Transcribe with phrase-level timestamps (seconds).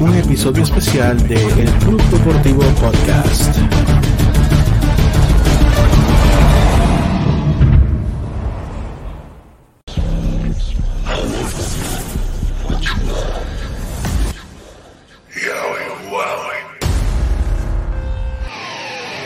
[0.00, 3.58] un episodio especial de El Club Deportivo Podcast.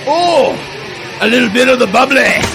[0.06, 0.56] Oh,
[1.20, 2.53] a little bit of the bubbly.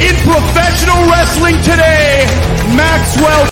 [0.00, 2.26] In professional wrestling today,
[2.74, 3.48] Maxwell.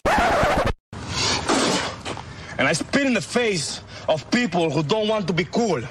[2.59, 5.83] And I spit in the face of people who don't want to be cool.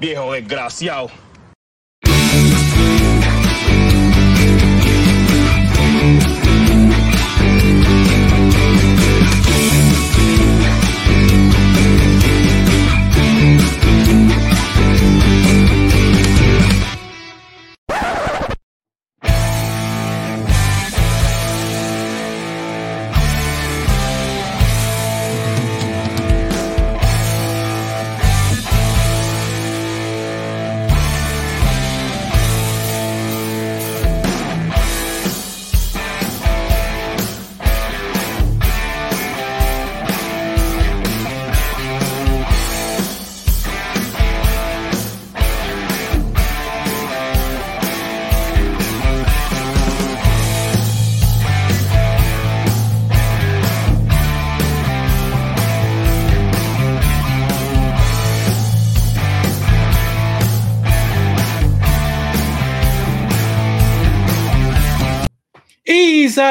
[0.00, 1.23] Viejo desgraciado.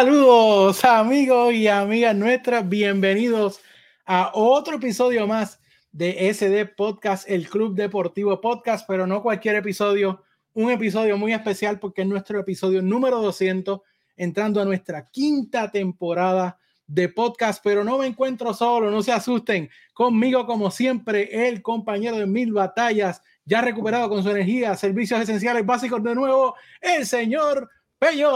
[0.03, 3.61] Saludos amigos y amigas nuestras, bienvenidos
[4.05, 5.61] a otro episodio más
[5.93, 10.21] de SD Podcast, el Club Deportivo Podcast, pero no cualquier episodio,
[10.55, 13.79] un episodio muy especial porque es nuestro episodio número 200,
[14.17, 19.69] entrando a nuestra quinta temporada de podcast, pero no me encuentro solo, no se asusten,
[19.93, 25.65] conmigo como siempre, el compañero de mil batallas, ya recuperado con su energía, servicios esenciales
[25.65, 27.69] básicos de nuevo, el señor
[28.03, 28.29] Peño.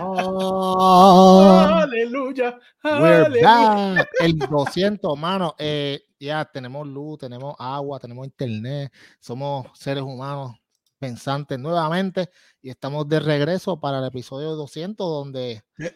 [0.00, 2.58] Oh, aleluya.
[2.84, 3.42] we're aleluya.
[3.96, 4.08] back.
[4.20, 5.54] El 200, mano.
[5.58, 8.92] eh, ya tenemos luz, tenemos agua, tenemos internet.
[9.20, 10.52] Somos seres humanos
[10.98, 12.30] pensantes nuevamente
[12.62, 15.62] y estamos de regreso para el episodio 200 donde...
[15.76, 15.92] ¿Qué?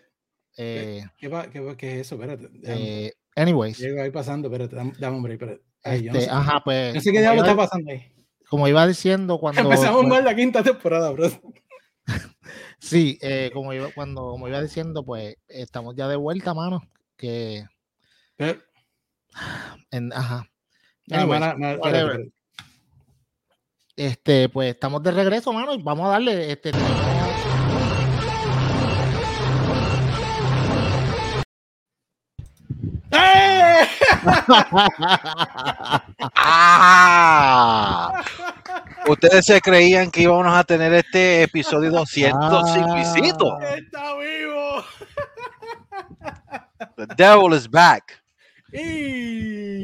[0.56, 2.16] eh, ¿Qué, va- qué va- qué es eso?
[2.16, 2.50] Espérate.
[2.64, 5.62] eh, anyways, Llego ahí pasando, espérate, dame, hombre, espérate.
[5.84, 6.94] Ay, yo no este, sé- ajá, pues...
[6.96, 8.12] no sé qué diablo está pasando ahí.
[8.50, 9.60] Como iba diciendo cuando...
[9.62, 11.28] Empezamos pues, mal la quinta temporada, bro.
[12.80, 16.82] Sí, eh, como iba, cuando, como iba diciendo, pues estamos ya de vuelta, mano.
[17.16, 17.66] Que...
[19.90, 20.48] En, ajá.
[21.06, 21.42] no, Anyways,
[21.74, 22.32] espérate.
[23.96, 26.70] Este, pues estamos de regreso, mano, y vamos a darle este
[33.10, 33.10] ¡Eh!
[36.36, 38.24] ¡Ah!
[39.08, 42.94] Ustedes se creían que íbamos a tener este episodio 200 sin Ah.
[42.94, 43.60] Luisito.
[43.60, 44.84] ¡Está vivo!
[46.96, 48.22] The devil is back.
[48.72, 49.82] ¡Y!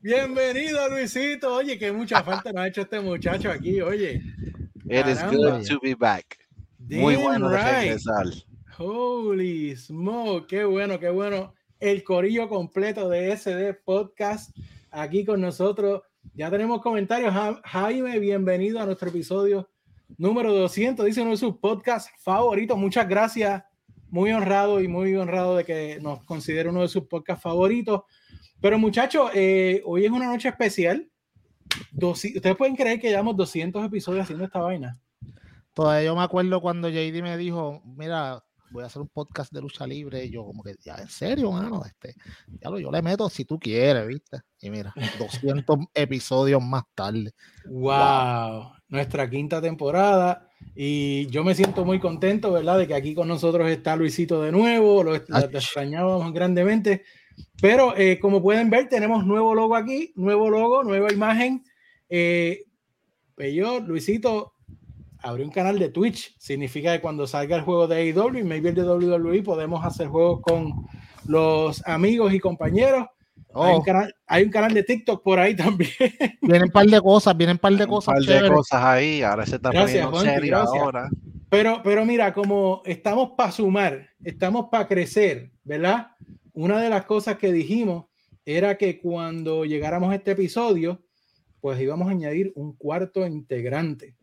[0.00, 1.54] Bienvenido, Luisito.
[1.54, 4.20] Oye, que mucha falta nos ha hecho este muchacho aquí, oye.
[4.84, 6.38] It is good to be back.
[6.78, 8.26] Muy bueno de regresar.
[8.78, 11.54] Holy smoke, qué bueno, qué bueno.
[11.78, 14.56] El corillo completo de SD Podcast
[14.90, 16.02] aquí con nosotros.
[16.34, 17.32] Ya tenemos comentarios.
[17.32, 19.68] Ja- Jaime, bienvenido a nuestro episodio
[20.16, 21.04] número 200.
[21.06, 22.78] Dice uno de sus podcasts favoritos.
[22.78, 23.62] Muchas gracias.
[24.08, 28.02] Muy honrado y muy honrado de que nos considere uno de sus podcasts favoritos.
[28.60, 31.08] Pero muchachos, eh, hoy es una noche especial.
[32.00, 34.98] Ustedes pueden creer que llevamos 200 episodios haciendo esta vaina.
[35.72, 39.60] Todavía yo me acuerdo cuando JD me dijo, mira, voy a hacer un podcast de
[39.60, 40.24] lucha libre.
[40.24, 42.14] Y yo, como que, ya, en serio, mano, este,
[42.60, 44.40] ya lo, yo le meto si tú quieres, ¿viste?
[44.60, 47.32] Y mira, 200 episodios más tarde.
[47.66, 52.78] Wow, nuestra quinta temporada y yo me siento muy contento, ¿verdad?
[52.78, 57.04] De que aquí con nosotros está Luisito de nuevo, lo, lo extrañábamos grandemente,
[57.60, 61.64] pero eh, como pueden ver tenemos nuevo logo aquí, nuevo logo, nueva imagen.
[62.08, 62.64] Eh,
[63.34, 64.51] Peyor, Luisito
[65.22, 68.70] abrió un canal de Twitch, significa que cuando salga el juego de AEW y maybe
[68.70, 70.72] el de WWE podemos hacer juegos con
[71.26, 73.06] los amigos y compañeros.
[73.54, 75.90] Hay, un Oh, canal, hay un canal de TikTok por ahí también.
[76.40, 78.14] vienen un par de cosas, vienen un par de Un cosas.
[78.14, 79.22] par de cosas ahí.
[79.22, 80.82] Ahora se está Gracias, poniendo Juanqui, serio gracias.
[80.82, 81.10] ahora.
[81.50, 86.08] Pero, pero mira, como estamos para sumar, estamos para crecer, ¿verdad?
[86.54, 88.06] Una de las cosas que dijimos
[88.46, 91.02] era que cuando llegáramos a este episodio,
[91.60, 94.16] pues íbamos a añadir un cuarto integrante.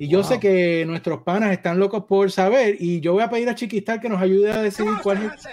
[0.00, 3.50] Y yo sé que nuestros panas están locos por saber y yo voy a pedir
[3.50, 5.46] a Chiquistar que nos ayude a decidir cuál es.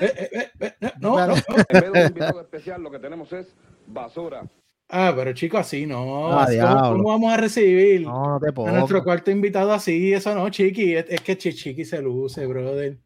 [0.00, 1.34] Eh, eh, eh, no, no, no.
[1.68, 3.54] En vez de un invitado especial, lo que tenemos es
[3.86, 4.42] basura.
[4.88, 6.36] Ah, pero chicos, así no.
[6.36, 10.12] Ah, ¿Cómo, vamos a recibir No, no te a nuestro cuarto invitado así?
[10.12, 10.96] Eso no, Chiqui.
[10.96, 12.98] Es, es que Chi- Chiqui se luce, brother.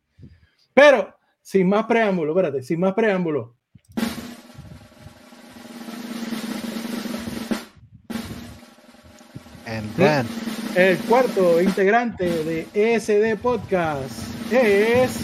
[0.73, 3.57] Pero, sin más preámbulo, espérate, sin más preámbulo.
[9.96, 10.26] Then,
[10.75, 14.12] El cuarto integrante de ESD Podcast
[14.52, 15.20] es.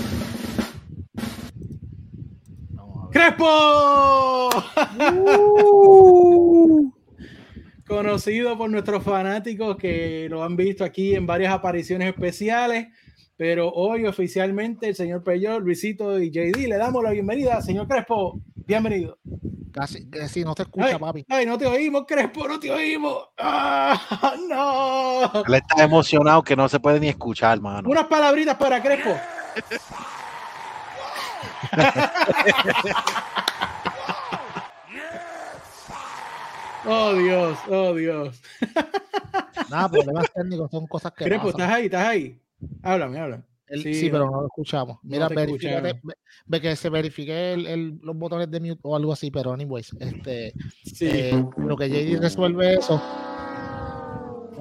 [3.10, 4.50] ¡Crespo!
[7.86, 12.88] Conocido por nuestros fanáticos que lo han visto aquí en varias apariciones especiales,
[13.36, 17.60] pero hoy oficialmente el señor Peyot, Luisito y JD le damos la bienvenida.
[17.62, 19.18] Señor Crespo, bienvenido.
[19.72, 21.26] Casi, sí, no te escucha, Ay, papi.
[21.28, 23.28] ay, no te oímos, Crespo, no te oímos.
[23.38, 25.42] ¡Ah, no!
[25.48, 27.88] él está emocionado que no se puede ni escuchar, mano.
[27.88, 29.16] Unas palabritas para Crespo.
[36.86, 38.42] Oh Dios, oh Dios.
[39.70, 41.60] Nada, problemas técnicos son cosas que Crespo, pasan.
[41.62, 41.84] ¿estás ahí?
[41.86, 42.40] ¿Estás ahí?
[42.82, 43.44] Háblame, háblame.
[43.66, 44.12] El- Sí, sí, no.
[44.12, 44.98] pero no lo escuchamos.
[45.02, 45.82] No Mira, escucharon.
[45.82, 46.00] ve,
[46.46, 49.90] ve que se verifique el, el- los botones de mute o algo así, pero anyways,
[50.00, 50.52] este,
[50.84, 51.08] Sí.
[51.10, 53.00] eh, lo que JD resuelve eso.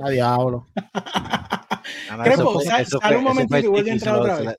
[0.01, 0.67] A diablo.
[2.09, 4.57] Ah, no, Crespo, fue- sal- fue- un momentito y vuelve a entrar otra vez.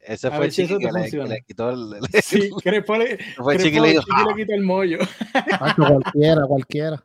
[0.00, 1.94] Ese fue si Chiqui que le, que le quitó el.
[2.12, 4.98] el- Sí, Crespo le, fue Chiqui le dijo, Chiqui le quita el mollo.
[5.60, 7.04] Macho, cualquiera, cualquiera.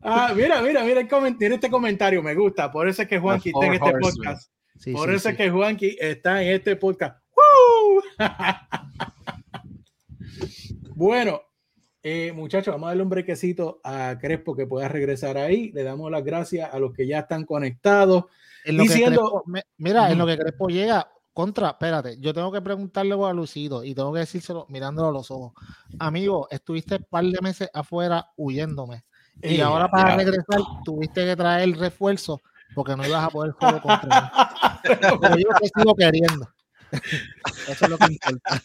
[0.00, 2.70] Ah, mira, mira, mira, el este comentario, me gusta.
[2.70, 4.50] Por eso es que Juanqui está en este podcast.
[4.80, 7.22] Sí, Por sí, eso es que Juanqui está en este podcast.
[7.36, 8.02] ¡Woo!
[10.94, 11.42] bueno,
[12.02, 15.70] eh, muchachos, vamos a darle un brequecito a Crespo que pueda regresar ahí.
[15.72, 18.24] Le damos las gracias a los que ya están conectados.
[18.64, 19.44] En lo que diciendo-
[19.76, 23.94] mira, en lo que Crespo llega, contra, espérate, yo tengo que preguntarle a Lucido y
[23.94, 25.52] tengo que decírselo mirándolo a los ojos.
[25.98, 29.04] Amigo, estuviste un par de meses afuera huyéndome.
[29.42, 32.40] Y Eh, ahora para regresar tuviste que traer refuerzo
[32.74, 34.88] porque no ibas a poder solo contra mí.
[35.20, 36.48] Pero yo te sigo queriendo.
[37.68, 38.62] Eso es lo que importa.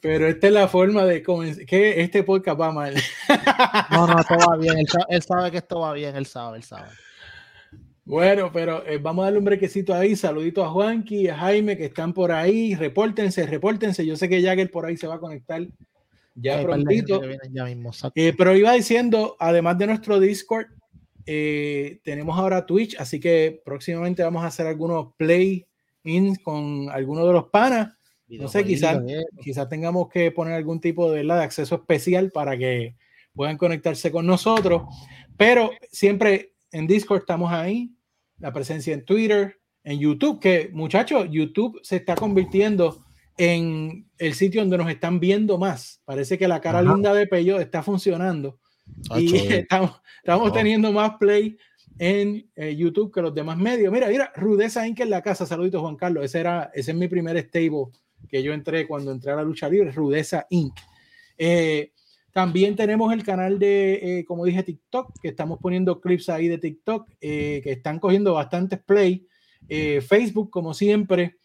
[0.00, 1.64] Pero esta es la forma de comenzar.
[1.66, 2.94] Que este podcast va mal.
[3.90, 4.78] No, no, esto va bien.
[4.78, 6.88] Él sabe, él sabe que esto va bien, él sabe, él sabe.
[8.04, 10.16] Bueno, pero eh, vamos a darle un brequecito ahí.
[10.16, 12.74] Saludito a Juanqui, a Jaime que están por ahí.
[12.74, 14.04] Repórtense, repórtense.
[14.04, 15.62] Yo sé que Jagger por ahí se va a conectar
[16.34, 17.20] ya prontito.
[17.20, 17.92] vienen ya mismo.
[18.14, 20.66] Eh, pero iba diciendo, además de nuestro Discord,
[21.26, 27.32] eh, tenemos ahora Twitch, así que próximamente vamos a hacer algunos play-ins con algunos de
[27.32, 27.94] los panas.
[28.28, 29.02] No sé, quizás
[29.42, 32.94] quizás tengamos que poner algún tipo de, de acceso especial para que
[33.34, 34.82] puedan conectarse con nosotros.
[35.36, 37.90] Pero siempre en Discord estamos ahí,
[38.38, 43.04] la presencia en Twitter, en YouTube, que muchachos, YouTube se está convirtiendo
[43.36, 46.02] en el sitio donde nos están viendo más.
[46.04, 46.92] Parece que la cara Ajá.
[46.92, 48.60] linda de Pello está funcionando
[49.16, 50.52] y estamos, estamos Oh.
[50.52, 51.56] teniendo más play
[51.98, 53.92] en eh, YouTube que los demás medios.
[53.92, 55.00] Mira, mira, Rudeza Inc.
[55.00, 55.44] en la casa.
[55.46, 56.24] Saluditos, Juan Carlos.
[56.24, 57.86] Ese, era, ese es mi primer stable
[58.28, 60.74] que yo entré cuando entré a la lucha libre, Rudeza Inc.
[61.36, 61.92] Eh,
[62.32, 66.58] también tenemos el canal de, eh, como dije, TikTok, que estamos poniendo clips ahí de
[66.58, 69.26] TikTok, que están cogiendo bastantes play.
[70.06, 71.36] Facebook, como siempre,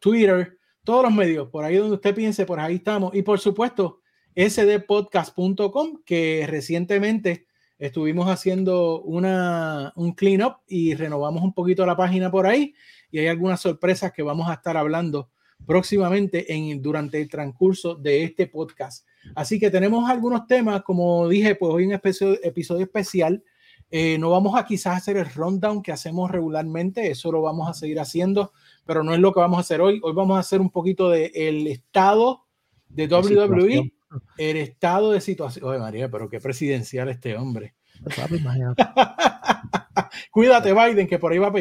[0.00, 3.14] Twitter, todos los medios, por ahí donde usted piense, por ahí estamos.
[3.14, 3.97] Y por supuesto,
[4.38, 7.46] sdpodcast.com, que recientemente
[7.78, 12.74] estuvimos haciendo una, un clean up y renovamos un poquito la página por ahí.
[13.10, 15.30] Y hay algunas sorpresas que vamos a estar hablando
[15.66, 19.06] próximamente en, durante el transcurso de este podcast.
[19.34, 23.42] Así que tenemos algunos temas, como dije, pues hoy un episodio, episodio especial.
[23.90, 27.74] Eh, no vamos a quizás hacer el rundown que hacemos regularmente, eso lo vamos a
[27.74, 28.52] seguir haciendo,
[28.84, 29.98] pero no es lo que vamos a hacer hoy.
[30.02, 32.44] Hoy vamos a hacer un poquito del el estado
[32.88, 33.97] de WWE.
[34.36, 35.64] El estado de situación.
[35.64, 37.74] Oye, María, pero qué presidencial este hombre.
[38.16, 38.42] Papi.
[40.30, 41.52] Cuídate, Biden, que por ahí va a.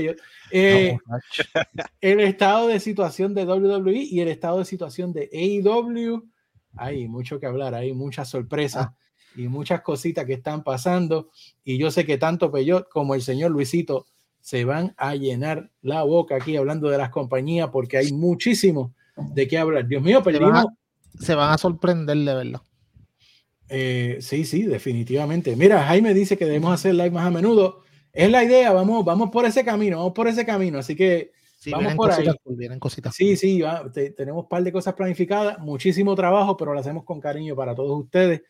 [0.52, 1.44] Eh, No, macho.
[2.02, 6.24] el estado de situación de WWE y el estado de situación de AEW.
[6.76, 8.90] Hay mucho que hablar, hay muchas sorpresas
[9.36, 11.30] y muchas cositas que están pasando.
[11.64, 14.06] Y yo sé que tanto Peyot como el señor Luisito
[14.42, 19.48] se van a llenar la boca aquí hablando de las compañías porque hay muchísimo de
[19.48, 19.88] qué hablar.
[19.88, 20.66] Dios mío, perdimos.
[21.20, 22.62] Se van a sorprender de verdad.
[23.70, 25.56] Eh, sí, sí, definitivamente.
[25.56, 27.82] Mira, Jaime dice que debemos hacer live más a menudo.
[28.14, 30.80] Es la idea, vamos, vamos por ese camino, vamos por ese camino.
[30.80, 32.18] Así que Sí, Vamos por ahí.
[32.18, 33.16] cositas, cool, vienen cositas.
[33.16, 37.04] Sí, sí, va, te- tenemos un par de cosas planificadas, muchísimo trabajo, pero lo hacemos
[37.04, 38.44] con cariño para todos ustedes.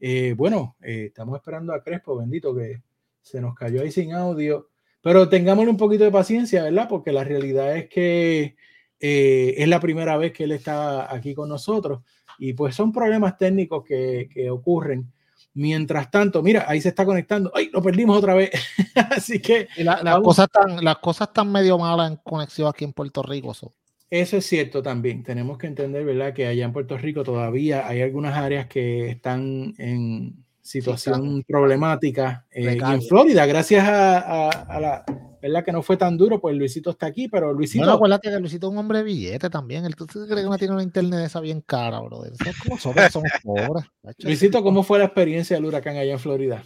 [0.00, 2.82] Eh, bueno, eh, estamos esperando a Crespo, bendito, que
[3.20, 4.70] se nos cayó ahí sin audio,
[5.02, 6.88] pero tengámosle un poquito de paciencia, ¿verdad?
[6.88, 8.56] Porque la realidad es que
[8.98, 12.00] es la primera vez que él está aquí con nosotros
[12.38, 15.10] y pues son problemas técnicos que, que ocurren.
[15.56, 17.52] Mientras tanto, mira, ahí se está conectando.
[17.54, 17.70] ¡Ay!
[17.72, 18.50] Lo perdimos otra vez.
[19.10, 20.24] Así que la- las, Vamos.
[20.28, 23.54] cosas están, las cosas están medio malas en conexión aquí en Puerto Rico.
[23.54, 23.72] so.
[24.10, 25.22] Eso es cierto también.
[25.22, 26.34] Tenemos que entender, ¿verdad?
[26.34, 32.46] Que allá en Puerto Rico todavía hay algunas áreas que están en situación problemática.
[32.50, 33.02] eh, y en.
[33.02, 35.04] Florida, gracias a, a- a la,
[35.42, 35.62] ¿verdad?
[35.64, 38.66] Que no fue tan duro, pues Luisito está aquí, pero Luisito, Bueno, acuérdate que Luisito
[38.68, 39.84] es un hombre de billete también.
[39.84, 42.34] Él, ¿Tú crees que no tiene una internet esa bien cara, brother?
[42.36, 43.12] ¿Sabes cómo somos?
[43.12, 43.84] Somos pobres.
[44.20, 46.62] Luisito, ¿cómo fue la experiencia del huracán allá en Florida?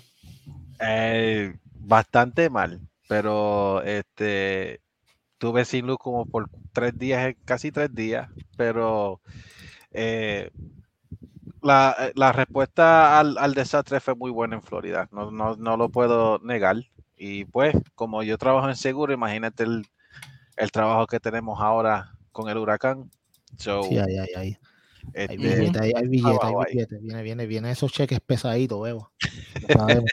[0.81, 4.81] Eh, bastante mal, pero este
[5.39, 9.21] tuve sin luz como por tres días, casi tres días, pero
[9.93, 10.51] eh,
[11.63, 15.77] la, eh, la respuesta al, al desastre fue muy buena en Florida, no, no, no
[15.77, 16.77] lo puedo negar.
[17.17, 19.87] Y pues, como yo trabajo en seguro, imagínate el,
[20.57, 23.11] el trabajo que tenemos ahora con el huracán.
[23.57, 24.59] So, Sí, ahí, ahí, ahí.
[25.15, 26.99] Hay este, billete, hay, billete, hay billete.
[26.99, 29.13] Viene, viene, viene esos cheques pesaditos, veo.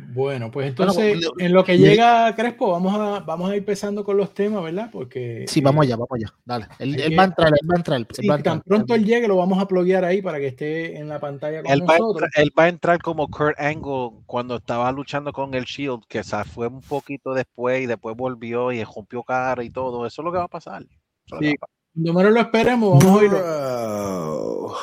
[0.00, 0.14] Sabemos.
[0.14, 3.58] Bueno, pues Bueno, entonces, en lo que le- llega Crespo, vamos a, vamos a ir
[3.60, 4.88] empezando con los temas, ¿verdad?
[4.90, 6.34] Porque Sí, eh, vamos allá, vamos allá.
[6.44, 6.66] Dale.
[6.78, 7.98] Él, hay él que- va a entrar, él va a entrar.
[8.00, 8.54] él sí, va a entrar.
[8.56, 11.62] tan pronto él llegue, lo vamos a pluguear ahí para que esté en la pantalla
[11.62, 12.24] con Él va, a nosotros.
[12.24, 16.24] entrar, él va a entrar como Kurt Angle cuando estaba luchando con el Shield, que
[16.24, 20.06] se fue un poquito después y después volvió y rompió cara y todo.
[20.06, 20.82] Eso es lo que va a pasar.
[20.82, 21.54] Sí.
[21.62, 21.68] va.
[21.92, 24.74] Cuando menos lo esperemos, vamos a oírlo.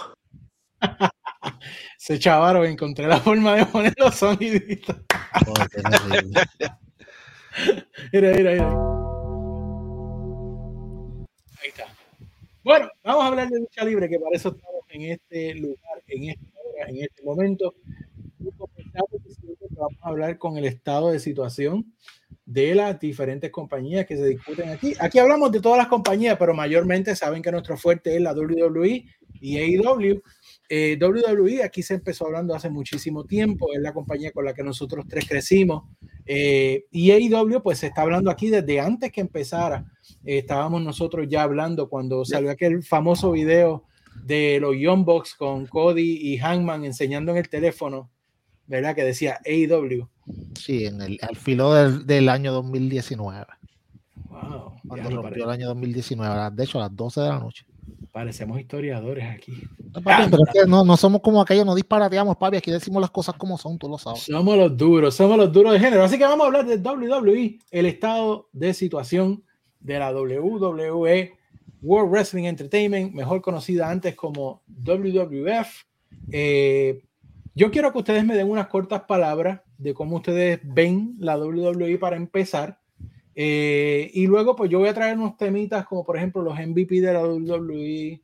[1.98, 4.96] Se chavaron, encontré la forma de poner los soniditos.
[8.14, 8.70] Mira, mira, mira.
[11.60, 11.86] Ahí está.
[12.64, 16.30] Bueno, vamos a hablar de lucha libre, que para eso estamos en este lugar, en
[16.30, 17.74] esta hora, en este momento.
[19.72, 21.94] Vamos a hablar con el estado de situación
[22.46, 24.94] de las diferentes compañías que se discuten aquí.
[25.00, 29.06] Aquí hablamos de todas las compañías, pero mayormente saben que nuestro fuerte es la WWE
[29.42, 30.22] y AEW.
[30.70, 34.64] Eh, WWE aquí se empezó hablando hace muchísimo tiempo, es la compañía con la que
[34.64, 35.84] nosotros tres crecimos.
[36.26, 39.86] Eh, y AEW pues se está hablando aquí desde antes que empezara.
[40.26, 43.86] Eh, estábamos nosotros ya hablando cuando salió aquel famoso video
[44.26, 48.10] de los Young Bucks con Cody y Hangman enseñando en el teléfono,
[48.66, 48.94] ¿verdad?
[48.96, 50.10] Que decía AEW.
[50.60, 53.46] Sí, en el, al filo del, del año 2019.
[54.30, 56.34] Wow, Cuando rompió el año 2019.
[56.34, 57.66] a las- De hecho, a las 12 de la noche.
[58.12, 59.54] Parecemos historiadores aquí.
[59.94, 62.58] No, papi, pero es que no, no somos como aquellos, no disparateamos, papi.
[62.58, 64.24] Aquí decimos las cosas como son, tú lo sabes.
[64.24, 66.04] Somos los duros, somos los duros de género.
[66.04, 69.44] Así que vamos a hablar de WWE, el estado de situación
[69.80, 71.38] de la WWE
[71.82, 75.86] World Wrestling Entertainment, mejor conocida antes como WWF.
[76.32, 77.04] Eh,
[77.54, 81.98] yo quiero que ustedes me den unas cortas palabras de cómo ustedes ven la WWE
[81.98, 82.80] para empezar.
[83.40, 87.02] Eh, y luego, pues yo voy a traer unos temitas como por ejemplo los MVP
[87.02, 88.20] de la WWE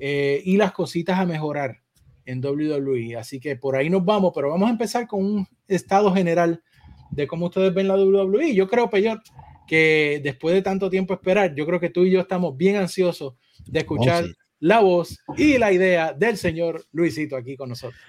[0.00, 1.82] eh, y las cositas a mejorar
[2.24, 3.16] en WWE.
[3.16, 6.64] Así que por ahí nos vamos, pero vamos a empezar con un estado general
[7.12, 8.56] de cómo ustedes ven la WWE.
[8.56, 9.20] Yo creo, Peyot,
[9.68, 13.34] que después de tanto tiempo esperar, yo creo que tú y yo estamos bien ansiosos
[13.66, 14.34] de escuchar Oh, sí.
[14.58, 18.00] la voz y la idea del señor Luisito aquí con nosotros.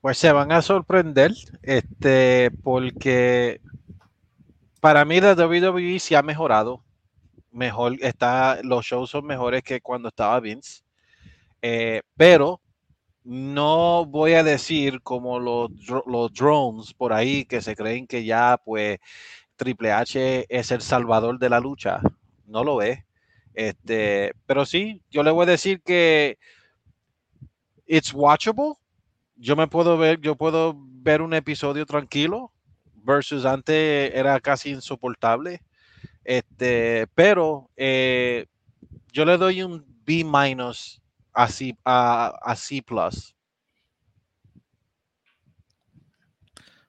[0.00, 3.60] Pues se van a sorprender, este, porque
[4.80, 6.82] para mí la WWE se ha mejorado.
[7.50, 10.82] Mejor está, los shows son mejores que cuando estaba Vince.
[11.62, 12.60] Eh, pero
[13.24, 15.70] no voy a decir como los,
[16.06, 18.98] los drones por ahí que se creen que ya pues
[19.56, 22.00] Triple H es el salvador de la lucha.
[22.46, 23.00] No lo es.
[23.54, 26.38] Este, pero sí, yo le voy a decir que
[27.86, 28.74] it's watchable.
[29.36, 32.52] Yo me puedo ver, yo puedo ver un episodio tranquilo
[33.04, 35.62] versus antes era casi insoportable.
[36.24, 38.46] Este, pero eh,
[39.12, 41.00] yo le doy un B minus
[41.32, 43.34] a C, a, a C plus.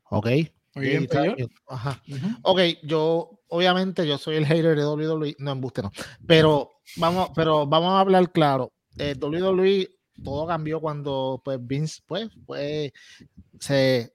[0.09, 0.27] Ok.
[0.75, 1.07] Muy bien.
[1.67, 2.01] Ajá.
[2.43, 5.91] Ok, yo obviamente yo soy el hater de WWE, no embuste no,
[6.25, 8.71] pero vamos, pero vamos a hablar claro.
[8.97, 9.89] Eh, WWE
[10.23, 12.91] todo cambió cuando pues Vince pues, pues
[13.59, 14.13] se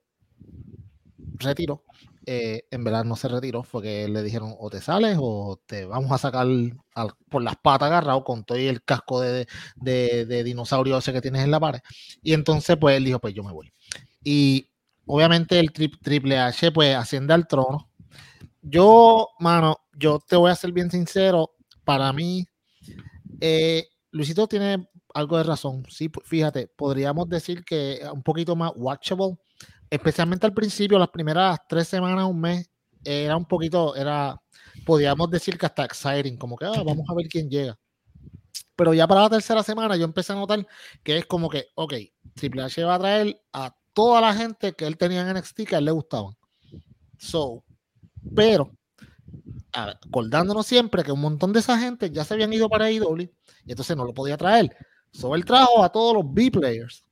[1.35, 1.85] retiró.
[2.27, 5.85] Eh, en verdad no se retiró, fue que le dijeron o te sales o te
[5.85, 6.43] vamos a sacar
[6.95, 11.21] al- por las patas agarrado con todo el casco de, de, de dinosaurio ese que
[11.21, 11.81] tienes en la pared.
[12.23, 13.73] Y entonces pues él dijo pues yo me voy.
[14.25, 14.71] Y
[15.07, 17.91] obviamente el tri- Triple H pues asciende al trono.
[18.63, 21.53] Yo, mano, yo te voy a ser bien sincero,
[21.85, 22.47] para mí,
[23.41, 25.85] eh, Luisito tiene algo de razón.
[25.89, 29.37] Sí, fíjate, podríamos decir que un poquito más watchable,
[29.95, 32.69] especialmente al principio, las primeras tres semanas, un mes,
[33.05, 34.41] era un poquito, era,
[34.85, 37.79] podríamos decir que hasta exciting, como que ah, vamos a ver quién llega.
[38.77, 40.67] Pero ya para la tercera semana yo empecé a notar
[41.03, 41.95] que es como que, ok,
[42.35, 45.77] Triple H va a traer a toda la gente que él tenía en NXT que
[45.77, 46.35] a él le gustaban.
[47.19, 47.63] So,
[48.35, 48.73] pero
[49.73, 53.31] acordándonos siempre que un montón de esa gente ya se habían ido para IW
[53.67, 54.77] y entonces no lo podía traer.
[55.13, 57.05] So, él trajo a todos los B-players.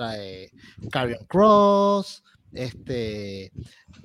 [0.00, 0.50] Trae
[0.90, 3.52] Carrion Cross, este,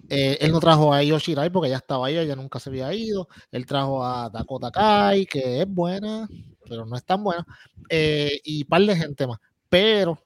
[0.09, 2.93] eh, él no trajo a Io Shirai porque ya estaba ahí, ella nunca se había
[2.93, 3.27] ido.
[3.51, 6.27] Él trajo a Dakota Kai, que es buena,
[6.67, 7.45] pero no es tan buena.
[7.89, 9.39] Eh, y un par de gente más.
[9.69, 10.19] Pero,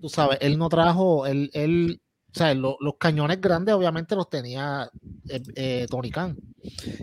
[0.00, 2.00] tú sabes, él no trajo, él, él
[2.32, 4.88] o sea, los cañones grandes obviamente los tenía
[5.28, 6.36] eh, eh, Tony Khan.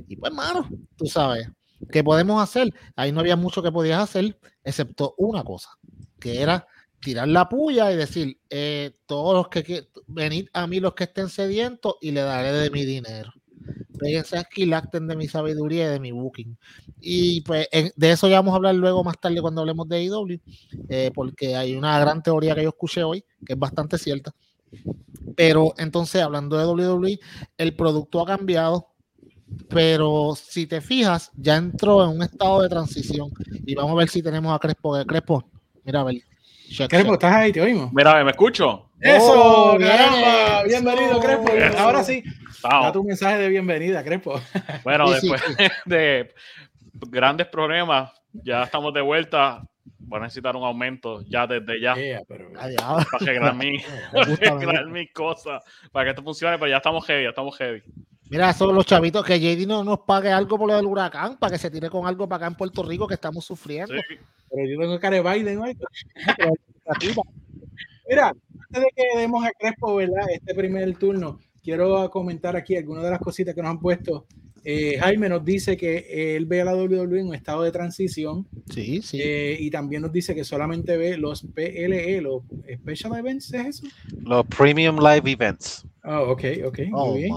[0.08, 1.50] Y pues, mano, tú sabes,
[1.92, 2.74] ¿qué podemos hacer?
[2.96, 5.70] Ahí no había mucho que podías hacer, excepto una cosa,
[6.20, 6.66] que era
[7.00, 11.30] tirar la puya y decir, eh, todos los que, venid a mí los que estén
[11.30, 13.32] sedientos y le daré de mi dinero.
[14.00, 16.58] Péguense aquí, lacten de mi sabiduría y de mi booking.
[17.02, 20.40] Y pues de eso ya vamos a hablar luego más tarde cuando hablemos de IW,
[21.14, 24.34] porque hay una gran teoría que yo escuché hoy, que es bastante cierta,
[25.36, 27.20] pero entonces, hablando de WWE,
[27.58, 28.88] el producto ha cambiado,
[29.70, 33.32] pero si te fijas, ya entró en un estado de transición.
[33.66, 34.98] Y vamos a ver si tenemos a Crespo.
[35.06, 35.50] Crespo,
[35.84, 36.37] mira, a.
[36.90, 37.52] Crespo, ¿estás ahí?
[37.52, 37.92] ¿Te oímos?
[37.94, 38.90] Mira, ¿me escucho?
[39.00, 39.74] ¡Eso!
[39.74, 40.64] Oh, ¡Caramba!
[40.64, 41.48] Bienvenido, Crespo.
[41.78, 42.24] Ahora sí,
[42.62, 44.40] da tu mensaje de bienvenida, Crespo.
[44.84, 45.42] Bueno, después
[45.86, 46.34] de
[47.10, 49.62] grandes problemas, ya estamos de vuelta
[50.08, 51.96] voy a necesitar un aumento ya desde ya
[52.28, 53.78] para arreglar, mi,
[54.92, 57.84] mis cosas, para que esto funcione, pero ya estamos heavy, ya estamos heavy.
[58.30, 61.54] Mira, son los chavitos que JD no nos pague algo por lo del huracán, para
[61.54, 63.94] que se tire con algo para acá en Puerto Rico que estamos sufriendo.
[64.50, 65.60] Pero yo tengo cara de Biden,
[68.10, 70.26] Mira, antes de que demos a Crespo, ¿verdad?
[70.32, 74.26] Este primer turno, quiero comentar aquí algunas de las cositas que nos han puesto
[74.70, 78.46] eh, Jaime nos dice que él ve a la WWE en un estado de transición.
[78.70, 79.18] Sí, sí.
[79.22, 82.44] Eh, y también nos dice que solamente ve los PLE, los
[82.76, 83.88] Special Events, ¿es eso?
[84.20, 85.88] Los Premium Live Events.
[86.04, 86.80] Oh, ok, ok.
[86.80, 87.34] muy oh, bien.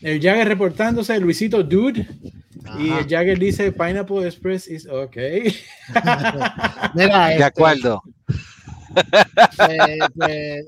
[0.00, 2.06] El Jagger reportándose, Luisito Dude.
[2.78, 5.16] Y el Jagger dice Pineapple Express is ok.
[6.94, 8.02] Mira, de este, acuerdo.
[10.28, 10.64] Eh,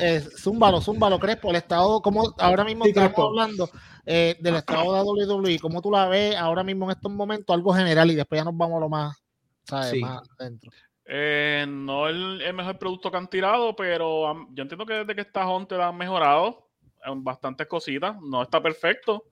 [0.00, 1.50] eh, zúmbalo, zúmbalo, Crespo.
[1.50, 3.70] El estado, como ahora mismo estamos hablando
[4.04, 7.74] eh, del estado de WWE, como tú la ves ahora mismo en estos momentos, algo
[7.74, 9.16] general y después ya nos vamos a lo más,
[9.64, 10.00] ¿sabes?
[10.00, 10.70] más dentro.
[11.04, 15.20] Eh, no el, el, mejor producto que han tirado, pero yo entiendo que desde que
[15.20, 16.65] está Hunter han mejorado
[17.06, 18.16] en bastantes cositas.
[18.20, 19.24] No está perfecto,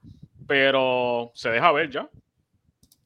[0.47, 2.09] pero se deja ver ya.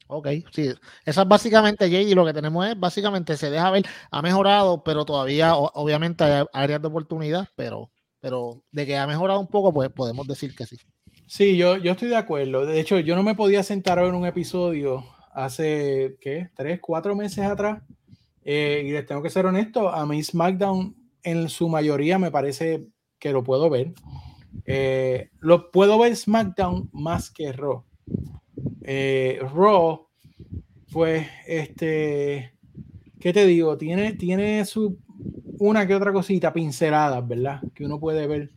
[0.07, 0.71] Ok, sí.
[1.05, 5.05] Eso es básicamente, JD, lo que tenemos es básicamente se deja ver, ha mejorado, pero
[5.05, 9.89] todavía obviamente hay áreas de oportunidad, pero, pero de que ha mejorado un poco, pues
[9.89, 10.77] podemos decir que sí.
[11.27, 12.65] Sí, yo, yo estoy de acuerdo.
[12.65, 16.49] De hecho, yo no me podía sentar a ver un episodio hace, ¿qué?
[16.55, 17.83] Tres, cuatro meses atrás.
[18.43, 22.87] Eh, y les tengo que ser honesto, a mí SmackDown en su mayoría me parece
[23.19, 23.93] que lo puedo ver.
[24.65, 27.83] Eh, lo puedo ver SmackDown más que Raw.
[28.81, 30.07] Eh, Raw,
[30.91, 32.53] pues, este,
[33.19, 33.77] ¿qué te digo?
[33.77, 34.99] Tiene, tiene su
[35.59, 37.61] una que otra cosita pinceladas, ¿verdad?
[37.73, 38.51] Que uno puede ver.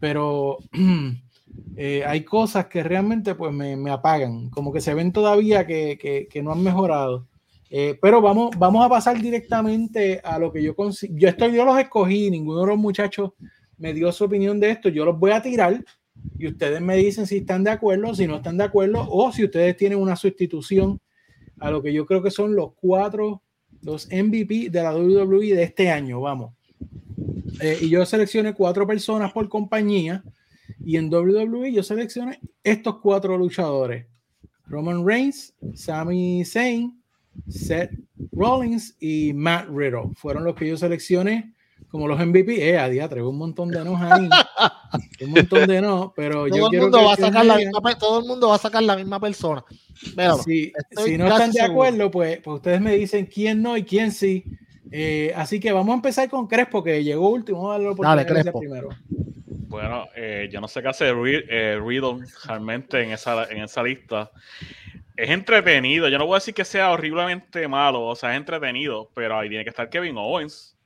[0.00, 0.58] Pero
[1.76, 5.98] Eh, hay cosas que realmente pues me, me, apagan, como que se ven todavía que,
[5.98, 7.26] que, que no han mejorado.
[7.70, 11.14] Eh, pero vamos, vamos a pasar directamente a lo que yo consigo.
[11.16, 13.32] Yo, estoy, yo los escogí, ninguno de los muchachos
[13.82, 14.88] me dio su opinión de esto.
[14.88, 15.84] Yo los voy a tirar
[16.38, 19.42] y ustedes me dicen si están de acuerdo, si no están de acuerdo, o si
[19.42, 21.00] ustedes tienen una sustitución
[21.58, 23.42] a lo que yo creo que son los cuatro,
[23.82, 26.20] los MVP de la WWE de este año.
[26.20, 26.54] Vamos.
[27.60, 30.22] Eh, y yo seleccioné cuatro personas por compañía
[30.84, 34.06] y en WWE yo seleccioné estos cuatro luchadores.
[34.66, 37.02] Roman Reigns, Sami Zayn,
[37.48, 37.90] Seth
[38.30, 40.10] Rollins y Matt Riddle.
[40.14, 41.52] Fueron los que yo seleccioné
[41.90, 42.70] como los MVP.
[42.70, 44.28] Eh, a día traigo un montón de no ahí.
[45.20, 48.20] un montón de no, pero todo yo quiero mundo va a sacar la misma, todo
[48.20, 49.64] el mundo va a sacar la misma persona.
[50.44, 50.72] si,
[51.04, 54.44] si no están de acuerdo, pues, pues, ustedes me dicen quién no y quién sí.
[54.90, 57.62] Eh, así que vamos a empezar con Crespo, que llegó último.
[57.68, 58.60] Vamos a darle Dale, Crespo.
[58.60, 58.90] primero.
[59.72, 64.30] Bueno, eh, yo no sé qué hace eh, Riddle realmente en esa, en esa lista.
[65.16, 66.08] Es entretenido.
[66.10, 69.48] Yo no voy a decir que sea horriblemente malo, o sea, es entretenido, pero ahí
[69.48, 70.76] tiene que estar Kevin Owens.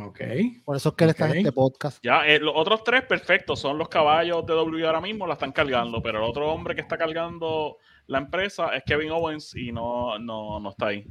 [0.00, 0.20] Ok.
[0.64, 1.98] Por eso es que él está en este podcast.
[2.02, 5.52] Ya, eh, los otros tres perfectos son los caballos de W ahora mismo, la están
[5.52, 10.18] cargando, pero el otro hombre que está cargando la empresa es Kevin Owens y no,
[10.18, 11.06] no, no está ahí.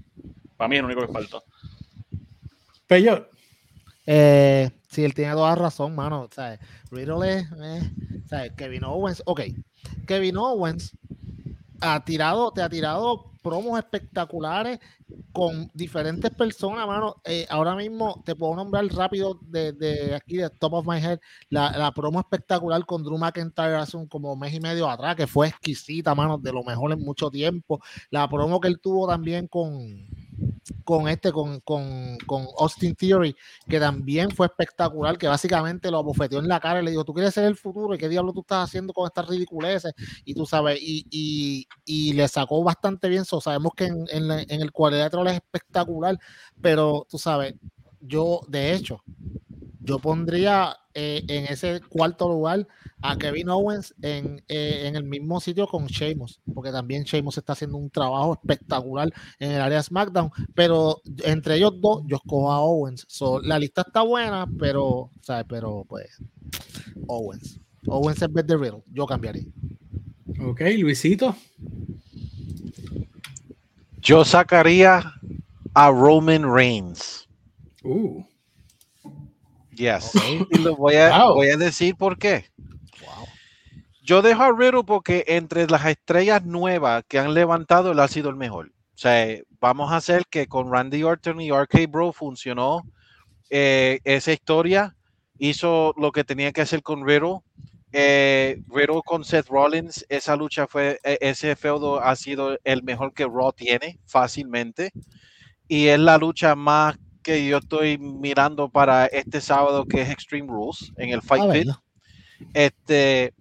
[0.57, 1.39] Para mí es lo único que falta.
[2.87, 3.29] Peyor.
[4.05, 6.21] Eh, sí, él tiene toda razón, mano.
[6.21, 6.59] O sea,
[6.91, 7.45] Riddle es,
[8.31, 9.23] eh, Kevin Owens.
[9.25, 9.41] Ok,
[10.05, 10.95] Kevin Owens
[11.83, 14.79] ha tirado, te ha tirado promos espectaculares
[15.33, 17.17] con diferentes personas, mano.
[17.25, 21.19] Eh, ahora mismo te puedo nombrar rápido de, aquí, de top of my head,
[21.49, 25.49] la, promo espectacular con Drew McIntyre hace un como mes y medio atrás, que fue
[25.49, 27.81] exquisita, mano, de lo mejor en mucho tiempo.
[28.09, 30.07] La promo que él tuvo también con
[30.83, 33.35] con este, con, con, con, Austin Theory,
[33.67, 37.13] que también fue espectacular, que básicamente lo abofeteó en la cara y le dijo, tú
[37.13, 39.93] quieres ser el futuro, ¿y qué diablo tú estás haciendo con estas ridiculeces?
[40.25, 44.31] Y tú sabes, y, y, y le sacó bastante bien, so, sabemos que en, en,
[44.31, 46.19] en el cuadrilátero es espectacular,
[46.61, 47.55] pero tú sabes,
[47.99, 49.01] yo de hecho,
[49.79, 52.67] yo pondría eh, en ese cuarto lugar
[53.01, 57.53] a Kevin Owens en, eh, en, el mismo sitio con Sheamus, porque también Sheamus está
[57.53, 62.51] haciendo un trabajo espectacular en el área de SmackDown, pero entre ellos dos yo escojo
[62.51, 63.07] a Owens.
[63.43, 65.45] la lista está buena, pero, ¿sabes?
[65.49, 66.17] Pero pues
[67.07, 67.59] Owens.
[67.87, 68.83] Owens es vez de Riddle.
[68.91, 69.45] Yo cambiaría.
[70.45, 71.35] Ok, Luisito.
[74.01, 75.13] Yo sacaría
[75.73, 77.27] a Roman Reigns.
[77.83, 78.23] Uh.
[79.75, 80.11] Yes.
[80.51, 82.45] Y lo voy a, voy a decir por qué.
[84.01, 88.29] Yo dejo a Riddle porque entre las estrellas nuevas que han levantado, él ha sido
[88.29, 88.67] el mejor.
[88.67, 92.83] O sea, vamos a hacer que con Randy Orton y RK Bro funcionó
[93.49, 94.95] eh, esa historia.
[95.37, 97.39] Hizo lo que tenía que hacer con Riddle.
[97.93, 103.13] Eh, Riddle con Seth Rollins, esa lucha fue, e, ese feudo ha sido el mejor
[103.13, 104.91] que Raw tiene fácilmente.
[105.67, 110.47] Y es la lucha más que yo estoy mirando para este sábado, que es Extreme
[110.47, 111.69] Rules, en el Fight Pit.
[112.53, 113.33] Este,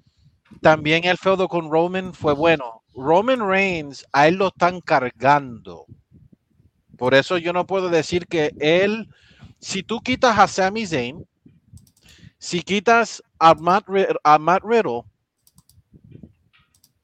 [0.60, 2.82] también el feudo con Roman fue bueno.
[2.94, 5.86] Roman Reigns, a él lo están cargando.
[6.96, 9.08] Por eso yo no puedo decir que él,
[9.58, 11.26] si tú quitas a Sami Zayn,
[12.38, 13.86] si quitas a Matt,
[14.24, 15.02] a Matt Riddle,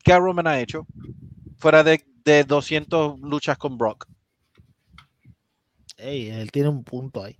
[0.04, 0.86] ¿qué Roman ha hecho?
[1.56, 4.06] Fuera de, de 200 luchas con Brock
[5.98, 7.36] él tiene un punto ahí.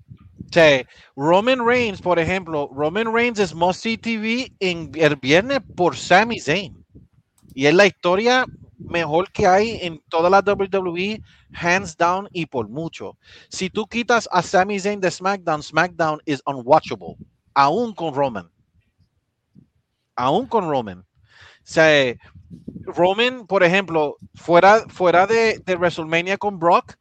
[1.17, 6.85] Roman Reigns, por ejemplo, Roman Reigns es Must TV en el viernes por Sami Zayn.
[7.55, 8.47] Y es la historia
[8.79, 11.21] mejor que hay en toda la WWE,
[11.53, 13.17] hands down y por mucho.
[13.49, 17.17] Si tú quitas a Sami Zayn de SmackDown, SmackDown is unwatchable,
[17.55, 18.51] aún con Roman.
[20.17, 21.01] Aún con Roman.
[21.01, 21.05] O
[21.63, 22.15] sea,
[22.85, 26.97] Roman, por ejemplo, fuera, fuera de, de WrestleMania con Brock,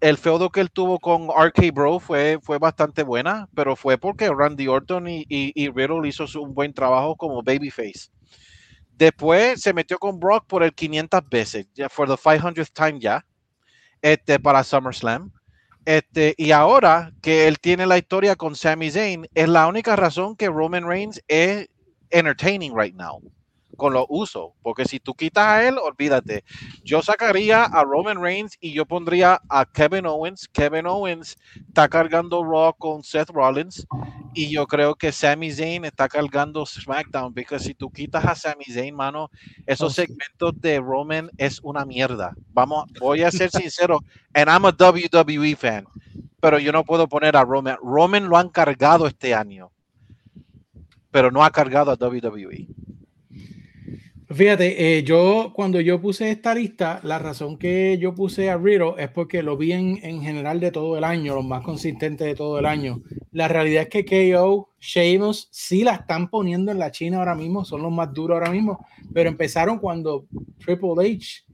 [0.00, 4.28] el feudo que él tuvo con RK Bro fue, fue bastante buena, pero fue porque
[4.28, 8.10] Randy Orton y, y, Riddle hizo un buen trabajo como babyface.
[8.92, 13.26] Después se metió con Brock por el 500 veces, ya for the 500th time ya,
[14.00, 15.32] este, para SummerSlam.
[15.84, 20.36] Este, y ahora que él tiene la historia con Sami Zayn, es la única razón
[20.36, 21.68] que Roman Reigns es
[22.10, 23.20] entertaining right now
[23.76, 26.44] con los usos, porque si tú quitas a él, olvídate.
[26.82, 30.48] Yo sacaría a Roman Reigns y yo pondría a Kevin Owens.
[30.48, 31.36] Kevin Owens
[31.68, 33.86] está cargando Raw con Seth Rollins
[34.36, 38.66] y yo creo que Sami Zayn está cargando SmackDown, porque si tú quitas a Sami
[38.66, 39.30] Zayn, mano,
[39.66, 42.34] esos oh, segmentos de Roman es una mierda.
[42.52, 44.00] Vamos, voy a ser sincero,
[44.34, 45.86] and I'm a WWE fan,
[46.38, 47.78] pero yo no puedo poner a Roman.
[47.82, 49.70] Roman lo han cargado este año,
[51.10, 52.68] pero no ha cargado a WWE.
[54.28, 58.94] Fíjate, eh, yo cuando yo puse esta lista, la razón que yo puse a Riddle
[58.98, 62.34] es porque lo vi en, en general de todo el año, lo más consistente de
[62.34, 63.02] todo el año.
[63.30, 67.64] La realidad es que KO, Sheamus sí la están poniendo en la China ahora mismo,
[67.64, 68.84] son los más duros ahora mismo,
[69.14, 70.26] pero empezaron cuando
[70.58, 71.44] Triple H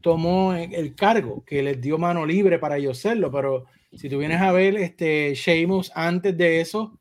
[0.00, 4.40] tomó el cargo, que les dio mano libre para ellos hacerlo, pero si tú vienes
[4.40, 6.98] a ver, este Sheamus antes de eso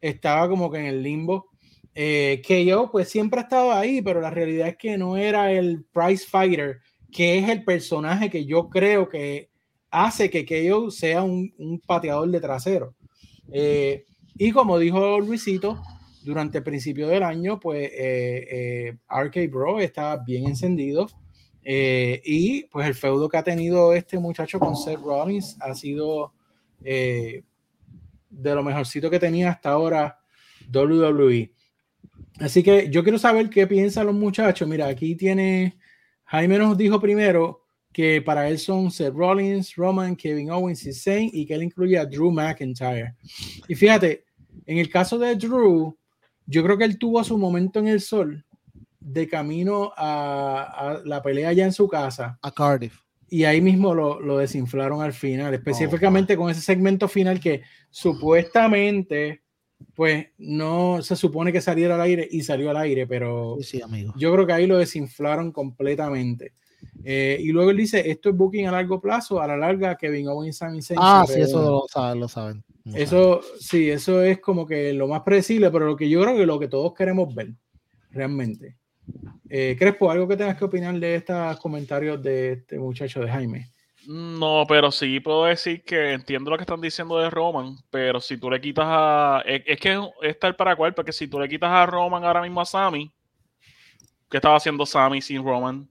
[0.00, 1.53] estaba como que en el limbo
[1.94, 5.84] eh, KO pues siempre ha estado ahí, pero la realidad es que no era el
[5.92, 6.80] prize fighter,
[7.12, 9.50] que es el personaje que yo creo que
[9.90, 12.94] hace que KO sea un, pateador de trasero.
[13.52, 15.80] Eh, y como dijo Luisito,
[16.24, 21.06] durante el principio del año, pues eh, eh Bro está bien encendido.
[21.64, 26.32] y pues el feudo que ha tenido este muchacho con Seth Rollins ha sido
[26.80, 27.44] de
[28.54, 30.18] lo mejorcito que tenía hasta ahora
[30.72, 31.53] WWE.
[32.40, 34.66] Así que yo quiero saber qué piensan los muchachos.
[34.68, 35.78] Mira, aquí tiene,
[36.24, 41.30] Jaime nos dijo primero que para él son Seth Rollins, Roman, Kevin Owens y Zayn,
[41.32, 43.14] y que él incluye a Drew McIntyre.
[43.68, 44.24] Y fíjate,
[44.66, 45.96] en el caso de Drew,
[46.44, 48.44] yo creo que él tuvo su momento en el sol
[48.98, 52.36] de camino a, la pelea ya en su casa.
[52.42, 52.98] A Cardiff.
[53.28, 59.43] Y ahí mismo lo, lo desinflaron al final, específicamente con ese segmento final que supuestamente
[59.94, 64.12] pues no se supone que saliera al aire y salió al aire, pero sí, amigo.
[64.16, 66.52] yo creo que ahí lo desinflaron completamente.
[67.02, 70.28] Eh, y luego él dice, esto es booking a largo plazo, a la larga Kevin
[70.28, 72.64] Owens Sami Ah, sí, eso lo saben, lo saben.
[72.92, 76.46] Eso, sí, eso es como que lo más predecible, pero lo que yo creo que
[76.46, 77.52] lo que todos queremos ver,
[78.10, 78.76] realmente.
[79.48, 83.73] Eh, Crespo, ¿algo que tengas que opinar de estos comentarios de este muchacho de Jaime?
[84.06, 88.36] No, pero sí puedo decir que entiendo lo que están diciendo de Roman, pero si
[88.36, 89.42] tú le quitas a.
[89.46, 92.60] Es, que está el para cual, porque si tú le quitas a Roman ahora mismo
[92.60, 93.12] a Sammy,
[94.28, 95.88] ¿qué estaba haciendo Sammy sin Roman?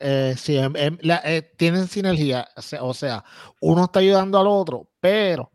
[0.00, 2.46] Eh, sí, eh, tienen sinergia,
[2.80, 3.24] o sea,
[3.60, 5.50] uno está ayudando al otro, pero,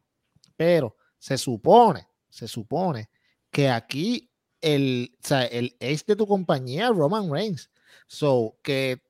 [0.56, 3.10] pero se supone, se supone
[3.51, 7.69] que aquí el, o sea, el de tu compañía, Roman Reigns,
[8.08, 9.01] so que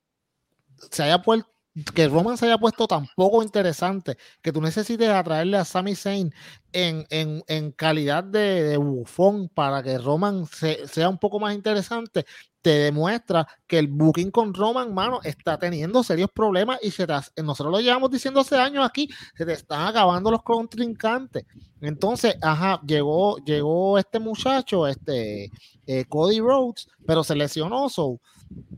[0.89, 1.50] se haya puesto
[1.93, 6.33] que Roman se haya puesto tan poco interesante que tú necesites atraerle a Sami Zayn
[6.73, 12.25] en, en, calidad de, bufón para que Roman sea un poco más interesante,
[12.61, 17.71] te demuestra que el booking con Roman, mano, está teniendo serios problemas y se nosotros
[17.71, 21.45] lo llevamos diciendo hace años aquí, se te están acabando los contrincantes.
[21.79, 25.49] Entonces, ajá, llegó, llegó este muchacho, este
[25.87, 28.19] eh, Cody Rhodes, pero se lesionó, so,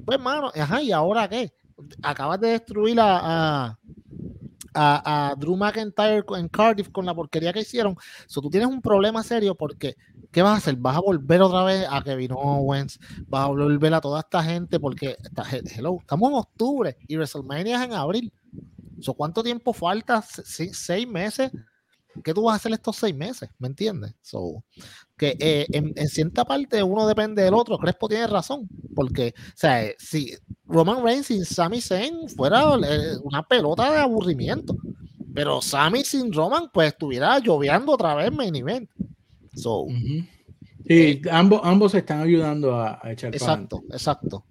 [0.06, 1.52] pues, mano, ajá, ¿y ahora qué?
[2.02, 3.78] Acabas de destruir a,
[4.74, 7.96] a, Drew McIntyre en Cardiff con la porquería que hicieron.
[8.28, 9.96] So, tú tienes un problema serio porque,
[10.32, 10.76] ¿qué vas a hacer?
[10.76, 13.00] ¿Vas a volver otra vez a Kevin Owens?
[13.28, 14.80] ¿Vas a volver a toda esta gente?
[14.80, 15.16] Porque,
[15.76, 18.34] hello, estamos en octubre y WrestleMania es en abril.
[19.00, 20.22] So, ¿Cuánto tiempo falta?
[20.22, 21.52] ¿Seis meses?
[22.24, 23.50] ¿Qué tú vas a hacer estos seis meses?
[23.58, 24.14] ¿Me entiendes?
[24.22, 24.64] So,
[25.18, 27.78] que eh, en, cierta parte uno depende del otro.
[27.78, 30.34] Crespo tiene razón, porque, o sea, eh, si
[30.66, 34.76] Roman Reigns sin Sami Zayn fuera eh, una pelota de aburrimiento,
[35.34, 38.90] pero Sami sin Roman, pues estuviera lloviendo otra vez main event.
[39.56, 39.88] So,
[40.86, 44.46] Sí, ambos, ambos están ayudando a, echar Exacto, exacto.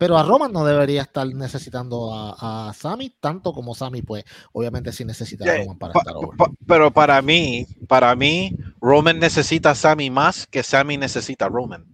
[0.00, 4.92] Pero a Roman no debería estar necesitando a, a Sammy tanto como Sammy, pues obviamente
[4.92, 6.30] sí necesita a Roman para estar over.
[6.66, 11.84] pero para mí, para mí, Roman necesita a Sammy más que Sammy necesita a Roman.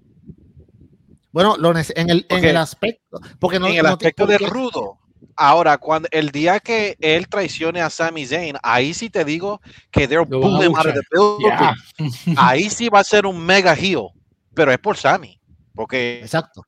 [1.32, 5.00] Bueno, en, el, en el aspecto, porque no, en el aspecto de rudo.
[5.34, 10.06] Ahora, cuando el día que él traicione a Sami Zayn, ahí sí te digo que
[10.06, 12.36] they're pulling out of the building.
[12.36, 14.10] Ahí sí va a ser un mega heel,
[14.54, 15.40] pero es por Sami,
[15.74, 16.62] porque exacto.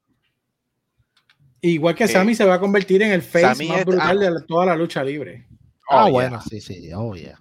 [1.60, 4.76] Igual que Sammy se va a convertir en el face más brutal de toda la
[4.76, 5.48] lucha libre.
[5.90, 7.38] ah, oh, bueno, sí, sí, oh, yeah.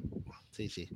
[0.52, 0.90] Sí, sí.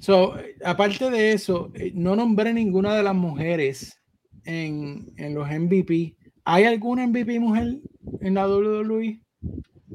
[0.00, 4.00] So, aparte de eso, eh, no nombré ninguna de las mujeres
[4.44, 6.16] en, en los MVP.
[6.44, 7.78] ¿Hay alguna MVP mujer
[8.20, 9.20] en la WWE?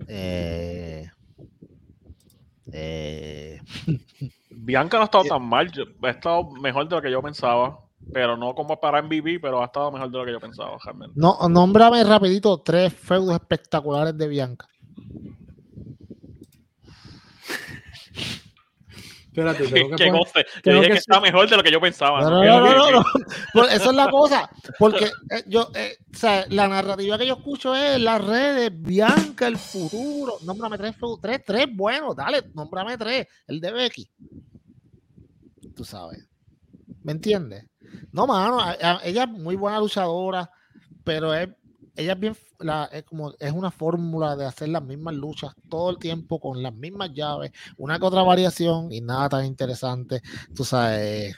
[0.07, 1.09] Eh,
[2.73, 3.61] eh.
[4.49, 5.71] Bianca no ha estado tan mal,
[6.03, 7.79] ha estado mejor de lo que yo pensaba
[8.13, 11.13] pero no como para MVP, pero ha estado mejor de lo que yo pensaba, realmente.
[11.15, 14.67] No, nómbrame rapidito tres feudos espectaculares de Bianca.
[19.31, 22.19] Espérate, tengo que, que dije que, está mejor de lo que yo pensaba.
[22.21, 23.05] No, no, no, no,
[23.53, 24.49] pues Eso es la cosa.
[24.77, 29.47] Porque eh, yo, eh, o sea, la narrativa que yo escucho es las redes, Bianca,
[29.47, 30.33] el futuro.
[30.43, 33.25] Nómbrame tres, tres, tres buenos, dale, nómbrame tres.
[33.47, 34.11] El de Becky.
[35.73, 36.27] Tú sabes.
[37.03, 37.70] ¿Me entiendes?
[38.11, 38.59] No, mano,
[39.03, 40.51] ella es muy buena luchadora,
[41.03, 41.49] pero es,
[41.95, 45.89] ella es bien, la, es como, es una fórmula de hacer las mismas luchas todo
[45.89, 50.21] el tiempo con las mismas llaves, una que otra variación y nada tan interesante.
[50.55, 51.35] Tú sabes,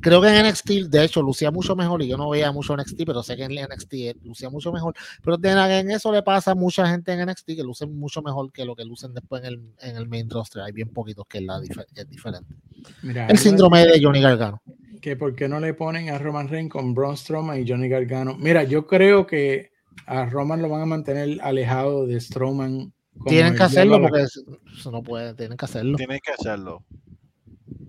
[0.00, 3.02] creo que en NXT, de hecho, lucía mucho mejor y yo no veía mucho NXT,
[3.06, 4.94] pero sé que en NXT lucía mucho mejor.
[5.22, 8.64] Pero en eso le pasa a mucha gente en NXT que lucen mucho mejor que
[8.64, 10.62] lo que lucen después en el, en el main roster.
[10.62, 11.60] Hay bien poquitos que es, la,
[11.94, 12.54] es diferente.
[13.02, 14.62] el síndrome de Johnny Gargano
[15.04, 18.38] que por qué no le ponen a Roman Reigns con Braun Strowman y Johnny Gargano.
[18.38, 19.70] Mira, yo creo que
[20.06, 22.90] a Roman lo van a mantener alejado de Strowman.
[23.26, 25.98] Tienen que hacerlo porque eso no puede, tienen que hacerlo.
[25.98, 26.86] Tienen que hacerlo.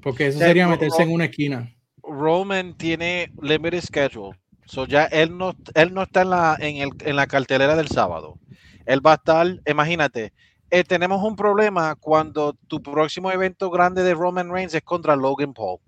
[0.01, 1.73] Porque eso sería meterse en una esquina.
[2.03, 4.37] Roman tiene limited schedule.
[4.65, 7.87] So ya él no, él no está en la, en, el, en la cartelera del
[7.87, 8.41] sábado.
[8.85, 10.33] Él va a estar, imagínate,
[10.69, 15.53] eh, tenemos un problema cuando tu próximo evento grande de Roman Reigns es contra Logan
[15.53, 15.79] Paul.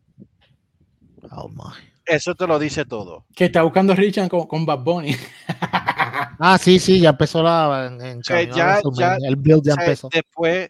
[1.31, 1.73] Oh my.
[2.05, 3.25] Eso te lo dice todo.
[3.35, 5.15] Que está buscando Richard con, con Bad Bunny.
[6.39, 7.87] Ah, sí, sí, ya empezó la.
[7.99, 8.79] En, ya,
[9.21, 10.09] el build ya empezó.
[10.11, 10.69] Después,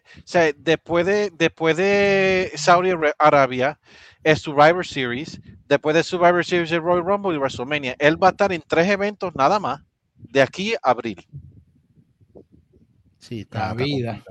[0.56, 3.78] después, de, después de Saudi Arabia,
[4.24, 5.40] es Survivor Series.
[5.68, 7.96] Después de Survivor Series, el Royal Rumble y WrestleMania.
[7.98, 9.82] Él va a estar en tres eventos nada más
[10.16, 11.26] de aquí a abril.
[13.18, 14.22] Sí, la vida.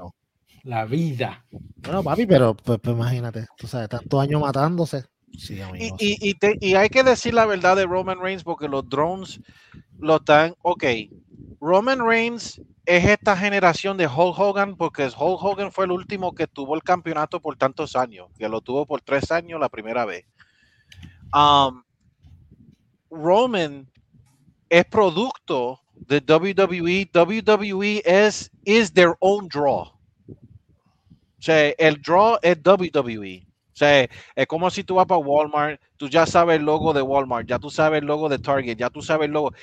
[0.63, 1.45] La vida.
[1.77, 5.05] Bueno, papi, pero pues, pues, imagínate, tú sabes, tantos años matándose.
[5.35, 5.59] Sí,
[5.99, 9.39] y, y, y, hay que decir la verdad de Roman Reigns porque los drones
[9.99, 10.55] lo están.
[10.61, 10.83] Ok,
[11.59, 16.47] Roman Reigns es esta generación de Hulk Hogan porque Hulk Hogan fue el último que
[16.47, 20.25] tuvo el campeonato por tantos años, que lo tuvo por tres años la primera vez.
[21.33, 21.83] Um,
[23.09, 23.89] Roman
[24.69, 27.09] es producto de WWE.
[27.13, 29.93] WWE es is their own draw.
[30.29, 33.46] O sea, el draw es WWE.
[33.77, 37.47] Sea, es como si tú vas para Walmart, tú ya sabes el logo de Walmart,
[37.47, 39.49] ya tú sabes el logo de Target, ya tú sabes el logo.
[39.49, 39.53] O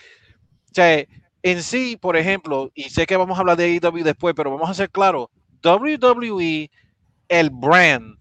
[0.72, 1.04] sea,
[1.42, 4.70] en sí, por ejemplo, y sé que vamos a hablar de AEW después, pero vamos
[4.70, 5.30] a ser claros,
[5.64, 6.70] WWE,
[7.26, 8.16] el brand,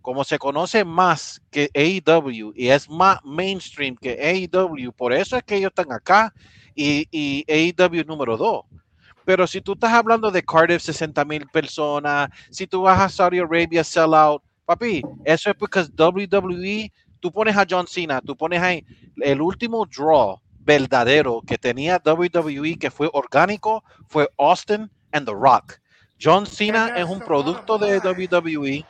[0.00, 5.42] como se conoce más que AEW y es más mainstream que AEW, por eso es
[5.42, 6.32] que ellos están acá
[6.74, 8.62] y, y AEW número dos.
[9.26, 13.38] Pero si tú estás hablando de Cardiff, 60 mil personas, si tú vas a Saudi
[13.38, 18.60] Arabia, sell out, papi, eso es porque WWE, tú pones a John Cena, tú pones
[18.60, 18.84] ahí
[19.22, 25.80] el último draw verdadero que tenía WWE, que fue orgánico, fue Austin and The Rock.
[26.20, 28.84] John Cena es un producto de WWE,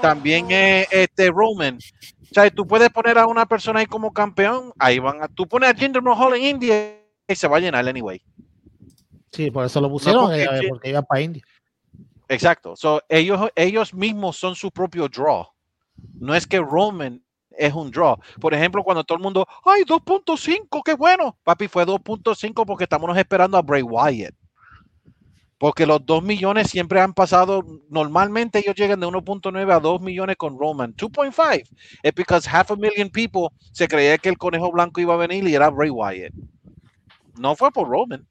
[0.00, 1.78] también es este Roman.
[2.22, 5.46] O sea, tú puedes poner a una persona ahí como campeón, ahí van a, tú
[5.46, 8.20] pones a Jinder Mahal en India y se va a llenar anyway.
[9.30, 11.42] Sí, por eso lo pusieron, eh, porque, iba para India.
[12.28, 12.76] Exacto.
[12.76, 15.46] So, ellos, ellos mismos son su propio draw.
[16.18, 18.16] No es que Roman es un draw.
[18.40, 21.36] Por ejemplo, cuando todo el mundo, ay, 2.5, qué bueno.
[21.44, 24.34] Papi, fue 2.5 porque estamos esperando a Bray Wyatt.
[25.58, 30.36] Porque los 2 millones siempre han pasado, normalmente ellos llegan de 1.9 a 2 millones
[30.36, 30.94] con Roman.
[30.94, 31.64] 2.5
[32.02, 35.46] es porque half a million people se creía que el conejo blanco iba a venir
[35.46, 36.34] y era Bray Wyatt.
[37.38, 38.26] No fue por Roman.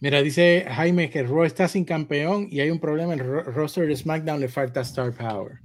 [0.00, 3.14] Mira, dice Jaime que Raw está sin campeón y hay un problema.
[3.14, 5.60] El roster de SmackDown le falta Star Power.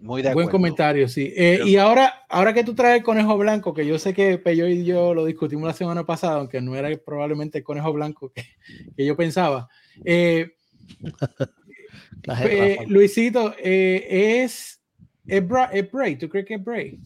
[0.00, 1.32] Muy de Buen comentario, sí.
[1.36, 4.66] Eh, y ahora, ahora que tú traes el conejo blanco, que yo sé que Peyo
[4.66, 8.44] y yo lo discutimos la semana pasada, aunque no era probablemente el conejo blanco que,
[9.04, 9.68] yo pensaba.
[10.04, 10.52] Eh,
[12.44, 14.80] eh, Luisito, es,
[15.26, 17.00] es, Bray, ¿tú crees que es Bray?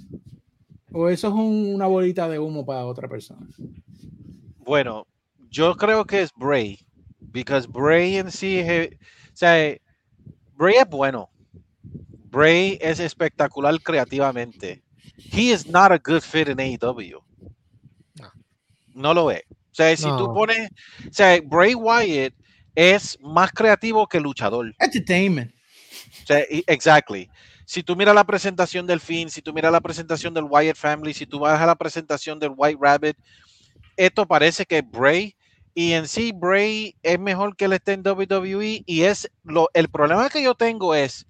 [0.92, 3.47] ¿O eso es una bolita de humo para otra persona?
[4.64, 5.07] Bueno,
[5.55, 6.85] yo creo que es Bray,
[7.21, 9.77] because Bray en sí, o sea,
[10.55, 11.31] Bray es bueno.
[12.29, 14.83] Bray es espectacular creativamente.
[15.17, 17.23] He is not a good fit in AEW.
[18.95, 19.43] No, lo es.
[19.49, 20.71] O sea, si tú pones,
[21.09, 22.35] o sea, Bray Wyatt
[22.75, 24.75] es más creativo que luchador.
[24.81, 25.55] Entertainment.
[26.23, 27.31] O sea, exactly.
[27.64, 31.14] Si tú miras la presentación del Finn, si tú miras la presentación del Wyatt Family,
[31.14, 33.17] si tú vas a la presentación del White Rabbit,
[33.97, 35.37] esto parece que Bray
[35.75, 39.89] y en sí Bray es mejor que él esté en WWE y es lo el
[39.89, 41.27] problema que yo tengo es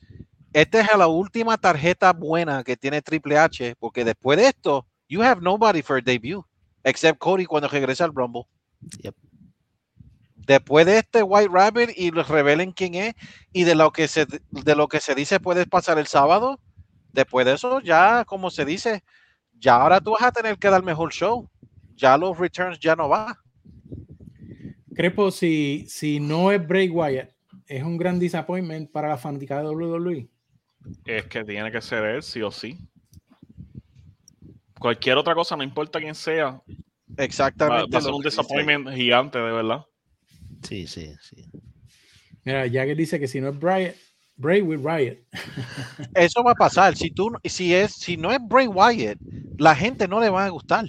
[0.52, 5.22] esta es la última tarjeta buena que tiene Triple H porque después de esto you
[5.22, 6.44] have nobody for a debut
[6.84, 8.42] except Cody cuando regresa al Rumble.
[10.36, 13.14] Después de este White Rabbit y les revelen quién es
[13.50, 16.60] y de lo que se de lo que se dice puedes pasar el sábado
[17.12, 19.02] después de eso ya como se dice
[19.54, 21.48] ya ahora tú vas a tener que dar mejor show.
[21.96, 23.43] Ya los returns ya no va
[24.94, 27.30] Crepo, si, si no es Bray Wyatt,
[27.66, 30.28] es un gran disappointment para la fanática de WWE.
[31.04, 32.78] Es que tiene que ser él, sí o sí.
[34.78, 36.62] Cualquier otra cosa, no importa quién sea.
[37.16, 37.90] Exactamente.
[37.92, 39.84] Va, a ser un disappointment gigante, de verdad.
[40.62, 41.50] Sí, sí, sí.
[42.44, 43.94] Mira, Jagger dice que si no es Bray,
[44.36, 45.18] Bray with Riot.
[46.14, 46.96] Eso va a pasar.
[46.96, 49.18] Si tú, si es, si no es Bray Wyatt,
[49.58, 50.86] la gente no le va a gustar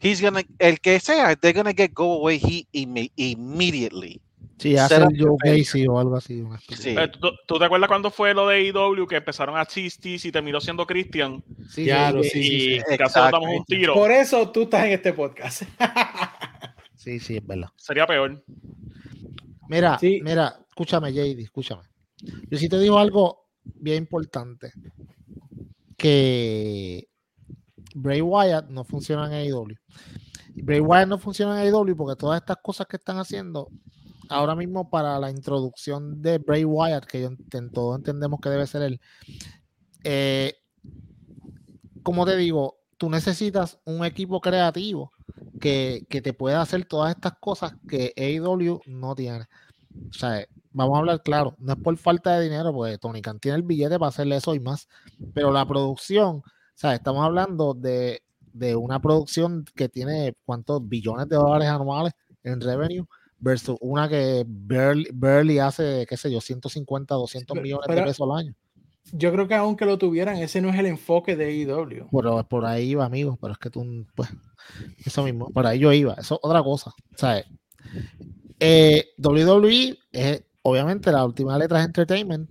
[0.00, 4.20] he's gonna, el que sea, they're gonna get go away he immediately.
[4.58, 6.42] Sí, hace el Joe Gacy o algo así.
[6.76, 6.90] Sí.
[6.90, 7.08] Eh,
[7.46, 10.84] ¿Tú, te acuerdas cuando fue lo de IW que empezaron a chistis y terminó siendo
[10.84, 11.44] Christian?
[11.68, 13.94] Sí, claro, sí, sí, sí, damos un tiro.
[13.94, 15.62] Por eso tú estás en este podcast.
[16.96, 17.68] sí, sí, es verdad.
[17.76, 18.42] Sería peor.
[19.68, 21.82] Mira, mira, escúchame, JD, escúchame.
[22.50, 24.72] Yo sí te digo algo bien importante.
[25.96, 27.08] Que
[28.00, 29.76] Bray Wyatt no funciona en AEW.
[30.54, 33.68] Bray Wyatt no funciona en AEW porque todas estas cosas que están haciendo
[34.28, 38.82] ahora mismo para la introducción de Bray Wyatt, que en todos entendemos que debe ser
[38.82, 39.00] él,
[40.04, 40.54] eh,
[42.02, 45.12] como te digo, tú necesitas un equipo creativo
[45.60, 49.46] que, que te pueda hacer todas estas cosas que AEW no tiene.
[50.10, 53.40] O sea, vamos a hablar claro, no es por falta de dinero, porque Tony Khan
[53.40, 54.88] tiene el billete para hacerle eso y más,
[55.34, 56.42] pero la producción,
[56.80, 58.22] sea, estamos hablando de,
[58.52, 62.12] de una producción que tiene cuántos billones de dólares anuales
[62.42, 63.04] en revenue
[63.38, 68.54] versus una que barely, hace, qué sé yo, 150, 200 millones de pesos al año.
[69.12, 72.08] Yo creo que aunque lo tuvieran, ese no es el enfoque de IW.
[72.12, 74.28] Pero por ahí iba, amigo, pero es que tú, pues,
[75.04, 77.46] eso mismo, por ahí yo iba, eso es otra cosa, ¿sabes?
[78.60, 82.50] Eh, WWE es obviamente la última letra es entertainment.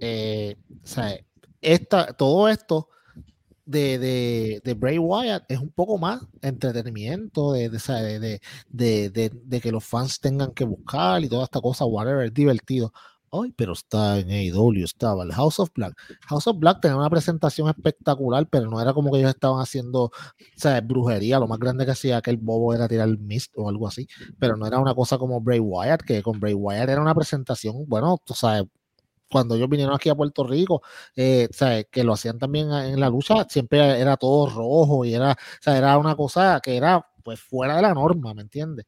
[0.00, 1.24] Eh, ¿sabes?
[1.60, 2.88] Esta, todo esto
[3.68, 7.68] de, de, de, Bray Wyatt es un poco más entretenimiento, de,
[8.70, 12.92] de, que los fans tengan que buscar y toda esta cosa, whatever, divertido.
[13.30, 15.94] Ay, pero está en AEW, estaba el House of Black.
[16.28, 20.10] House of Black tenía una presentación espectacular, pero no era como que ellos estaban haciendo
[20.56, 20.86] ¿sabes?
[20.86, 21.38] brujería.
[21.38, 24.08] Lo más grande que hacía aquel bobo era tirar el mist o algo así,
[24.38, 27.84] pero no era una cosa como Bray Wyatt, que con Bray Wyatt era una presentación,
[27.86, 28.64] bueno, tú sabes,
[29.30, 30.82] cuando ellos vinieron aquí a Puerto Rico,
[31.16, 31.86] eh, ¿sabes?
[31.90, 35.32] que lo hacían también en la lucha, siempre era todo rojo y era,
[35.66, 38.86] o era una cosa que era pues fuera de la norma, ¿me entiendes?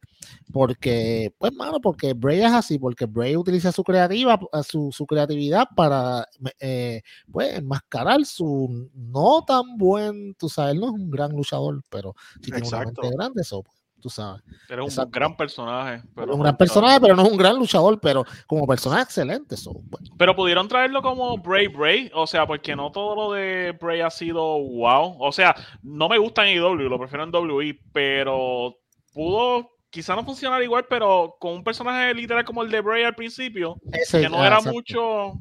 [0.52, 5.66] Porque, pues, mano, porque Bray es así, porque Bray utiliza su creativa, su, su creatividad
[5.76, 6.26] para,
[6.58, 12.14] eh, pues, enmascarar su no tan buen, tú sabes, no es un gran luchador, pero
[12.42, 14.42] si tiene una mente grande, eso, pues, tú sabes.
[14.68, 16.02] Era un gran personaje.
[16.14, 19.54] Pero un gran personaje, pero no es un gran luchador, pero como personaje excelente.
[19.54, 19.72] Eso,
[20.18, 24.10] Pero pudieron traerlo como Bray Bray, o sea, porque no todo lo de Bray ha
[24.10, 25.16] sido wow.
[25.20, 28.76] O sea, no me gusta en IW, lo prefiero en WI, pero
[29.12, 33.14] pudo quizá no funcionar igual, pero con un personaje literal como el de Bray al
[33.14, 33.76] principio,
[34.10, 35.34] que no era mucho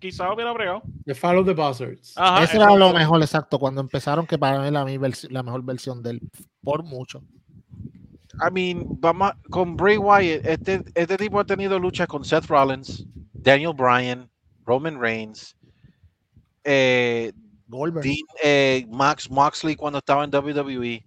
[0.00, 0.82] quizá hubiera bregado.
[1.04, 2.14] The Follow the Buzzards.
[2.42, 4.84] Ese era lo mejor, exacto, cuando empezaron, que para mí la,
[5.28, 6.20] la mejor versión del
[6.62, 7.22] por mucho.
[8.42, 13.04] I mean, vamos con Bray Wyatt, este, este tipo ha tenido luchas con Seth Rollins,
[13.32, 14.28] Daniel Bryan,
[14.64, 15.56] Roman Reigns,
[16.64, 17.32] eh,
[18.42, 21.04] eh, Max Moxley cuando estaba en WWE.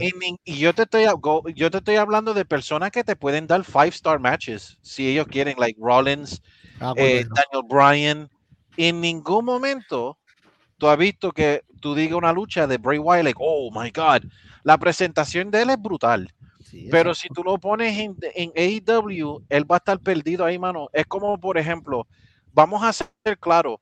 [0.00, 1.04] Y, yo te estoy
[1.54, 5.26] yo te estoy hablando de personas que te pueden dar five star matches si ellos
[5.26, 6.40] quieren, like Rollins,
[6.80, 8.30] ah, eh, Daniel Bryan.
[8.76, 10.16] En ningún momento
[10.78, 14.22] tú has visto que tú digas una lucha de Bray Wyatt, like, oh my god,
[14.62, 16.32] la presentación de él es brutal.
[16.90, 20.88] Pero si tú lo pones en, en AEW, él va a estar perdido ahí, mano.
[20.92, 22.06] Es como, por ejemplo,
[22.52, 23.80] vamos a ser claro,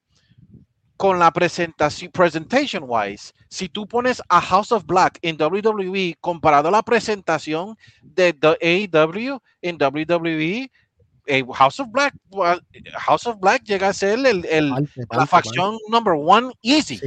[0.97, 6.68] con la presentación, presentation wise, si tú pones a House of Black en WWE comparado
[6.68, 10.70] a la presentación de, AEW en WWE,
[11.26, 12.14] eh, House of Black,
[12.99, 14.70] House of Black llega a ser el,
[15.11, 16.99] la facción number one easy.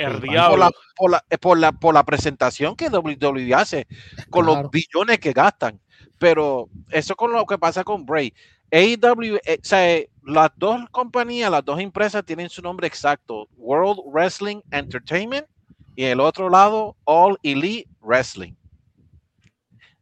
[0.00, 0.50] El diablo.
[0.96, 3.86] Por la, por, la, por, la, presentación que WWE hace,
[4.30, 5.78] con los billones que gastan.
[6.18, 8.32] Pero eso con lo que pasa con Bray.
[8.72, 14.00] AEW, eh, o sea, las dos compañías, las dos empresas tienen su nombre exacto: World
[14.06, 15.46] Wrestling Entertainment
[15.96, 18.54] y el otro lado, All Elite Wrestling.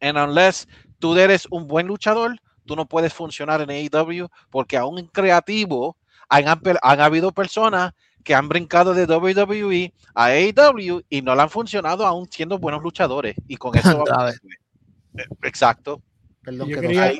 [0.01, 0.69] And unless
[1.01, 2.37] tú eres un buen luchador,
[2.67, 5.97] tú no puedes funcionar en AEW porque aún en creativo
[6.29, 6.45] han,
[6.83, 7.95] han habido personas
[8.29, 12.83] que han brincado de WWE a AEW y no le han funcionado aún siendo buenos
[12.83, 13.35] luchadores.
[13.47, 14.05] Y con eso
[15.43, 16.03] Exacto.
[16.43, 17.15] Perdón, yo quería,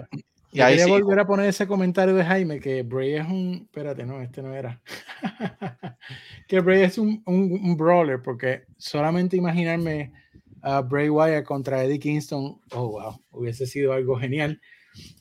[0.53, 3.63] y ahí volver a poner ese comentario de Jaime que Bray es un.
[3.65, 4.83] Espérate, no, este no era.
[6.47, 10.13] que Bray es un, un, brawler, porque solamente imaginarme
[10.61, 14.61] a Bray Wyatt contra Eddie Kingston, oh wow, hubiese sido algo genial.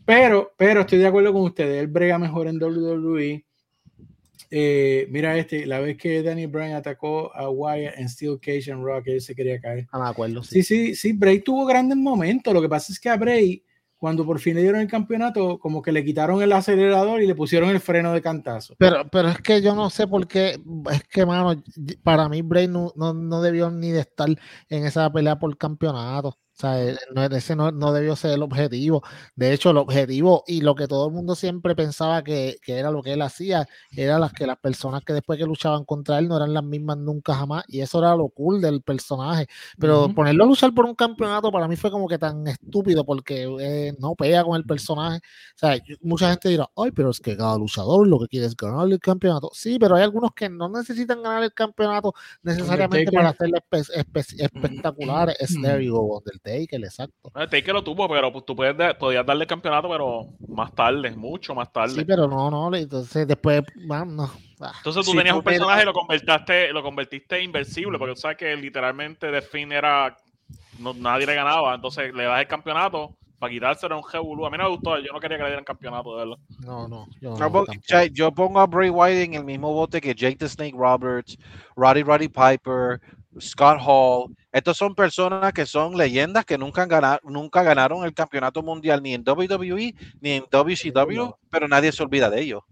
[0.03, 3.46] Pero, pero estoy de acuerdo con ustedes, él brega mejor en WWE
[4.49, 8.83] eh, mira este, la vez que Danny Bryan atacó a Wyatt en Steel Cage and
[8.83, 9.87] Rock, él se quería caer.
[9.91, 10.43] Ah, me acuerdo.
[10.43, 10.63] Sí.
[10.63, 12.53] sí, sí, Bray tuvo grandes momentos.
[12.53, 13.63] Lo que pasa es que a Bray,
[13.97, 17.35] cuando por fin le dieron el campeonato, como que le quitaron el acelerador y le
[17.35, 18.75] pusieron el freno de cantazo.
[18.77, 20.59] Pero, pero es que yo no sé por qué,
[20.91, 21.61] es que, mano,
[22.03, 24.29] para mí Bray no, no, no debió ni de estar
[24.69, 26.37] en esa pelea por campeonato.
[26.57, 26.97] O sea, eh,
[27.33, 29.03] ese no, no, debió ser el objetivo.
[29.35, 32.89] De hecho, el objetivo y lo que todo el mundo siempre pensaba que, que, era
[32.89, 36.27] lo que él hacía, era las que las personas que después que luchaban contra él
[36.27, 37.63] no eran las mismas nunca jamás.
[37.67, 39.47] Y eso era lo cool del personaje.
[39.77, 43.43] Pero ponerlo a luchar por un campeonato para mí fue como que tan estúpido porque
[43.59, 45.17] eh, no pega con el personaje.
[45.17, 48.55] O sea, mucha gente dirá, ay, pero es que cada luchador lo que quiere es
[48.55, 49.51] ganar el campeonato.
[49.53, 53.59] Sí, pero hay algunos que no necesitan ganar el campeonato necesariamente para hacerle
[54.39, 55.35] espectacular.
[55.39, 57.31] Es del Taker, exacto.
[57.35, 61.11] El Taker lo tuvo, pero pues, tú puedes podías darle el campeonato, pero más tarde,
[61.11, 61.95] mucho más tarde.
[61.95, 64.31] Sí, pero no, no, entonces después, no.
[64.59, 64.73] Ah.
[64.77, 68.55] Entonces tú tenías un personaje y lo convertiste, lo convertiste inversible, porque tú sabes que
[68.55, 70.15] literalmente The Finn era
[70.79, 71.75] nadie le ganaba.
[71.75, 74.45] Entonces le das el campeonato para quitárselo un Jebulú.
[74.45, 76.43] A mí no me gustó, yo no quería que le dieran campeonato, de verdad.
[76.59, 77.07] No, no.
[77.21, 77.35] Yo,
[78.11, 81.37] yo pongo a Bray Wyatt en el mismo bote que Jake the Snake Roberts,
[81.75, 82.99] Roddy Roddy Piper,
[83.39, 84.35] Scott Hall.
[84.51, 89.13] Estos son personas que son leyendas que nunca, han nunca ganaron el campeonato mundial ni
[89.13, 92.63] en WWE ni en WCW, pero nadie se olvida de ellos.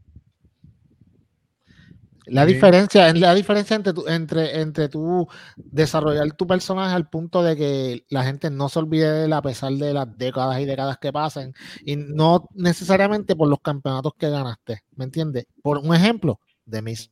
[2.27, 7.55] La diferencia, la diferencia entre, tu, entre, entre tú desarrollar tu personaje al punto de
[7.55, 10.97] que la gente no se olvide de él a pesar de las décadas y décadas
[10.97, 11.53] que pasen,
[11.85, 15.45] y no necesariamente por los campeonatos que ganaste, ¿me entiendes?
[15.61, 17.11] Por un ejemplo, de mis.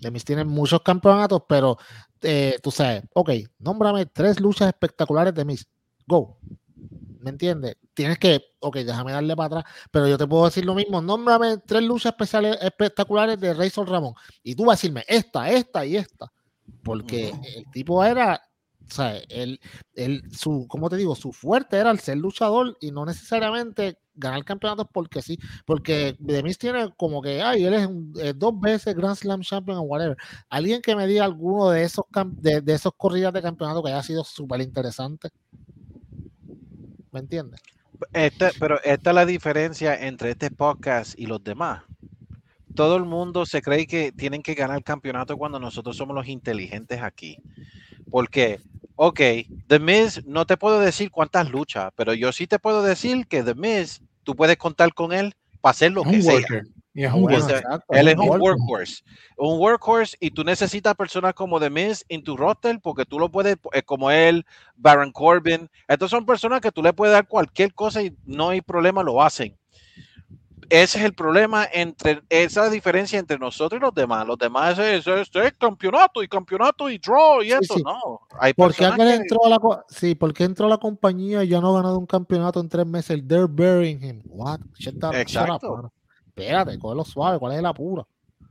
[0.00, 1.76] De mis tienen muchos campeonatos, pero
[2.22, 5.66] eh, tú sabes, ok, nómbrame tres luchas espectaculares de mis.
[6.06, 6.38] Go.
[7.20, 7.76] ¿Me entiendes?
[7.94, 11.02] Tienes que, ok, déjame darle para atrás, pero yo te puedo decir lo mismo.
[11.02, 14.14] Nómbrame tres luchas especiales, espectaculares de Razor Ramón.
[14.42, 16.32] Y tú vas a decirme esta, esta y esta.
[16.84, 18.40] Porque el tipo era,
[18.88, 19.60] o sea, él,
[19.94, 21.14] él, su, ¿cómo te digo?
[21.16, 25.38] Su fuerte era el ser luchador y no necesariamente ganar campeonatos porque sí.
[25.64, 30.16] Porque Demis tiene como que, ay, él es dos veces Grand Slam Champion o whatever.
[30.50, 34.02] Alguien que me diga alguno de esos, de, de esos corridas de campeonato que haya
[34.02, 35.30] sido súper interesante.
[37.10, 37.60] ¿Me entiendes?
[38.12, 41.82] Este, pero esta es la diferencia entre este podcast y los demás.
[42.74, 46.28] Todo el mundo se cree que tienen que ganar el campeonato cuando nosotros somos los
[46.28, 47.38] inteligentes aquí.
[48.10, 48.60] Porque,
[48.94, 49.20] ok,
[49.66, 53.42] The Miz, no te puedo decir cuántas luchas, pero yo sí te puedo decir que
[53.42, 56.36] The Miz, tú puedes contar con él para hacer lo que sea
[57.88, 59.02] él es un workhorse.
[59.38, 63.30] Un workhorse y tú necesitas personas como The Miz en tu roster porque tú lo
[63.30, 64.44] puedes, eh, como él,
[64.76, 65.70] Baron Corbin.
[65.86, 69.22] Estos son personas que tú le puedes dar cualquier cosa y no hay problema, lo
[69.22, 69.56] hacen.
[70.70, 74.26] Ese es el problema entre esa diferencia entre nosotros y los demás.
[74.26, 77.76] Los demás es, es, campeonato y campeonato y draw y eso.
[77.84, 78.20] No.
[78.38, 79.58] Hay ¿Por qué entró a la,
[79.88, 82.86] sí, porque entró a la compañía y ya no ha ganado un campeonato en tres
[82.86, 83.22] meses?
[83.26, 84.22] They're burying him.
[84.26, 84.60] What?
[85.14, 85.90] Exacto
[86.38, 88.06] espérate, lo suave, ¿cuál es el apuro?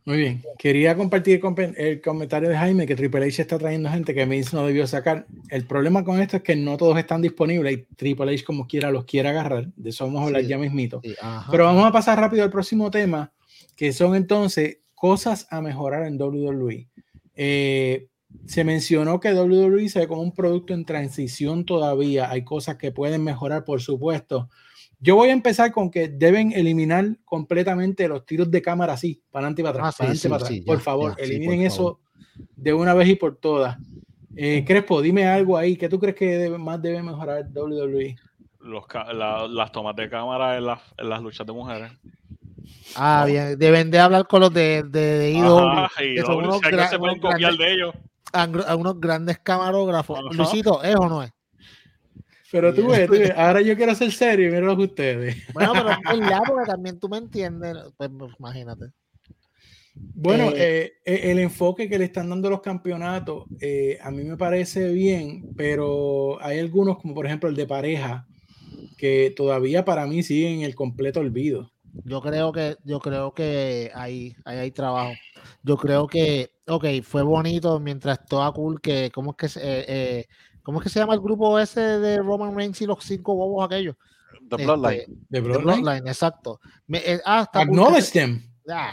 [0.07, 0.41] Muy bien.
[0.57, 1.41] Quería compartir
[1.75, 5.27] el comentario de Jaime que Triple H está trayendo gente que Vince no debió sacar.
[5.49, 8.89] El problema con esto es que no todos están disponibles y Triple H como quiera
[8.89, 9.67] los quiere agarrar.
[9.75, 11.01] De eso vamos a hablar ya mismito.
[11.51, 13.33] Pero vamos a pasar rápido al próximo tema,
[13.75, 16.87] que son entonces cosas a mejorar en WWE.
[17.35, 18.07] Eh,
[18.45, 22.31] se mencionó que WWE se ve como un producto en transición todavía.
[22.31, 24.47] Hay cosas que pueden mejorar, por supuesto
[24.99, 29.45] yo voy a empezar con que deben eliminar completamente los tiros de cámara así, para
[29.45, 29.95] adelante y para atrás.
[29.99, 30.59] Ah, para atrás.
[30.65, 31.99] por favor, eliminen eso
[32.55, 33.77] de una vez y por todas.
[34.35, 35.75] Eh, Crespo, dime algo ahí.
[35.75, 38.15] ¿Qué tú crees que más debe mejorar WWE?
[38.59, 38.83] Los,
[39.49, 41.91] las tomas de cámara en, las luchas de mujeres.
[42.95, 43.57] Ah, bien.
[43.57, 45.87] Deben de hablar con los de, de, de IW.
[45.97, 47.95] que son unos, se pueden copiar de ellos.
[48.33, 50.19] A, unos grandes camarógrafos.
[50.35, 51.31] Luisito, ¿es o no es?
[52.51, 55.53] Pero tú ves, ahora yo quiero ser serio y mira que ustedes.
[55.53, 58.85] Bueno, pero es la porque también tú me entiendes, pues, pues imagínate.
[59.99, 63.45] Bueno, eh, eh, eh, el enfoque que le están dando los campeonatos
[64.01, 68.27] a mí me parece bien, pero hay algunos, como por ejemplo el de pareja,
[68.97, 71.71] que todavía para mí siguen el completo olvido.
[72.05, 75.13] Yo creo que, yo creo que ahí, ahí hay trabajo.
[75.63, 80.27] Yo creo que, ok, fue bonito mientras toda cool que, ¿cómo es que se,
[80.67, 83.65] ¿Cómo es que se llama el grupo ese de Roman Reigns y los cinco bobos
[83.65, 83.95] aquellos?
[84.49, 84.99] The Bloodline.
[84.99, 86.59] Este, The Bloodline, exacto.
[86.91, 88.43] Eh, ah, Acknowledge them.
[88.69, 88.91] Ah,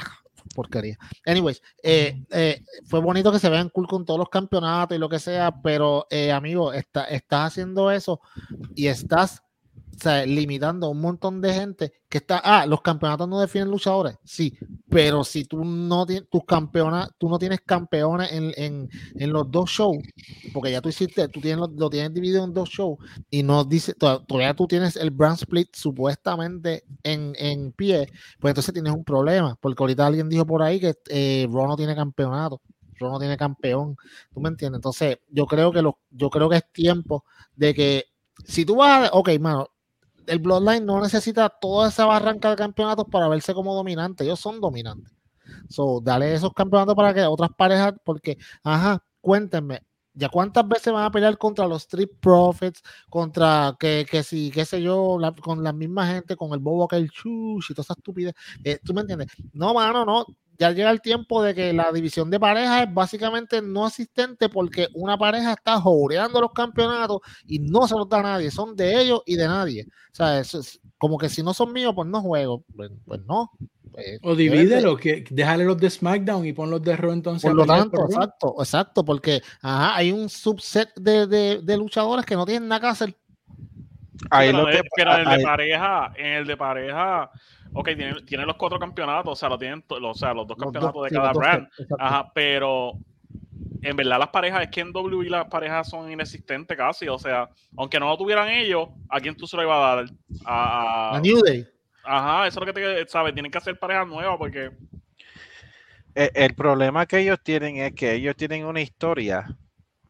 [0.55, 0.97] porquería.
[1.27, 5.09] Anyways, eh, eh, fue bonito que se vean cool con todos los campeonatos y lo
[5.09, 8.21] que sea, pero amigo, estás haciendo eso
[8.77, 9.43] y estás
[10.27, 14.57] limitando a un montón de gente que está, ah, los campeonatos no definen luchadores, sí,
[14.89, 19.51] pero si tú no tienes tus campeonas, tú no tienes campeones en, en, en, los
[19.51, 19.99] dos shows,
[20.53, 22.99] porque ya tú hiciste, tú tienes lo, tienes dividido en dos shows
[23.31, 28.73] y no dice, todavía tú tienes el brand split supuestamente en, en pie, pues entonces
[28.73, 32.61] tienes un problema, porque ahorita alguien dijo por ahí que eh, no tiene campeonato.
[32.99, 33.97] Raw no tiene campeón,
[34.33, 34.79] ¿tú me entiendes?
[34.79, 37.25] Entonces, yo creo que lo, yo creo que es tiempo
[37.57, 38.05] de que
[38.45, 39.69] si tú vas a, ok, mano,
[40.27, 44.25] el Bloodline no necesita toda esa barranca de campeonatos para verse como dominante.
[44.25, 45.13] Ellos son dominantes.
[45.69, 49.83] So, dale esos campeonatos para que otras parejas, porque, ajá, cuéntenme,
[50.15, 52.83] ¿ya cuántas veces van a pelear contra los Street Profits?
[53.09, 56.97] Contra que, que si, qué sé yo, con la misma gente, con el Bobo que
[56.97, 58.35] el Chush y toda esa estupidez.
[58.63, 59.29] Eh, ¿Tú me entiendes?
[59.53, 60.27] No, mano, no
[60.59, 64.89] ya llega el tiempo de que la división de parejas es básicamente no asistente porque
[64.95, 69.01] una pareja está joreando los campeonatos y no se los da a nadie, son de
[69.01, 69.87] ellos y de nadie.
[70.13, 72.65] O sea, es como que si no son míos, pues no juego.
[72.75, 73.51] Pues, pues no.
[73.91, 77.49] Pues, o divídelo, que déjale los de SmackDown y pon los de Raw entonces.
[77.49, 82.35] Por lo tanto, exacto, exacto, porque ajá, hay un subset de, de, de luchadores que
[82.35, 83.17] no tienen nada que hacer.
[84.31, 87.31] Ahí lo que, pero en el de pareja, en el de pareja,
[87.73, 87.91] ok,
[88.27, 91.33] tiene, los cuatro campeonatos, o sea, lo tienen, o sea, los dos campeonatos de cada
[91.33, 91.69] brand.
[91.99, 92.99] Ajá, pero
[93.83, 97.51] en verdad las parejas, es que en WWE las parejas son inexistentes casi, o sea,
[97.77, 100.07] aunque no lo tuvieran ellos, ¿a quién tú se lo ibas a dar?
[100.47, 101.67] A, New Day.
[102.03, 104.71] Ajá, eso es lo que te sabes, tienen que hacer parejas nuevas porque...
[106.15, 109.47] El, el, problema que ellos tienen es que ellos tienen una historia,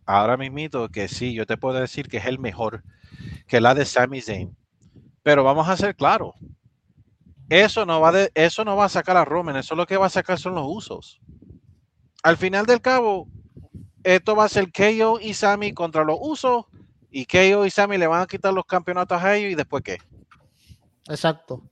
[0.07, 2.83] ahora mismito, que sí, yo te puedo decir que es el mejor,
[3.47, 4.57] que la de Sami Zayn.
[5.23, 6.35] Pero vamos a ser claros.
[7.49, 10.07] Eso no va de, eso no va a sacar a Roman, eso lo que va
[10.07, 11.21] a sacar son los usos.
[12.23, 13.29] Al final del cabo,
[14.03, 16.65] esto va a ser KO y Sami contra los usos
[17.11, 19.99] y KO y Sami le van a quitar los campeonatos a ellos y después qué.
[21.09, 21.63] Exacto.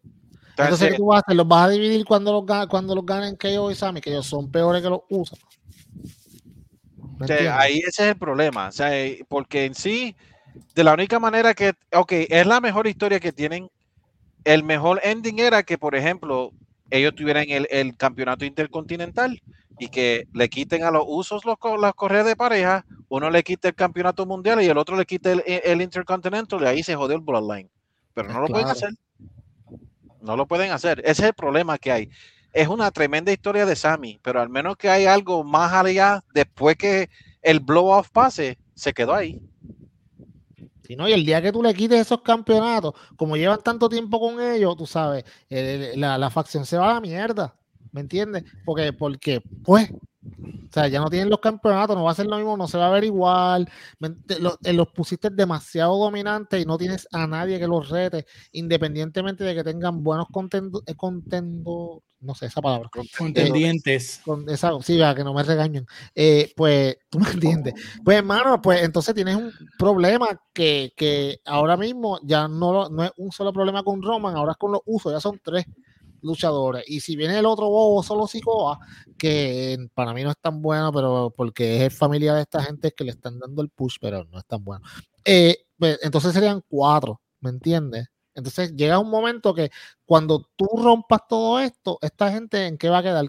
[0.59, 1.37] Entonces, ¿qué tú vas a hacer?
[1.37, 4.01] ¿Los vas a dividir cuando los, cuando los ganen KO y Sami?
[4.01, 5.39] Que ellos son peores que los usos.
[7.31, 8.69] Ahí ese es el problema.
[8.69, 8.91] O sea,
[9.29, 10.17] porque en sí,
[10.75, 13.71] de la única manera que, ok, es la mejor historia que tienen.
[14.45, 16.53] El mejor ending era que, por ejemplo,
[16.91, 19.41] ellos tuvieran el, campeonato intercontinental
[19.79, 23.69] y que le quiten a los usos los, las correas de pareja, uno le quite
[23.69, 27.17] el campeonato mundial y el otro le quite el, el intercontinental y ahí se jodió
[27.17, 27.71] el bloodline.
[28.15, 28.91] Pero no lo pueden hacer.
[30.21, 31.01] No lo pueden hacer.
[31.01, 32.11] Ese es el problema que hay.
[32.53, 36.77] Es una tremenda historia de Sammy, pero al menos que hay algo más allá después
[36.77, 37.09] que
[37.41, 39.41] el blow off pase, se quedó ahí.
[40.85, 44.21] Si no, y el día que tú le quites esos campeonatos, como llevan tanto tiempo
[44.21, 47.55] con ellos, tú sabes, la, facción se va a la mierda.
[47.93, 48.45] ¿Me entiendes?
[48.65, 52.37] Porque, porque, pues, o sea, ya no tienen los campeonatos, no va a ser lo
[52.37, 53.69] mismo, no se va a ver igual.
[54.41, 59.55] Los, los, pusiste demasiado dominantes y no tienes a nadie que los rete, independientemente de
[59.55, 62.89] que tengan buenos contendos, eh, contendo, no sé esa palabra.
[63.19, 64.19] Contendientes.
[64.19, 65.87] Eh, con esa, sí, que no me regañen.
[66.15, 67.75] Eh, pues, tú me entiendes.
[68.03, 73.13] Pues, hermano, pues entonces tienes un problema que, que ahora mismo ya no, no es
[73.19, 75.67] un solo problema con Roman, ahora es con los usos, ya son tres
[76.23, 76.85] luchadores.
[76.87, 78.79] Y si viene el otro bobo solo Sikoa,
[79.19, 83.05] que para mí no es tan bueno, pero porque es familia de esta gente que
[83.05, 84.85] le están dando el push, pero no es tan bueno.
[85.25, 88.09] Eh, pues, entonces serían cuatro, ¿me entiendes?
[88.35, 89.71] Entonces llega un momento que
[90.05, 93.27] cuando tú rompas todo esto, esta gente en qué va a quedar,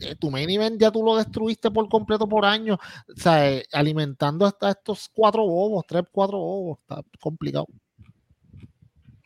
[0.00, 4.46] eh, tu main event ya tú lo destruiste por completo por año, o sea, alimentando
[4.46, 7.66] hasta estos cuatro bobos, tres, cuatro bobos, está complicado.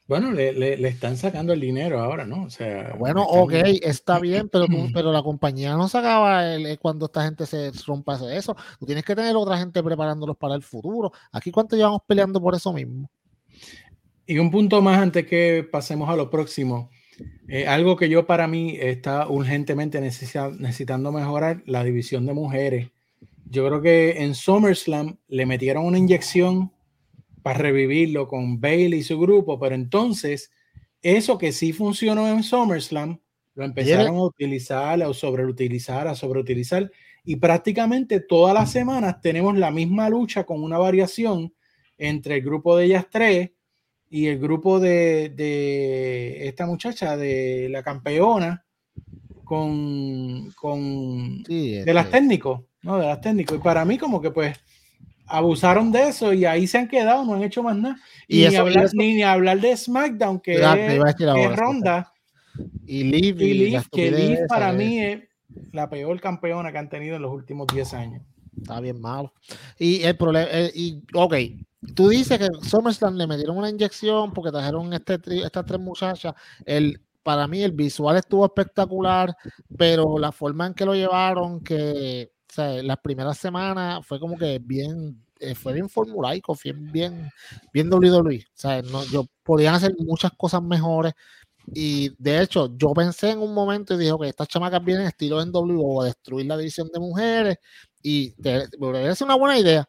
[0.06, 2.44] Bueno, le, le, están sacando el dinero ahora, ¿no?
[2.44, 2.94] O sea.
[2.98, 3.52] Bueno, ok,
[3.82, 8.54] está bien, pero, pero la compañía no sacaba el, cuando esta gente se rompa eso.
[8.78, 11.10] Tú tienes que tener otra gente preparándolos para el futuro.
[11.32, 13.10] Aquí, ¿cuánto llevamos peleando por eso mismo?
[14.26, 16.90] Y un punto más antes que pasemos a lo próximo.
[17.48, 22.90] Eh, algo que yo para mí está urgentemente necesitando mejorar, la división de mujeres.
[23.46, 26.73] Yo creo que en SummerSlam le metieron una inyección
[27.44, 30.50] para revivirlo con Bailey y su grupo, pero entonces
[31.02, 33.20] eso que sí funcionó en SummerSlam,
[33.54, 36.90] lo empezaron a utilizar, a sobreutilizar, a sobreutilizar,
[37.22, 41.52] y prácticamente todas las semanas tenemos la misma lucha con una variación
[41.98, 43.50] entre el grupo de ellas tres
[44.08, 48.64] y el grupo de, de esta muchacha, de la campeona,
[49.44, 52.98] con, con de las este técnicos, ¿no?
[52.98, 53.58] De las técnicos.
[53.58, 54.58] Y para mí como que pues
[55.26, 57.96] abusaron de eso y ahí se han quedado, no han hecho más nada.
[58.28, 62.12] Y, ni, hablar, ni, hablar de SmackDown, que es, Ronda.
[62.86, 63.36] Y Liv,
[63.90, 65.22] que Liv para mí es
[65.72, 68.22] la peor campeona que han tenido en los últimos 10 años.
[68.56, 69.32] Está bien malo.
[69.78, 71.34] Y el problema, eh, y ok,
[71.94, 76.34] Tú dices que SummerSlam le metieron una inyección porque trajeron este, estas tres muchachas.
[76.64, 79.36] El, para mí el visual estuvo espectacular,
[79.76, 84.58] pero la forma en que lo llevaron, que sea, las primeras semanas fue como que
[84.62, 87.30] bien, eh, fue bien formulaico, bien, bien,
[87.72, 88.44] bien WWE.
[88.46, 91.14] O sea, no, yo podían hacer muchas cosas mejores.
[91.74, 95.40] Y de hecho, yo pensé en un momento y dije, que estas chamacas vienen estilo
[95.42, 97.58] en W a destruir la división de mujeres.
[98.02, 99.88] Y es una buena idea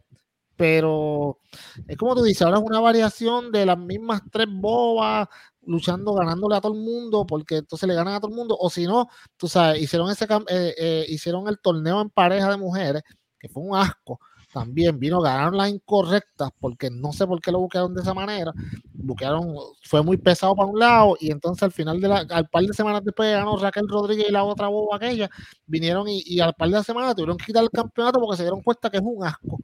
[0.56, 1.40] pero
[1.88, 5.28] es como tú dices, ahora es una variación de las mismas tres bobas
[5.66, 8.70] luchando, ganándole a todo el mundo, porque entonces le ganan a todo el mundo, o
[8.70, 13.04] si no, tú sabes, hicieron ese eh, eh, hicieron el torneo en pareja de mujeres,
[13.40, 14.20] que fue un asco.
[14.54, 18.54] También vino, ganaron las incorrectas, porque no sé por qué lo buquearon de esa manera.
[18.94, 19.54] Buquearon,
[19.84, 22.74] fue muy pesado para un lado, y entonces al final de la, al par de
[22.74, 25.30] semanas después ganó Raquel Rodríguez y la otra boba aquella,
[25.66, 28.62] vinieron y, y al par de semanas tuvieron que quitar el campeonato porque se dieron
[28.62, 29.60] cuenta que es un asco.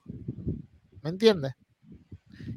[1.04, 1.54] ¿Me entiendes?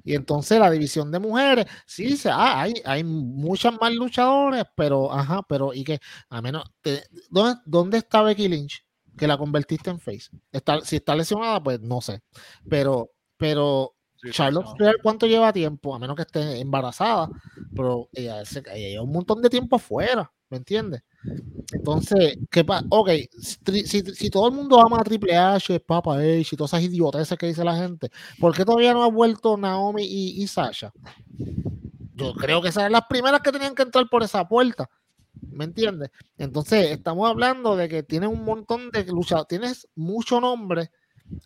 [0.05, 5.42] Y entonces la división de mujeres, sí, ah, hay, hay muchas más luchadores, pero, ajá,
[5.49, 6.64] pero, y que, a menos,
[7.30, 8.84] ¿dónde, ¿dónde está Becky Lynch?
[9.16, 10.30] Que la convertiste en face.
[10.53, 12.20] Está, si está lesionada, pues no sé.
[12.68, 13.95] Pero, pero
[14.30, 15.95] Charlotte Flair, ¿cuánto lleva tiempo?
[15.95, 17.28] A menos que esté embarazada,
[17.74, 21.03] pero ella, se, lleva un montón de tiempo afuera, ¿me entiendes?
[21.72, 22.87] Entonces, ¿qué pasa?
[22.91, 27.39] Ok, si, todo el mundo ama a Triple H, Papa H y todas esas idioteces
[27.39, 30.93] que dice la gente, ¿por qué todavía no ha vuelto Naomi y, Sasha?
[32.14, 34.89] Yo creo que esas son las primeras que tenían que entrar por esa puerta.
[35.51, 36.11] ¿Me entiendes?
[36.39, 40.91] Entonces, estamos hablando de que tiene un montón de luchadores, tienes mucho nombre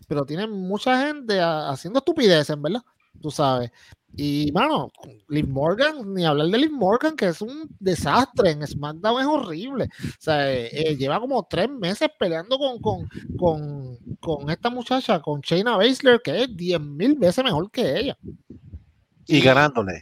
[0.06, 2.82] pero tienen mucha gente haciendo estupideces, ¿verdad?
[3.20, 3.70] Tú sabes.
[4.16, 4.90] Y, mano,
[5.28, 9.84] Liv Morgan, ni hablar de Liv Morgan, que es un desastre en SmackDown, es horrible.
[9.84, 13.08] O sea, eh, eh, lleva como tres meses peleando con, con,
[13.38, 18.18] con, con esta muchacha, con Shayna Baszler, que es diez mil veces mejor que ella.
[19.26, 20.00] Y, ganándole.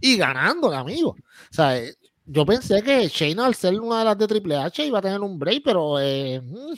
[0.00, 1.10] Y ganándole, amigo.
[1.10, 1.16] O
[1.50, 1.94] sea, eh,
[2.26, 5.20] yo pensé que Shayna, al ser una de las de Triple H, iba a tener
[5.20, 6.74] un break, pero eh, mm,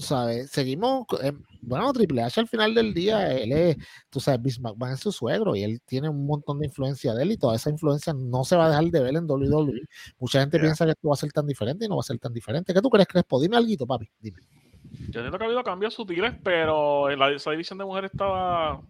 [0.00, 3.76] tú sabes, seguimos, eh, bueno, Triple H al final del día, él es,
[4.08, 7.22] tú sabes, Vince McMahon es su suegro y él tiene un montón de influencia de
[7.22, 9.82] él y toda esa influencia no se va a dejar de ver en WWE.
[10.18, 12.18] Mucha gente piensa que esto va a ser tan diferente y no va a ser
[12.18, 12.72] tan diferente.
[12.72, 13.40] ¿Qué tú crees, Crespo?
[13.40, 14.38] Dime algo, papi, dime.
[14.82, 18.80] Yo entiendo que ha habido cambios sutiles, pero la, esa división de mujeres estaba,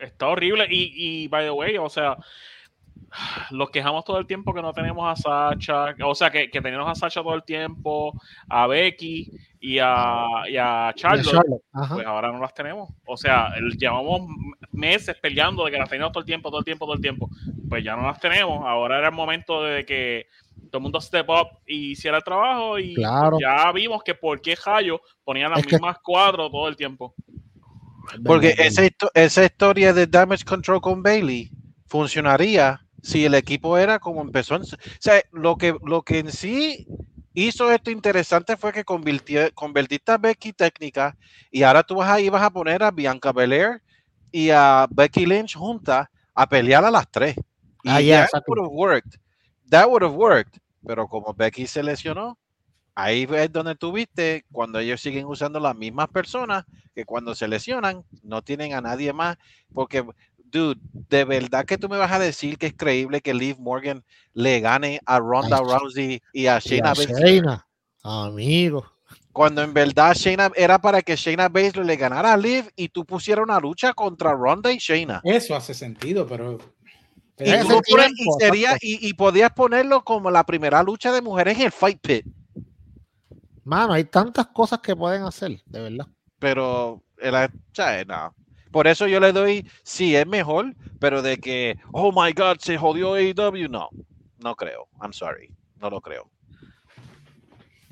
[0.00, 2.16] está horrible y, y, by the way, o sea,
[3.50, 6.88] los quejamos todo el tiempo que no tenemos a Sacha, o sea, que, que tenemos
[6.88, 8.12] a Sacha todo el tiempo,
[8.48, 12.90] a Becky y a, y a Charlotte, pues ahora no las tenemos.
[13.06, 14.28] O sea, llevamos
[14.72, 17.30] meses peleando de que las teníamos todo el tiempo, todo el tiempo, todo el tiempo.
[17.68, 18.64] Pues ya no las tenemos.
[18.66, 20.26] Ahora era el momento de que
[20.70, 24.56] todo el mundo step up y hiciera el trabajo y ya vimos que por qué
[24.56, 27.14] Jayo ponían las mismas cuadros todo el tiempo.
[28.24, 28.82] Porque esa,
[29.14, 31.50] esa historia de Damage Control con Bailey
[31.86, 34.56] funcionaría si el equipo era como empezó.
[34.56, 34.64] o
[34.98, 36.86] sea, lo que, lo que en sí
[37.34, 41.14] hizo esto interesante fue que convirtió, convertiste a Becky técnica
[41.50, 43.82] y ahora tú vas ahí vas a poner a Bianca Belair
[44.32, 47.36] y a Becky Lynch juntas a pelear a las tres.
[47.82, 49.18] Y ah, that would have worked.
[49.68, 50.58] That would have worked.
[50.86, 52.38] Pero como Becky se lesionó,
[52.94, 57.48] ahí es donde tú viste cuando ellos siguen usando las mismas personas que cuando se
[57.48, 59.36] lesionan no tienen a nadie más
[59.74, 60.04] porque
[60.54, 60.80] dude,
[61.10, 64.60] ¿de verdad que tú me vas a decir que es creíble que Liv Morgan le
[64.60, 67.42] gane a Ronda Rousey y a Shayna Baszler?
[68.02, 68.86] amigo.
[69.32, 73.04] Cuando en verdad Shayna era para que Shayna Baszler le ganara a Liv y tú
[73.04, 75.20] pusieras una lucha contra Ronda y Shayna.
[75.24, 76.58] Eso hace sentido, pero
[77.38, 82.26] y, sería, y, podías ponerlo como la primera lucha de mujeres en el Fight Pit.
[83.64, 86.06] Mano, hay tantas cosas que pueden hacer, de verdad.
[86.38, 87.32] Pero, el,
[88.06, 88.34] no.
[88.74, 92.76] Por eso yo le doy, sí, es mejor, pero de que, oh my God, se
[92.76, 93.88] jodió AEW, no,
[94.42, 94.88] no creo.
[95.00, 95.48] I'm sorry,
[95.80, 96.28] no lo creo.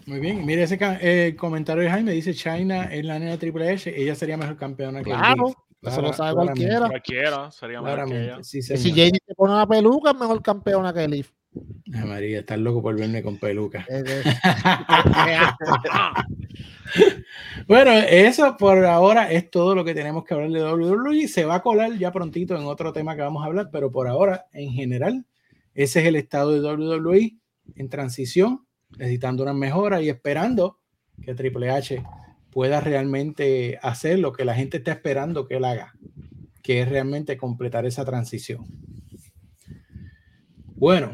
[0.06, 3.94] Muy bien, mire ese eh, comentario de Jaime, dice China es la nena Triple H,
[3.96, 6.88] ella sería mejor campeona que Claro, eso lo sabe cualquiera.
[6.88, 8.42] Cualquiera sería mejor que ella.
[8.42, 11.30] si Jamie te pone una peluca, es mejor campeona que Leaf.
[11.54, 13.86] Ay, María, estás loco por verme con peluca.
[17.68, 21.28] bueno, eso por ahora es todo lo que tenemos que hablar de WWE.
[21.28, 24.08] Se va a colar ya prontito en otro tema que vamos a hablar, pero por
[24.08, 25.26] ahora, en general,
[25.74, 27.36] ese es el estado de WWE
[27.76, 30.78] en transición, necesitando una mejora y esperando
[31.22, 32.02] que Triple H
[32.50, 35.94] pueda realmente hacer lo que la gente está esperando que él haga,
[36.62, 38.66] que es realmente completar esa transición.
[40.74, 41.12] Bueno,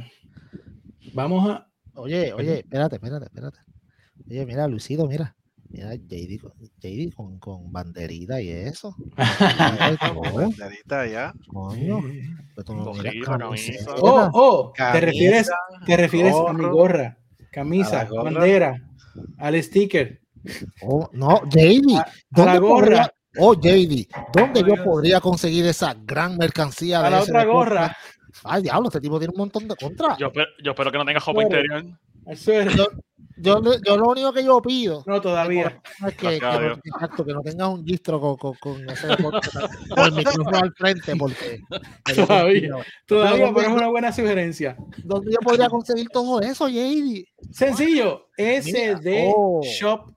[1.15, 1.67] Vamos a.
[1.95, 3.59] Oye, oye, espérate, espérate, espérate.
[4.29, 5.35] Oye, mira, Lucido, mira.
[5.71, 6.41] Mira, JD,
[6.81, 8.97] JD con, con banderita y eso.
[9.17, 11.35] banderita ya.
[11.49, 12.01] Coño.
[14.01, 15.51] Oh, oh, te refieres,
[15.85, 17.19] te refieres a mi gorra,
[17.53, 18.83] camisa, bandera,
[19.37, 20.21] al sticker.
[20.83, 21.97] Oh, no, JD.
[21.97, 23.13] A, la gorra.
[23.39, 27.05] oh, JD, ¿dónde yo podría conseguir esa gran mercancía?
[27.05, 27.97] A la otra gorra.
[28.45, 30.19] Ay, diablo, este tipo tiene un montón de contras.
[30.19, 30.31] Yo,
[30.63, 31.85] yo, espero que no tenga jopo interior.
[33.41, 35.05] Yo, yo, lo único que yo pido.
[35.07, 35.81] No, todavía.
[36.07, 39.49] Es que, que, exacto, que no tengas un gistro con, con, con ese deporte,
[39.89, 41.61] con el micrófono al frente, porque.
[42.17, 42.75] Todavía,
[43.07, 44.77] todavía, pero es una buena sugerencia.
[45.05, 47.25] ¿Dónde yo podría conseguir todo eso, JD?
[47.53, 50.09] Sencillo, sdshop.com.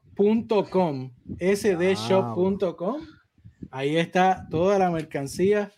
[1.40, 3.02] sdshop.com.
[3.70, 5.72] Ahí está toda la mercancía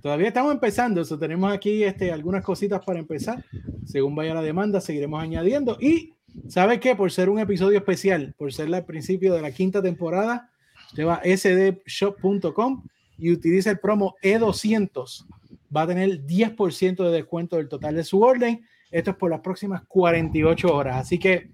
[0.00, 3.44] Todavía estamos empezando, eso tenemos aquí este, algunas cositas para empezar.
[3.84, 5.76] Según vaya la demanda, seguiremos añadiendo.
[5.80, 6.14] Y,
[6.48, 6.94] ¿sabe qué?
[6.94, 10.50] Por ser un episodio especial, por ser el principio de la quinta temporada,
[10.88, 12.84] usted va a sdshop.com
[13.18, 15.26] y utiliza el promo E200,
[15.74, 18.64] va a tener 10% de descuento del total de su orden.
[18.90, 20.96] Esto es por las próximas 48 horas.
[20.96, 21.50] Así que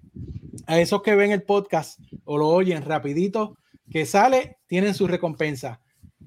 [0.67, 3.57] a esos que ven el podcast o lo oyen rapidito,
[3.89, 5.81] que sale, tienen su recompensa.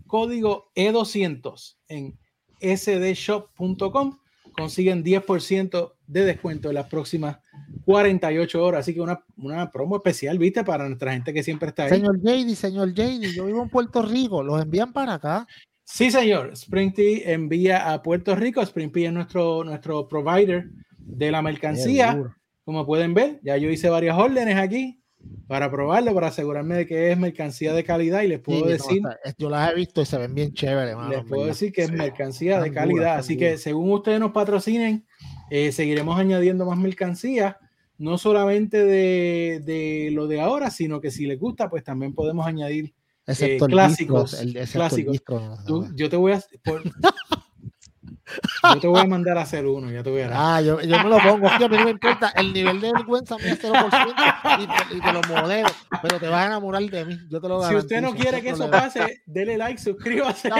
[0.09, 2.19] Código E200 en
[2.61, 4.19] sdshop.com
[4.53, 7.39] consiguen 10% de descuento en las próximas
[7.85, 8.81] 48 horas.
[8.81, 10.65] Así que una, una promo especial, ¿viste?
[10.65, 11.91] Para nuestra gente que siempre está ahí.
[11.91, 15.47] Señor JD, señor JD, yo vivo en Puerto Rico, ¿los envían para acá?
[15.85, 16.51] Sí, señor.
[16.55, 18.61] Spring envía a Puerto Rico.
[18.61, 22.21] Spring es nuestro, nuestro provider de la mercancía.
[22.65, 25.01] Como pueden ver, ya yo hice varias órdenes aquí
[25.47, 29.03] para probarlo, para asegurarme de que es mercancía de calidad y les puedo decir...
[29.39, 30.97] yo las he visto y se ven bien chéveres.
[31.09, 33.17] les puedo decir que es mercancía de calidad.
[33.17, 35.07] Así que según ustedes nos patrocinen,
[35.51, 37.59] eh, seguiremos añadiendo más mercancía,
[37.97, 42.47] no solamente de, de, lo de ahora, sino que si les gusta, pues también podemos
[42.47, 42.95] añadir
[43.27, 44.37] eh, clásicos.
[44.73, 45.23] clásicos.
[45.95, 46.43] yo te voy a...
[48.75, 50.39] Yo te voy a mandar a hacer uno, ya te voy a dar.
[50.41, 52.33] Ah, yo, yo me lo pongo, a mí no me importa.
[52.37, 54.15] El nivel de vergüenza mí es 0%
[54.61, 55.69] y te, y te lo modelo,
[56.03, 57.19] pero te vas a enamorar de mí.
[57.31, 60.51] Yo te lo Si usted no quiere que eso pase, dele like, suscríbase.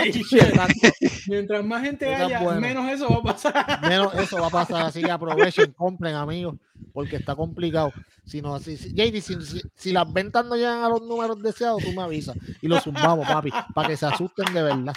[1.29, 3.81] Mientras más gente haya, menos eso va a pasar.
[3.83, 6.57] Menos eso va a pasar, así que aprovechen, compren, amigos,
[6.93, 7.93] porque está complicado.
[8.25, 11.83] Si, no, si, si, JD, si, si, las ventas no llegan a los números deseados,
[11.83, 14.95] tú me avisas y los sumamos, papi, para que se asusten de verdad.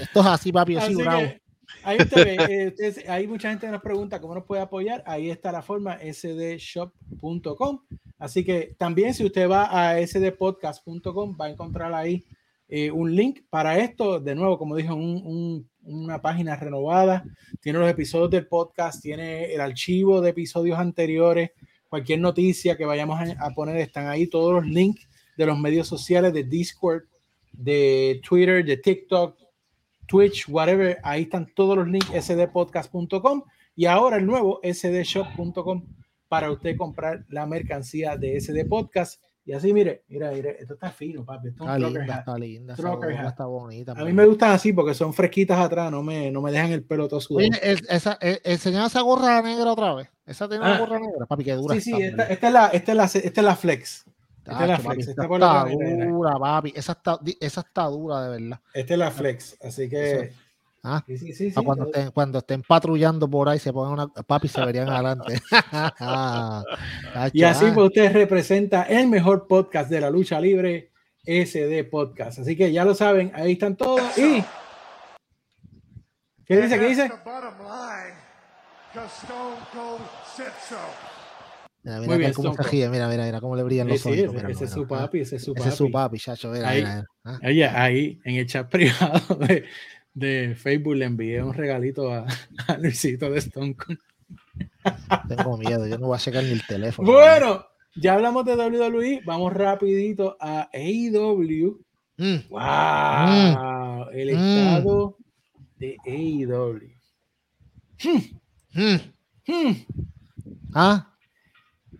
[0.00, 1.26] esto es así, papi, así, bravo.
[1.86, 5.04] Ahí usted ve, hay mucha gente que nos pregunta cómo nos puede apoyar.
[5.06, 7.80] Ahí está la forma sdshop.com.
[8.18, 12.24] Así que también si usted va a sdpodcast.com va a encontrar ahí
[12.68, 14.18] eh, un link para esto.
[14.18, 17.22] De nuevo, como dije, un, una página renovada.
[17.60, 21.52] Tiene los episodios del podcast, tiene el archivo de episodios anteriores.
[21.88, 26.32] Cualquier noticia que vayamos a poner están ahí todos los links de los medios sociales,
[26.32, 27.04] de Discord,
[27.52, 29.45] de Twitter, de TikTok,
[30.06, 33.42] Twitch, whatever, ahí están todos los links, sdpodcast.com
[33.74, 35.84] y ahora el nuevo sdshop.com
[36.28, 39.22] para usted comprar la mercancía de SD Podcast.
[39.44, 41.48] Y así, mire, mira, mire, esto está fino, papi.
[41.48, 42.74] Esto está, linda, está linda,
[43.28, 43.92] está, bonita.
[43.92, 46.82] A mí me gustan así porque son fresquitas atrás, no me, no me dejan el
[46.82, 47.46] pelo todo sudado.
[47.48, 50.08] Oye, esa, eh, enseña esa gorra negra otra vez.
[50.26, 50.78] Esa tiene una ah.
[50.80, 51.76] gorra negra, papi, que dura.
[51.76, 54.04] Sí, sí, esta, esta, es la, esta, es la, esta es la flex.
[54.46, 55.08] Esta es la flex.
[55.08, 56.72] Esta está dura, papi.
[56.76, 58.60] Esa está, esa está dura, de verdad.
[58.72, 60.32] Esta es la flex, así que.
[60.88, 64.46] Ah, sí, sí, sí, cuando, estén, cuando estén patrullando por ahí, se pongan una papi
[64.46, 65.40] se verían adelante.
[67.32, 70.92] y así pues usted representa el mejor podcast de la lucha libre,
[71.24, 72.38] SD Podcast.
[72.38, 74.16] Así que ya lo saben, ahí están todos.
[74.16, 74.44] Y
[76.44, 76.78] ¿qué dice?
[76.78, 77.10] ¿Qué dice?
[81.86, 84.18] Mira, mira, bien, cómo se mira, mira, mira, cómo le brillan los ojos.
[84.18, 85.60] Ese, ese es su papi, ese es su papi.
[85.60, 87.82] Ese es su papi, chacho, mira, ahí, mira, ¿ah?
[87.84, 89.64] ahí, en el chat privado de,
[90.12, 92.26] de, Facebook le envié un regalito a,
[92.66, 94.00] a Luisito de Stone Cold.
[95.28, 97.08] Tengo miedo, yo no voy a checar ni el teléfono.
[97.08, 97.64] Bueno,
[97.94, 101.80] ya hablamos de WWE, vamos rapidito a AEW.
[102.16, 102.48] Mm.
[102.48, 102.60] ¡Wow!
[103.30, 104.08] Mm.
[104.12, 105.18] El estado
[105.78, 106.80] de AEW.
[108.74, 108.96] Mm.
[110.74, 111.15] Ah,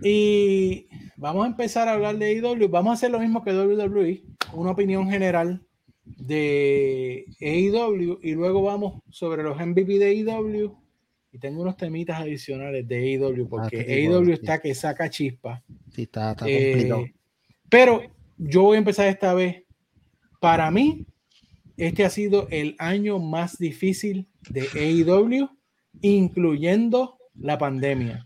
[0.03, 2.69] y vamos a empezar a hablar de AEW.
[2.69, 4.23] Vamos a hacer lo mismo que WWE,
[4.53, 5.63] una opinión general
[6.05, 10.77] de AEW y luego vamos sobre los MVP de AEW.
[11.33, 15.63] Y tengo unos temitas adicionales de AEW porque ah, AEW está que saca chispa.
[15.93, 17.01] Sí, está, está complicado.
[17.03, 17.15] Eh,
[17.69, 18.03] pero
[18.39, 19.65] yo voy a empezar esta vez.
[20.41, 21.07] Para mí,
[21.77, 25.49] este ha sido el año más difícil de AEW,
[26.01, 28.26] incluyendo la pandemia.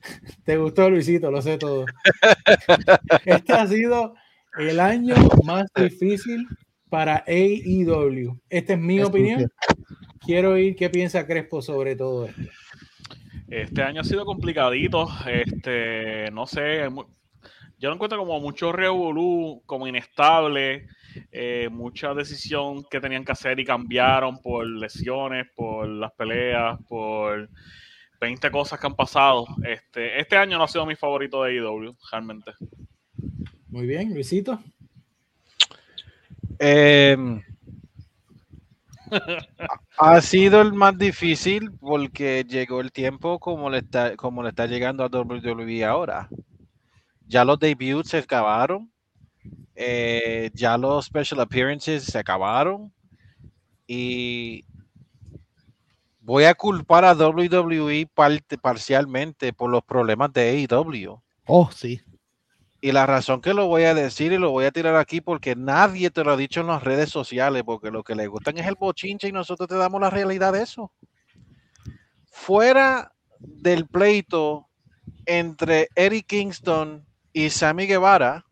[0.44, 1.84] Te gustó, Luisito, lo sé todo.
[3.24, 4.14] Este ha sido
[4.58, 6.46] el año más difícil
[6.88, 8.40] para AEW.
[8.48, 9.50] Esta es mi opinión.
[10.20, 12.42] Quiero oír qué piensa Crespo sobre todo esto.
[13.48, 15.08] Este año ha sido complicadito.
[15.26, 16.88] Este, no sé,
[17.78, 20.86] yo lo encuentro como mucho revolú, como inestable,
[21.32, 27.48] eh, mucha decisión que tenían que hacer y cambiaron por lesiones, por las peleas, por
[28.20, 29.46] 20 cosas que han pasado.
[29.64, 32.52] Este, este año no ha sido mi favorito de IW, realmente.
[33.68, 34.60] Muy bien, Luisito.
[36.58, 37.42] Em,
[39.98, 44.66] ha sido el más difícil porque llegó el tiempo como le está, como le está
[44.66, 46.28] llegando a WWE ahora.
[47.26, 48.90] Ya los debuts se acabaron.
[49.74, 52.92] Eh, ya los special appearances se acabaron.
[53.86, 54.64] Y
[56.20, 58.08] voy a culpar a WWE
[58.60, 61.20] parcialmente por los problemas de AEW.
[61.46, 62.00] Oh, sí.
[62.82, 65.54] Y la razón que lo voy a decir y lo voy a tirar aquí porque
[65.54, 68.66] nadie te lo ha dicho en las redes sociales, porque lo que le gustan es
[68.66, 70.92] el bochinche y nosotros te damos la realidad de eso.
[72.30, 74.68] Fuera del pleito
[75.26, 78.46] entre Eric Kingston y Sammy Guevara,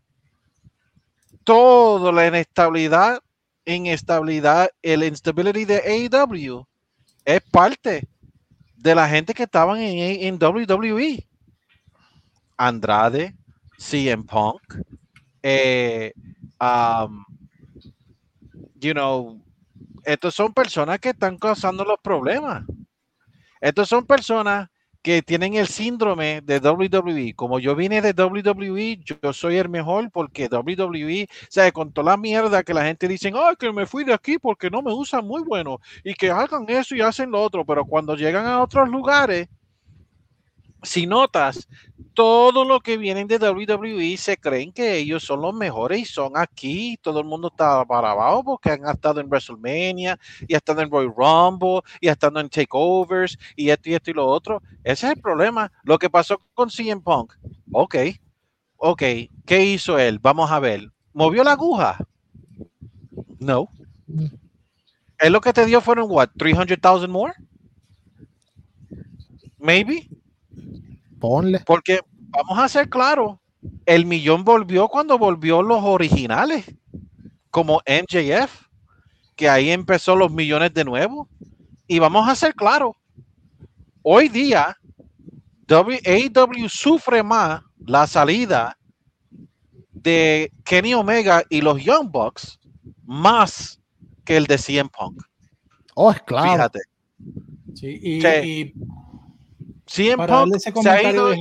[1.44, 3.20] toda la inestabilidad,
[3.64, 6.66] inestabilidad, el instability de AEW
[7.28, 8.08] es parte
[8.74, 11.28] de la gente que estaban en, en WWE.
[12.56, 13.36] Andrade,
[13.76, 14.62] CM Punk,
[15.42, 16.10] eh,
[16.58, 17.22] um,
[18.80, 19.38] you know,
[20.04, 22.64] estos son personas que están causando los problemas.
[23.60, 24.70] Estos son personas
[25.02, 27.34] que tienen el síndrome de WWE.
[27.34, 32.12] Como yo vine de WWE, yo soy el mejor porque WWE, o sea, con toda
[32.12, 34.92] la mierda que la gente dice, ay, que me fui de aquí porque no me
[34.92, 38.62] usan muy bueno y que hagan eso y hacen lo otro, pero cuando llegan a
[38.62, 39.48] otros lugares,
[40.82, 41.68] si notas,
[42.14, 46.32] todo lo que vienen de WWE se creen que ellos son los mejores y son
[46.36, 46.98] aquí.
[47.00, 51.14] Todo el mundo está para abajo porque han estado en WrestleMania y han en Royal
[51.16, 54.62] Rumble y han en Takeovers y esto y esto y lo otro.
[54.84, 55.70] Ese es el problema.
[55.84, 57.34] Lo que pasó con CM Punk.
[57.72, 57.96] Ok,
[58.76, 59.02] ok.
[59.46, 60.18] ¿Qué hizo él?
[60.18, 60.90] Vamos a ver.
[61.12, 61.98] ¿Movió la aguja?
[63.38, 63.68] No.
[65.18, 67.34] ¿Es lo que te dio fueron, what, 300,000 more?
[69.58, 70.08] Maybe.
[71.18, 71.60] Ponle.
[71.66, 72.00] Porque
[72.30, 73.38] vamos a ser claros,
[73.86, 76.64] el millón volvió cuando volvió los originales,
[77.50, 78.66] como MJF,
[79.34, 81.28] que ahí empezó los millones de nuevo.
[81.86, 82.94] Y vamos a ser claros,
[84.02, 84.76] hoy día
[85.70, 88.78] AEW sufre más la salida
[89.92, 92.58] de Kenny Omega y los Young Bucks
[93.04, 93.80] más
[94.24, 95.22] que el de CM Punk.
[95.94, 96.52] Oh, es claro.
[96.52, 96.80] Fíjate.
[97.74, 98.74] Sí, y,
[99.88, 101.32] CM Punk se ha ido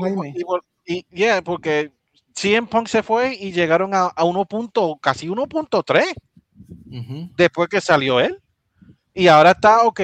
[0.85, 1.91] y, yeah, porque
[2.33, 4.47] CM Punk se fue y llegaron a, a 1.
[5.01, 6.03] casi 1.3
[7.35, 8.41] después que salió él.
[9.13, 9.99] Y ahora está, ok,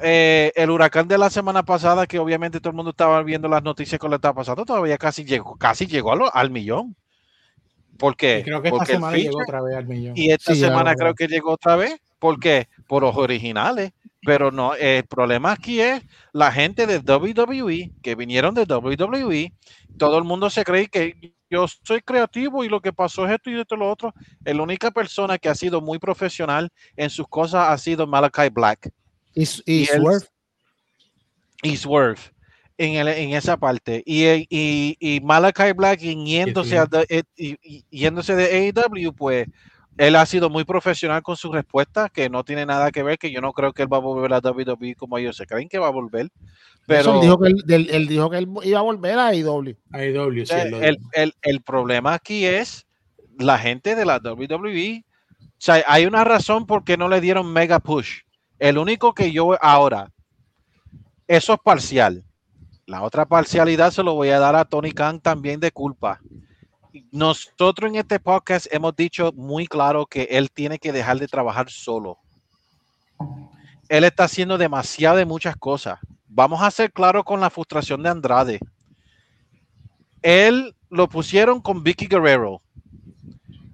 [0.00, 3.62] eh, el huracán de la semana pasada, que obviamente todo el mundo estaba viendo las
[3.62, 6.94] noticias con lo que estaba pasando, todavía casi llegó, casi llegó al, millón.
[7.98, 8.42] ¿Por qué?
[8.44, 10.16] creo que esta semana llegó otra vez al millón.
[10.16, 12.00] Y esta semana creo que llegó otra vez.
[12.18, 12.68] ¿Por qué?
[12.86, 13.92] Por los originales.
[14.22, 16.02] Pero no, el problema aquí es
[16.32, 19.52] la gente de WWE que vinieron de WWE.
[19.96, 23.50] Todo el mundo se cree que yo soy creativo y lo que pasó es esto
[23.50, 24.12] y esto y lo otro.
[24.44, 28.90] La única persona que ha sido muy profesional en sus cosas ha sido Malachi Black.
[29.34, 30.26] Y, y, Swerve.
[31.62, 32.20] y Swerve.
[32.76, 34.02] En, en, esa parte.
[34.04, 39.46] Y, y, y Malachi Black yéndose, eh, yéndose de AEW, pues
[39.98, 43.32] él ha sido muy profesional con su respuesta, que no tiene nada que ver, que
[43.32, 45.80] yo no creo que él va a volver a WWE como ellos se creen que
[45.80, 46.30] va a volver.
[46.86, 47.48] Pero él dijo que
[47.96, 49.76] él, dijo que él iba a volver a IW.
[49.94, 52.86] E sí, el, el, el, problema aquí es
[53.38, 55.04] la gente de la WWE.
[55.04, 58.20] O sea, hay una razón por qué no le dieron mega push.
[58.60, 60.12] El único que yo ahora,
[61.26, 62.24] eso es parcial.
[62.86, 66.20] La otra parcialidad se lo voy a dar a Tony Khan también de culpa
[67.10, 71.70] nosotros en este podcast hemos dicho muy claro que él tiene que dejar de trabajar
[71.70, 72.18] solo.
[73.88, 75.98] Él está haciendo demasiado de muchas cosas.
[76.26, 78.60] Vamos a ser claros con la frustración de Andrade.
[80.22, 82.60] Él lo pusieron con Vicky Guerrero.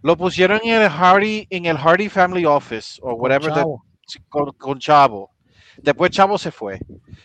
[0.03, 3.53] Lo pusieron en el Hardy, en el Hardy Family Office o whatever
[4.29, 5.31] con, Chavo.
[5.79, 6.79] Después Chavo se fue.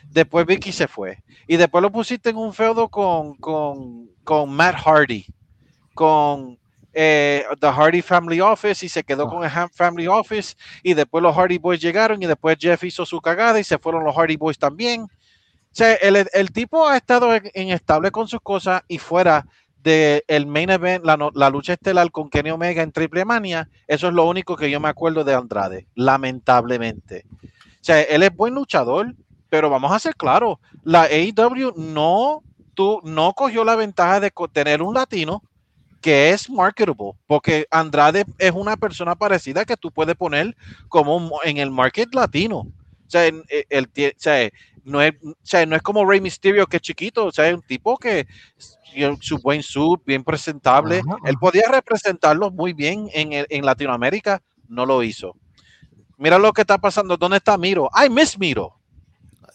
[0.10, 1.22] Después Vicky se fue.
[1.48, 5.26] Y después lo pusiste en un feudo con, con, con Matt Hardy
[6.00, 6.58] con
[6.94, 11.22] eh, The Hardy Family Office y se quedó con el Ham Family Office y después
[11.22, 14.38] los Hardy Boys llegaron y después Jeff hizo su cagada y se fueron los Hardy
[14.38, 15.02] Boys también.
[15.02, 15.08] O
[15.74, 19.46] sea, el, tipo ha estado inestable con sus cosas y fuera
[19.84, 24.14] del el main event, la, lucha estelar con Kenny Omega en Triple Mania, eso es
[24.14, 27.26] lo único que yo me acuerdo de Andrade, lamentablemente.
[27.34, 29.14] O sea, él es buen luchador,
[29.50, 32.42] pero vamos a ser claros, la AEW no,
[32.74, 35.44] tú, no cogió la ventaja de tener un latino
[36.02, 40.56] que es marketable, porque Andrade es una persona parecida que tú puedes poner
[40.88, 42.60] como en el market latino.
[42.60, 43.90] O sea, el,
[44.84, 45.14] no, es,
[45.68, 48.28] no es como Rey Mysterio que es chiquito, o sea, es un tipo que
[49.20, 55.04] su buen suit, bien presentable, él podía representarlo muy bien en, en Latinoamérica, no lo
[55.04, 55.36] hizo.
[56.18, 57.90] Mira lo que está pasando, ¿dónde está Miro?
[57.94, 58.76] ¡Ay, Miss Miro!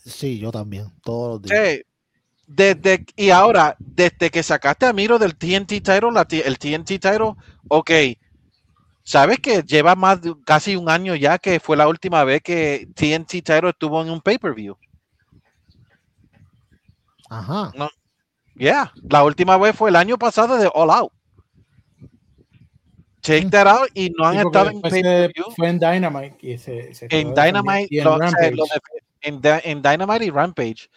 [0.05, 1.81] Sí, yo también, todos los días.
[2.47, 6.11] Desde, y ahora, desde que sacaste a Miro del TNT title,
[6.45, 7.35] el TNT title,
[7.69, 7.91] ok,
[9.03, 12.89] sabes que lleva más de casi un año ya que fue la última vez que
[12.95, 14.77] TNT title estuvo en un pay-per-view.
[17.31, 17.73] Ajá.
[17.75, 17.89] No,
[18.57, 21.13] yeah, la última vez fue el año pasado de All Out.
[23.23, 25.47] Check that out y no han estado en pay-per-view.
[25.57, 26.37] Fue en Dynamite.
[26.41, 28.19] Y se, se en Dynamite y en, lo,
[29.23, 30.91] en, en, Dynamite y Rampage.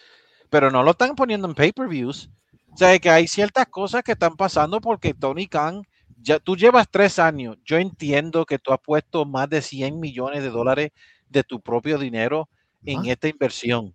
[0.49, 2.29] Pero no lo están poniendo en pay-per-views.
[2.71, 5.81] O sea, que hay ciertas cosas que estestán pasando porque Tony Khan,
[6.21, 7.57] ya, tú llevas tres años.
[7.65, 10.91] Yo entiendo que tú has puesto más de 100 millones de dólares
[11.29, 12.49] de tu propio dinero
[12.85, 13.93] en esta inversión.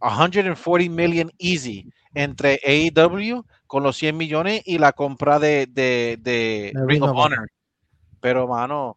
[0.00, 7.02] 140 million easy entre AEW con los 100 millones y la compra de, de, Ring
[7.02, 7.50] of Honor.
[8.20, 8.96] Pero, mano,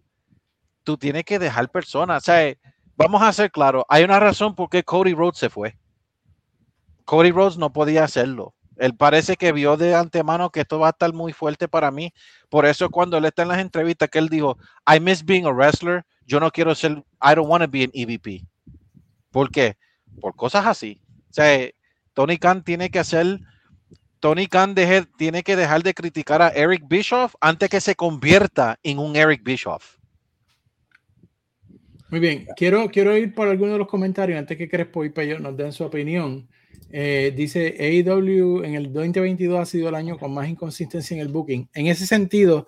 [0.84, 2.24] tú tienes que dejar personas.
[2.24, 2.54] O sea,
[2.98, 5.78] vamos a ser claros, hay una razón por qué Cody Rhodes se fue.
[7.06, 8.54] Cody Rhodes no podía hacerlo.
[8.78, 12.12] Él parece que vio de antemano que esto va a estar muy fuerte para mí.
[12.50, 15.52] Por eso cuando él está en las entrevistas que él dijo, I miss being a
[15.52, 16.92] wrestler, yo no quiero ser,
[17.22, 18.46] I don't want to be an EVP.
[19.32, 19.78] ¿Por qué?
[20.20, 21.02] Por cosas así.
[21.30, 21.70] O sea,
[22.14, 23.40] Tony Khan tiene que hacer,
[24.20, 24.76] Tony Khan
[25.18, 29.44] tiene que dejar de criticar a Eric Bischoff antes que se convierta en un Eric
[29.44, 29.98] Bischoff.
[32.10, 35.40] Muy bien, quiero, quiero ir por algunos de los comentarios antes que Crespo y Peyo
[35.40, 36.48] nos den su opinión.
[36.90, 41.28] Eh, dice AEW en el 2022 ha sido el año con más inconsistencia en el
[41.28, 41.70] booking.
[41.74, 42.68] En ese sentido,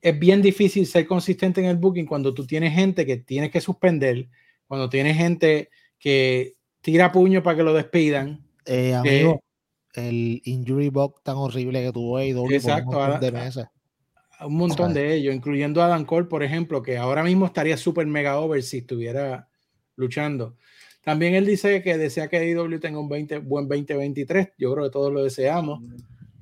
[0.00, 3.60] es bien difícil ser consistente en el booking cuando tú tienes gente que tienes que
[3.60, 4.28] suspender,
[4.66, 8.44] cuando tienes gente que tira puño para que lo despidan.
[8.66, 9.42] Eh, amigo,
[9.94, 13.66] el injury box tan horrible que tuvo AEW exacto, un montón de meses.
[14.44, 18.06] Un montón de ellos, incluyendo a Adam Cole, por ejemplo, que ahora mismo estaría súper
[18.06, 19.48] mega over si estuviera
[19.94, 20.56] luchando.
[21.02, 24.52] También él dice que desea que AEW tenga un 20, buen 2023.
[24.56, 25.82] Yo creo que todos lo deseamos.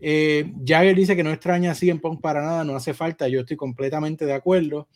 [0.01, 3.29] Eh, Jagger dice que no extraña a en Punk para nada, no hace falta.
[3.29, 4.89] Yo estoy completamente de acuerdo.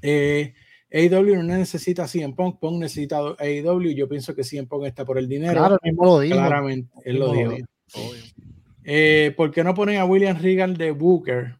[0.00, 0.54] Eh,
[0.90, 3.92] AEW no necesita CM Punk, Punk necesita AEW.
[3.94, 5.52] Yo pienso que CM Punk está por el dinero.
[5.52, 6.36] Claro, mismo lo dijo.
[6.36, 7.56] Claramente, él lo dijo.
[8.84, 11.56] Eh, ¿Por qué no ponen a William Regal de Booker?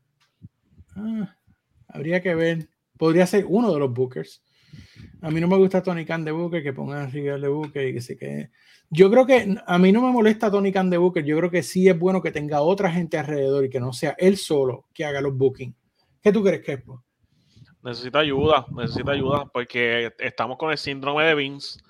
[0.96, 1.36] Ah,
[1.88, 2.68] habría que ver.
[2.98, 4.42] Podría ser uno de los Bookers.
[5.22, 7.88] A mí no me gusta Tony Khan de Booker, que pongan a River de Booker
[7.88, 8.50] y que se quede.
[8.90, 11.24] Yo creo que a mí no me molesta Tony Khan de Booker.
[11.24, 14.16] Yo creo que sí es bueno que tenga otra gente alrededor y que no sea
[14.18, 15.76] él solo que haga los bookings.
[16.20, 17.04] ¿Qué tú crees, Kepo?
[17.84, 21.80] Necesita ayuda, necesita ayuda porque estamos con el síndrome de Vince.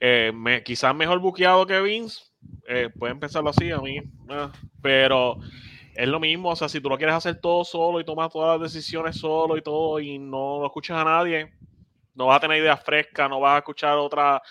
[0.00, 2.22] Eh, quizás mejor buqueado que Vince,
[2.68, 4.48] eh, pueden pensarlo así a mí, eh,
[4.80, 5.38] pero
[5.94, 8.58] es lo mismo, o sea, si tú lo quieres hacer todo solo y tomas todas
[8.58, 11.52] las decisiones solo y todo y no lo escuchas a nadie,
[12.14, 14.42] no vas a tener ideas frescas, no vas a escuchar otra,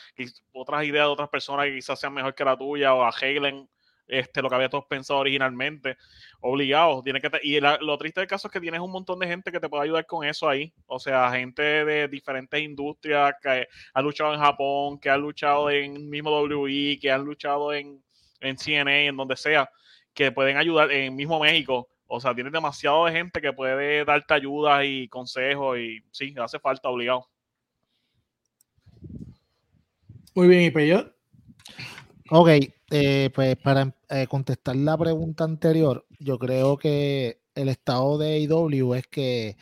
[0.54, 3.68] otras ideas de otras personas que quizás sean mejor que la tuya o a Halen
[4.12, 5.98] este, lo que había todos pensado originalmente.
[6.42, 7.02] Obligado.
[7.02, 9.60] Tiene que y lo triste del caso es que tienes un montón de gente que
[9.60, 10.74] te puede ayudar con eso ahí.
[10.86, 16.10] O sea, gente de diferentes industrias que ha luchado en Japón, que ha luchado en
[16.10, 18.04] mismo WI, que han luchado en,
[18.42, 19.70] en CNA, en donde sea,
[20.14, 21.90] que pueden ayudar en mismo México.
[22.06, 26.60] O sea, tienes demasiado de gente que puede darte ayuda y consejos y sí, hace
[26.60, 27.30] falta obligado.
[30.34, 31.14] Muy bien, ¿y Peyot?
[32.30, 32.50] Ok,
[32.92, 38.94] eh, pues para eh, contestar la pregunta anterior, yo creo que el estado de AEW
[38.94, 39.58] es que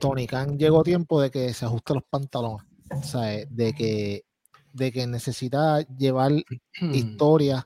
[0.00, 4.24] Tony Khan llegó tiempo de que se ajuste los pantalones, o sea, de que,
[4.72, 6.32] de que necesita llevar
[6.92, 7.64] historias,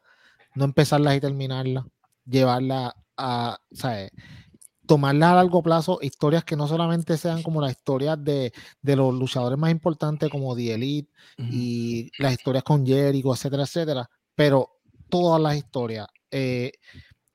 [0.54, 1.86] no empezarlas y terminarlas,
[2.26, 4.10] llevarla a, ¿sabes?
[4.86, 9.58] Tomarlas a largo plazo, historias que no solamente sean como las historias de, los luchadores
[9.58, 14.70] más importantes como The Elite y las historias con Jericho, etcétera, etcétera, pero
[15.08, 16.06] todas las historias.
[16.30, 16.72] Eh,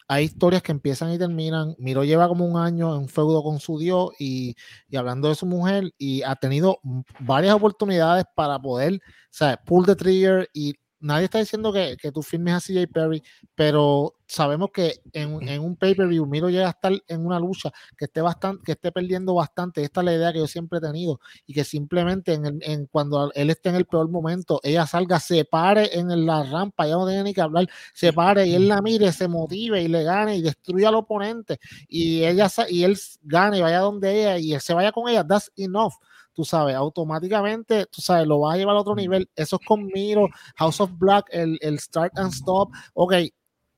[0.08, 1.74] hay historias que empiezan y terminan.
[1.80, 4.58] Miro lleva como un año en feudo con su Dios y,
[4.90, 6.80] y, hablando de su mujer y ha tenido
[7.20, 9.00] varias oportunidades para poder, o
[9.30, 13.24] sea, pull the trigger y nadie está diciendo que, que tú firmes a CJ Perry,
[13.56, 18.06] pero sabemos que en, en un pay-per-view Miro llega a estar en una lucha que
[18.06, 19.84] esté bastante, que esté perdiendo bastante.
[19.84, 21.20] Esta es la idea que yo siempre he tenido.
[21.46, 25.44] Y que simplemente en, en cuando él esté en el peor momento, ella salga, se
[25.44, 28.82] pare en la rampa, ya no tiene ni que hablar, se pare y él la
[28.82, 31.60] mire, se motive y le gane y destruya al oponente.
[31.90, 35.26] Y ella y él gane vaya donde ella y él se vaya con ella.
[35.28, 35.94] That's enough
[36.34, 39.30] tú sabes, automáticamente, tú sabes, lo vas a llevar a otro nivel.
[39.36, 42.72] Eso es con Miro, House of Black, el, el Start and Stop.
[42.94, 43.14] Ok,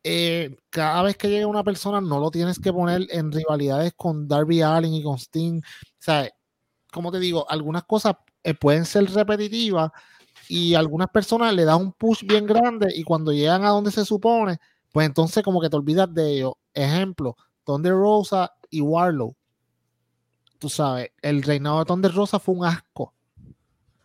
[0.04, 4.28] eh, cada vez que llega una persona no lo tienes que poner en rivalidades con
[4.28, 5.60] Darby Allin y con Sting.
[5.60, 5.62] O
[6.00, 6.30] sea,
[6.92, 9.92] como te digo, algunas cosas eh, pueden ser repetitivas
[10.50, 14.06] y algunas personas le dan un push bien grande y cuando llegan a donde se
[14.06, 14.58] supone,
[14.92, 16.54] pues entonces como que te olvidas de ellos.
[16.74, 19.36] Ejemplo, Thunder Rosa y Warlow
[20.64, 23.14] tú sabes, el reinado de Thunder Rosa fue un asco.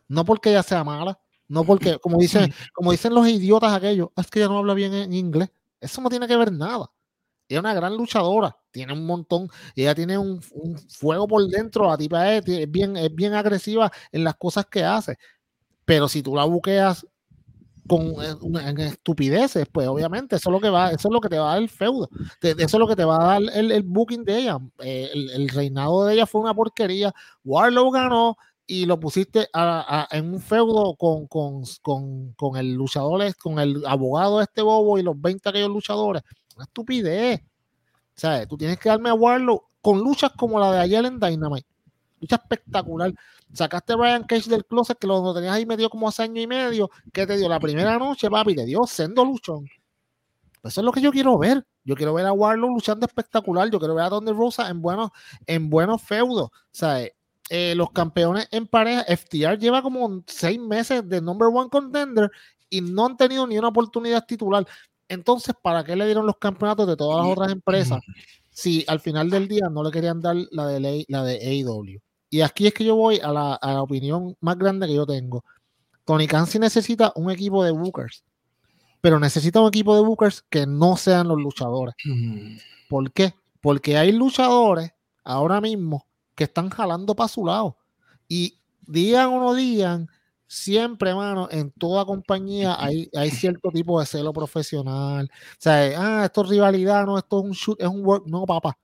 [0.09, 4.27] No porque ella sea mala, no porque, como dicen, como dicen los idiotas aquellos, es
[4.27, 5.51] que ella no habla bien en inglés.
[5.81, 6.91] Eso no tiene que ver nada.
[7.49, 11.97] Ella es una gran luchadora, tiene un montón, ella tiene un, fuego por dentro, la
[11.97, 15.17] tipa es, bien, es bien agresiva en las cosas que hace.
[15.85, 17.07] Pero si tú la buqueas
[17.89, 21.39] con eh, estupideces, pues obviamente eso es lo que va, eso es lo que te
[21.39, 22.09] va a dar el feudo,
[22.41, 24.59] eso es lo que te va a dar el, booking de ella.
[24.81, 27.13] Eh, el, reinado de ella fue una porquería.
[27.45, 28.37] Warlow ganó
[28.67, 29.49] y lo pusiste
[30.11, 35.21] en un feudo con, con, el luchador, con el abogado de este bobo y los
[35.21, 36.23] 20 aquellos luchadores.
[36.55, 37.43] Una estupidez.
[38.15, 41.67] Sea, tú tienes que darme a Warlow con luchas como la de ayer en Dynamite.
[42.21, 43.15] Lucha espectacular.
[43.53, 46.47] Sacaste a Brian Cage del closet que lo, tenías ahí medio como hace año y
[46.47, 46.91] medio.
[47.13, 48.55] que te dio la primera noche, papi?
[48.55, 49.67] Te dio sendo luchón.
[50.63, 51.65] Eso es lo que yo quiero ver.
[51.85, 53.71] Yo quiero ver a Warlow luchando espectacular.
[53.71, 55.11] Yo quiero ver a Donde Rosa en buenos,
[55.47, 56.51] en buenos feudos.
[56.71, 57.09] Sea,
[57.51, 62.31] eh, los campeones en pareja, FTR lleva como seis meses de number one contender
[62.69, 64.67] y no han tenido ni una oportunidad titular.
[65.09, 68.01] Entonces, ¿para qué le dieron los campeonatos de todas las otras empresas
[68.51, 72.01] si al final del día no le querían dar la de, la de AEW?
[72.31, 75.45] Y aquí es que yo voy a la, opinión más grande que yo tengo.
[76.05, 78.25] Tony Khan necesita un equipo de bookers,
[79.01, 81.95] pero necesita un equipo de bookers que no sean los luchadores.
[82.89, 83.35] ¿Por qué?
[83.61, 84.93] Porque hay luchadores
[85.25, 87.77] ahora mismo que están jalando para su lado.
[88.29, 90.09] Y digan o no digan,
[90.47, 95.31] siempre, hermano, en toda compañía hay, hay cierto tipo de celo profesional.
[95.33, 98.27] O sea, ah, esto es rivalidad, no, esto es un shoot, es un work.
[98.27, 98.79] No, papá.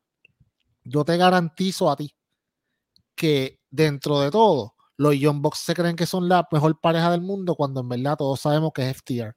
[0.84, 2.14] Yo te garantizo a ti
[3.14, 7.20] que dentro de todo, los Young Bucks se creen que son la mejor pareja del
[7.20, 9.34] mundo cuando en verdad todos sabemos que es FTR.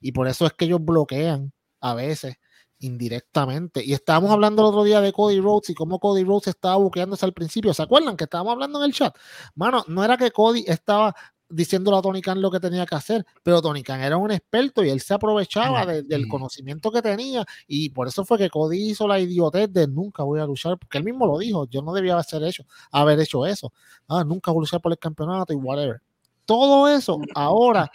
[0.00, 2.36] Y por eso es que ellos bloquean a veces
[2.80, 3.84] indirectamente.
[3.84, 7.24] Y estábamos hablando el otro día de Cody Rhodes y cómo Cody Rhodes estaba buqueándose
[7.26, 7.74] al principio.
[7.74, 9.16] ¿Se acuerdan que estábamos hablando en el chat?
[9.54, 11.14] Mano, no era que Cody estaba
[11.48, 14.84] diciéndole a Tony Khan lo que tenía que hacer, pero Tony Khan era un experto
[14.84, 19.08] y él se aprovechaba del conocimiento que tenía y por eso fue que Cody hizo
[19.08, 22.14] la idiotez de nunca voy a luchar, porque él mismo lo dijo, yo no debía
[22.14, 23.72] haber hecho, haber hecho eso,
[24.08, 26.02] ah, nunca voy a luchar por el campeonato y whatever.
[26.44, 27.90] Todo eso ahora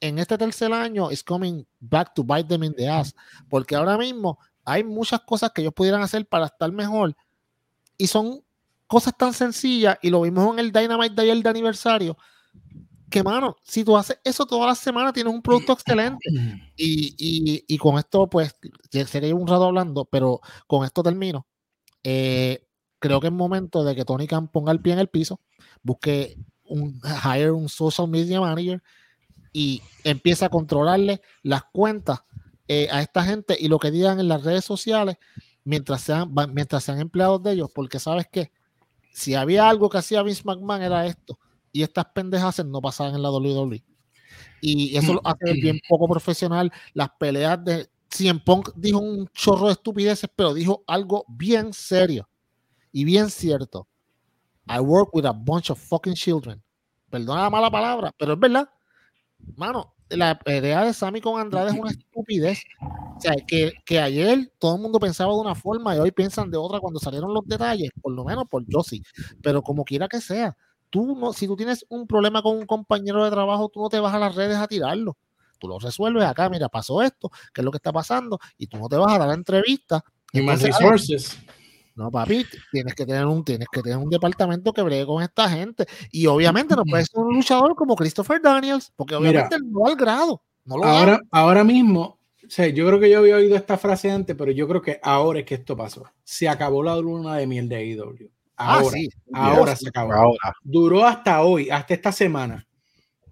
[0.00, 3.14] en este tercer año es coming back to bite them in the ass,
[3.48, 7.14] porque ahora mismo hay muchas cosas que ellos pudieran hacer para estar mejor
[7.96, 8.42] y son
[8.86, 12.16] cosas tan sencillas y lo vimos en el Dynamite de ayer de aniversario
[13.10, 16.28] que mano, si tú haces eso toda la semana tienes un producto excelente.
[16.76, 18.56] Y, y, y con esto pues
[18.90, 21.46] sé que llevo un rato hablando pero con esto termino.
[22.02, 22.66] Eh,
[22.98, 25.40] creo que es momento de que Tony Khan ponga el pie en el piso
[25.82, 28.82] busque un hire un social media manager
[29.52, 32.20] y empieza a controlarle las cuentas
[32.68, 35.16] eh, a esta gente y lo que digan en las redes sociales
[35.64, 38.52] mientras sean, mientras sean empleados de ellos, porque sabes que
[39.12, 41.38] si había algo que hacía Vince McMahon era esto,
[41.76, 43.84] y estas pendejas no pasaban en la WWE.
[44.62, 46.72] Y eso lo hace bien poco profesional.
[46.94, 52.28] Las peleas de Cien Punk dijo un chorro de estupideces, pero dijo algo bien serio
[52.92, 53.86] y bien cierto.
[54.66, 56.62] I work with a bunch of fucking children.
[57.10, 58.70] Perdona la mala palabra, pero es verdad
[59.56, 62.62] mano, la pelea de Sammy con Andrade es una estupidez.
[63.16, 66.50] O sea, que, que, ayer todo el mundo pensaba de una forma y hoy piensan
[66.50, 69.02] de otra cuando salieron los detalles, por lo menos por sí.
[69.42, 70.56] Pero como quiera que sea,
[70.96, 74.00] tú no, si tú tienes un problema con un compañero de trabajo, tú no te
[74.00, 75.18] vas a las redes a tirarlo.
[75.58, 78.78] Tú lo resuelves acá, mira, pasó esto, qué es lo que está pasando, y tú
[78.78, 80.02] no te vas a dar la entrevista.
[80.32, 81.38] Y más resources.
[81.94, 85.48] No, papi, tienes que tener un, tienes que tener un departamento que bregue con esta
[85.50, 85.86] gente.
[86.10, 89.96] Y obviamente no puedes ser un luchador como Christopher Daniels, porque obviamente no no al
[89.96, 90.42] grado.
[90.64, 94.10] No lo ahora, ahora mismo, o sea, yo creo que yo había oído esta frase
[94.10, 96.04] antes, pero yo creo que ahora es que esto pasó.
[96.24, 97.76] Se acabó la luna de miel de
[98.56, 98.98] Ah, ahora,
[99.32, 100.12] ahora se acabó.
[100.12, 100.56] Ahora.
[100.62, 102.66] Duró hasta hoy, hasta esta semana.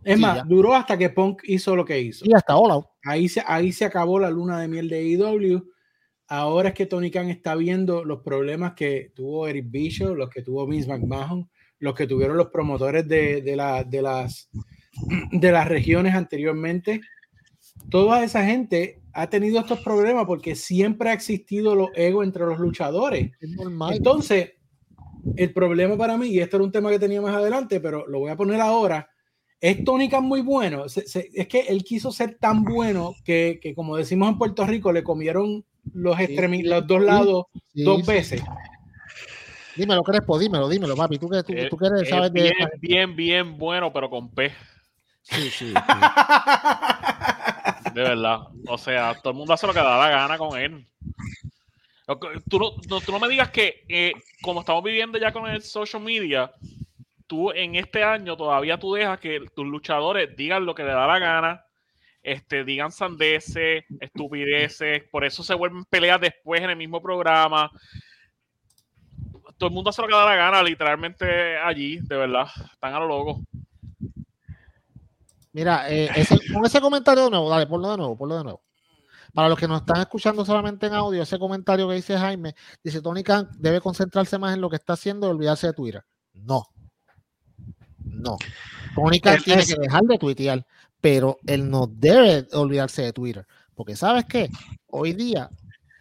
[0.03, 2.27] Es más, duró hasta que Punk hizo lo que hizo.
[2.27, 2.87] Y hasta ahora.
[3.05, 5.75] Ahí se, ahí se acabó la luna de miel de AEW
[6.29, 10.43] ahora es que Tony Khan está viendo los problemas que tuvo Eric Bishop, los que
[10.43, 11.49] tuvo Vince McMahon,
[11.79, 14.49] los que tuvieron los promotores de, de, la, de, las,
[15.33, 17.01] de las regiones anteriormente.
[17.91, 22.59] Toda esa gente ha tenido estos problemas porque siempre ha existido los egos entre los
[22.59, 23.33] luchadores.
[23.91, 24.54] Entonces,
[25.37, 28.21] el problema para mí, y esto era un tema que tenía más adelante, pero lo
[28.21, 29.09] voy a poner ahora,
[29.61, 30.85] es Tony Khan muy bueno.
[30.87, 35.03] es que él quiso ser tan bueno que, que, como decimos en Puerto Rico, le
[35.03, 35.65] comieron
[35.95, 36.17] los,
[36.65, 38.43] los dos lados dos veces.
[39.77, 41.19] Dímelo, Crespo, dímelo, dímelo, papi.
[41.19, 42.79] Tú, tú, tú quieres saber bien, de...
[42.79, 44.53] bien, bien bueno, pero con P.
[45.23, 45.75] Sí, sí,
[47.95, 48.41] De verdad.
[48.69, 50.87] O sea, todo el mundo hace lo que da la gana con él.
[52.51, 54.13] Tú no, tú no me digas que, eh,
[54.43, 56.53] como estamos viviendo ya con el social media,
[57.27, 61.07] tú en este año todavía tú dejas que tus luchadores digan lo que le da
[61.07, 61.65] la gana,
[62.23, 67.71] este, digan sandeces, estupideces, por eso se vuelven peleas después en el mismo programa.
[69.57, 73.01] Todo el mundo hace lo que da la gana, literalmente allí, de verdad, están a
[73.01, 73.41] lo loco.
[75.53, 76.11] Mira, eh,
[76.53, 78.63] con ese comentario de nuevo, dale, ponlo de nuevo, ponlo de nuevo.
[79.35, 83.03] Para los que nos están escuchando solamente en audio, ese comentario que dice Jaime, dice
[83.03, 86.05] Tony Khan debe concentrarse más en lo que está haciendo y olvidarse de Twitter.
[86.33, 86.65] No.
[87.99, 88.39] No.
[88.95, 90.65] Tony Khan tiene que dejar de tuitear,
[91.01, 93.45] pero él no debe olvidarse de Twitter.
[93.75, 94.49] Porque sabes qué?
[94.87, 95.51] Hoy día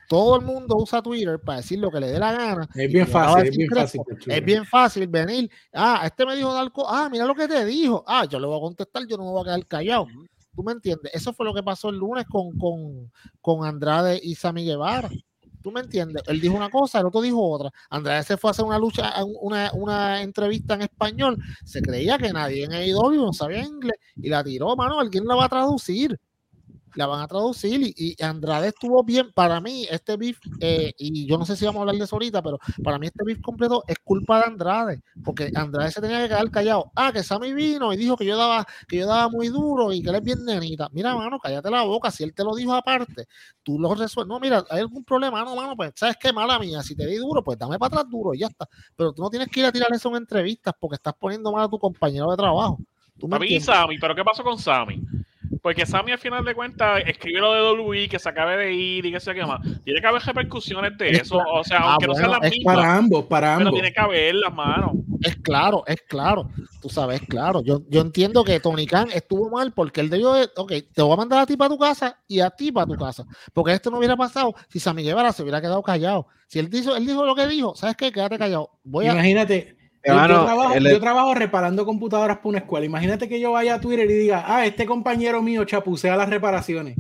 [0.08, 2.70] todo el mundo usa Twitter para decir lo que le dé la gana.
[2.76, 4.02] Es bien fácil, es bien fácil.
[4.28, 5.50] Es bien fácil venir.
[5.74, 6.88] Ah, este me dijo algo.
[6.88, 8.04] Ah, mira lo que te dijo.
[8.06, 10.06] Ah, yo le voy a contestar, yo no me voy a quedar callado.
[10.56, 11.12] ¿Tú me entiendes?
[11.14, 13.12] Eso fue lo que pasó el lunes con, con,
[13.42, 15.10] con Andrade y Sammy Guevara.
[15.64, 16.24] ¿Tú me entiendes?
[16.28, 17.72] Él dijo una cosa, el otro dijo otra.
[17.90, 21.38] Andrade se fue a hacer una lucha, una, una entrevista en español.
[21.64, 25.00] Se creía que nadie en AEW no sabía inglés y la tiró, mano.
[25.00, 26.20] Alguien la va a traducir
[26.96, 29.32] la van a traducir y, Andrade estuvo bien.
[29.34, 32.16] Para mí, este beef, eh, y yo no sé si vamos a hablar de eso
[32.16, 36.22] ahorita, pero para mí este beef completo es culpa de Andrade, porque Andrade se tenía
[36.22, 36.92] que quedar callado.
[36.96, 40.02] Ah, que Sammy vino y dijo que yo daba, que yo daba muy duro y
[40.02, 40.90] que él es bien nenita.
[40.92, 42.12] Mira, mano, cállate la boca.
[42.12, 43.28] Si él te lo dijo aparte,
[43.64, 44.30] tú lo resuelves.
[44.30, 46.32] No, mira, hay algún problema, no, mano, pues, ¿sabes qué?
[46.32, 48.68] Mala mía, si te di duro, pues dame para atrás duro y ya está.
[48.96, 51.66] Pero tú no tienes que ir a tirar eso en entrevistas porque estás poniendo mal
[51.66, 52.80] a tu compañero de trabajo.
[53.20, 55.02] ¿Tú me Sammy, pero ¿qué pasó con Sammy?
[55.64, 59.06] Porque Sammy al final de cuentas escribe lo de WWE que se acabe de ir
[59.06, 59.62] y que se qué más.
[59.86, 61.38] Tiene que haber repercusiones de eso.
[61.38, 62.76] O sea, aunque no sean las mismas.
[62.76, 63.72] Para ambos, para ambos.
[63.72, 64.92] Pero tiene que haber las manos.
[65.22, 66.50] Es claro, es claro.
[66.82, 67.62] Tú sabes, claro.
[67.64, 71.14] Yo, yo entiendo que Tony Khan estuvo mal porque él debió de, ok, te voy
[71.14, 73.26] a mandar a ti para tu casa y a ti para tu casa.
[73.54, 76.28] Porque esto no hubiera pasado si Sammy Guevara se hubiera quedado callado.
[76.48, 78.12] Si él dijo, él dijo lo que dijo, ¿sabes qué?
[78.12, 78.70] Quédate callado.
[78.84, 82.86] Voy Imagínate, yo, trabajo, reparando computadoras para una escuela.
[82.86, 86.98] Imagínate que yo vaya a Twitter y diga, ah, este compañero mío chapucea las reparaciones.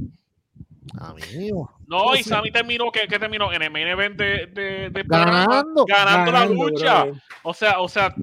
[0.98, 1.72] Amigo.
[1.88, 3.52] No, y Sammy terminó, ¿qué, terminó?
[3.52, 7.06] En el main event de, ganando, ganando, la lucha.
[7.42, 8.16] O sea, o sea,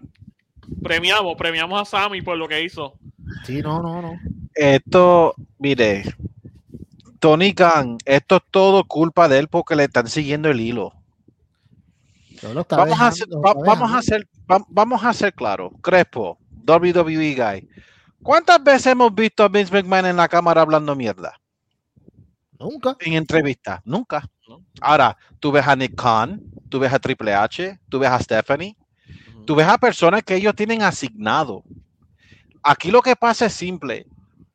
[0.83, 2.95] premiamos, premiamos a Sammy por lo que hizo.
[3.45, 4.19] Sí, no, no, no.
[4.55, 6.05] Esto, mire,
[7.19, 10.95] Tony Khan, esto es todo culpa de él porque le están siguiendo el hilo.
[12.43, 14.29] Vamos, a hacer, vamos, a hacer,
[14.69, 15.71] vamos a hacer claro.
[15.83, 17.69] Crespo, WWE Guy.
[18.23, 21.39] ¿Cuántas veces hemos visto a Vince McMahon en la cámara hablando mierda?
[22.59, 22.97] Nunca.
[23.01, 24.29] En entrevista, nunca.
[24.81, 28.77] Ahora, tú ves a Nick Khan, tú ves a Triple H, tú ves a Stephanie,
[29.47, 31.63] tú ves a personas que ellos tienen asignado.
[32.63, 34.07] Aquí lo que pasa es simple.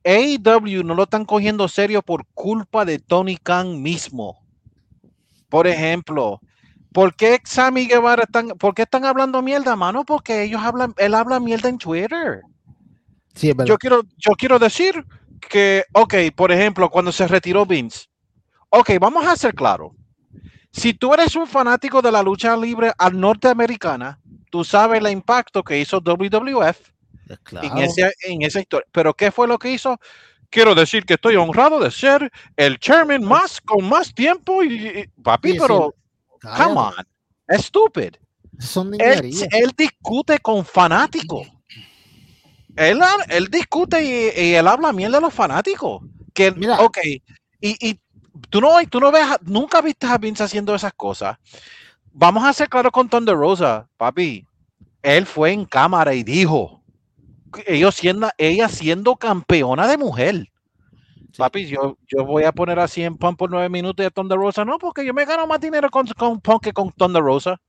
[0.03, 4.39] AEW no lo están cogiendo serio por culpa de Tony Khan mismo.
[5.49, 6.39] Por ejemplo,
[6.95, 10.05] ¿Por qué Sammy Guevara están, por qué están hablando mierda, mano?
[10.05, 12.41] Porque ellos hablan, él habla mierda en Twitter.
[13.33, 15.05] Sí, yo quiero, yo quiero decir
[15.49, 18.05] que, ok, por ejemplo, cuando se retiró Vince,
[18.69, 19.93] ok, vamos a ser claro.
[20.71, 24.17] Si tú eres un fanático de la lucha libre al norteamericana,
[24.49, 26.79] tú sabes el impacto que hizo WWF
[27.61, 28.87] en, ese, en esa historia.
[28.93, 29.99] Pero ¿qué fue lo que hizo?
[30.49, 35.57] Quiero decir que estoy honrado de ser el chairman más con más tiempo y, papi,
[35.59, 35.93] pero
[36.57, 36.93] Come on.
[37.59, 38.15] Stupid.
[38.99, 41.47] él, él, discute con fanáticos.
[42.75, 46.01] Él, él discute y, él habla miel de los fanáticos.
[46.33, 46.79] Que, Mira.
[46.81, 47.21] ok, y,
[47.61, 47.99] y
[48.49, 51.37] tú no, tú no ves, nunca viste a Vince haciendo esas cosas.
[52.11, 54.45] Vamos a ser claros con Thunder Rosa, papi.
[55.01, 56.81] Él fue en cámara y dijo,
[57.67, 60.49] ellos siendo, ella siendo campeona de mujer.
[61.37, 64.63] Papi, yo, yo voy a poner así en Punk por nueve minutos de Thunder Rosa.
[64.63, 67.59] No, porque yo me gano más dinero con, con Punk que con Thunder Rosa.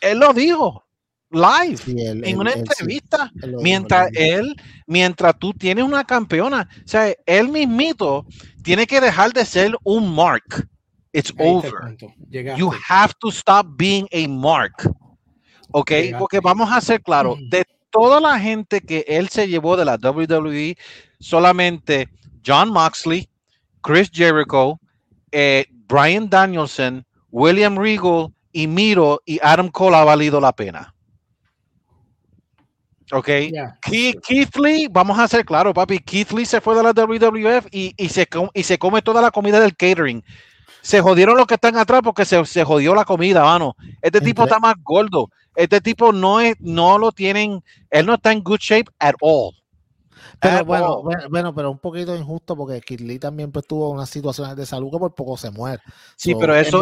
[0.00, 0.84] Él lo dijo
[1.30, 1.80] live
[2.24, 3.30] en una entrevista.
[3.60, 4.54] mientras él,
[4.86, 8.26] mientras tú tienes una campeona, o sea, él mismito
[8.62, 10.68] tiene que dejar de ser un mark.
[11.12, 11.72] It's over.
[12.30, 14.90] You have to stop being a mark.
[15.70, 19.84] Ok, porque vamos a ser claro, de toda la gente que él se llevó de
[19.84, 20.76] la WWE,
[21.18, 22.08] solamente
[22.44, 23.28] John Moxley,
[23.82, 24.78] Chris Jericho,
[25.32, 30.94] eh, Brian Danielson, William Regal y Miro y Adam Cole ha valido la pena.
[33.12, 33.28] Ok.
[33.82, 35.98] Keith, Lee, vamos a ser claro, papi.
[35.98, 39.60] Keith Lee se fue de la WWF y, se, y se come toda la comida
[39.60, 40.22] del catering.
[40.82, 43.76] Se jodieron los que están atrás porque se, se jodió la comida, mano.
[44.02, 45.30] Este tipo está más gordo.
[45.54, 49.52] Este tipo no es, no lo tienen, él no está en good shape at all.
[50.40, 54.66] Pero bueno, bueno, pero un poquito injusto porque Kirli también pues, tuvo unas situaciones de
[54.66, 55.82] salud que por poco se muere.
[56.16, 56.80] Sí, pero eso,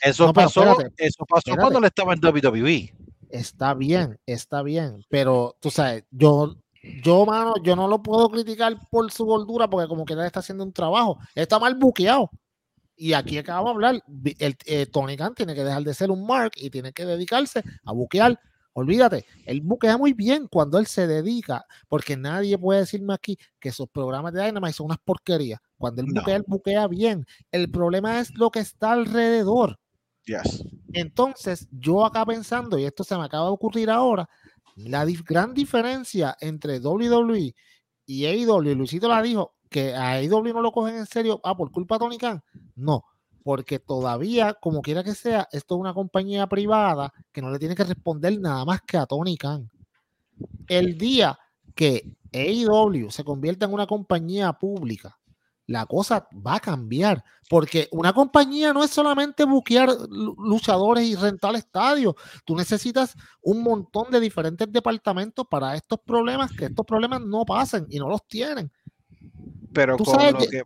[0.00, 2.94] eso pasó, eso pasó cuando le estaba en WWE.
[3.30, 6.56] Está bien, está bien, pero tú sabes, yo
[7.02, 10.40] yo, mano, yo no lo puedo criticar por su gordura porque como que él está
[10.40, 11.18] haciendo un trabajo.
[11.34, 12.30] está mal buqueado.
[12.96, 14.02] Y aquí acabamos de hablar,
[14.38, 17.62] el, eh, Tony Khan tiene que dejar de ser un mark y tiene que dedicarse
[17.84, 18.40] a buquear.
[18.72, 23.72] Olvídate, él buquea muy bien cuando él se dedica, porque nadie puede decirme aquí que
[23.72, 25.60] sus programas de Dynamite son unas porquerías.
[25.76, 27.26] Cuando él buquea, él buquea bien.
[27.50, 29.78] El problema es lo que está alrededor.
[30.26, 30.64] Yes.
[30.92, 34.28] Entonces, yo acá pensando, y esto se me acaba de ocurrir ahora,
[34.76, 37.54] la gran diferencia entre WWE
[38.06, 41.70] y AEW, Luisito la dijo, que a AEW no lo cogen en serio, ah, por
[41.70, 42.42] culpa de Tony Khan.
[42.74, 43.04] No,
[43.48, 47.74] porque todavía, como quiera que sea, esto es una compañía privada que no le tiene
[47.74, 49.70] que responder nada más que a Tony Khan.
[50.66, 51.38] El día
[51.74, 55.18] que AEW se convierta en una compañía pública
[55.66, 61.54] la cosa va a cambiar, porque una compañía no es solamente buquear luchadores y rentar
[61.54, 67.46] estadios, tú necesitas un montón de diferentes departamentos para estos problemas, que estos problemas no
[67.46, 68.70] pasen y no los tienen.
[69.72, 69.96] Pero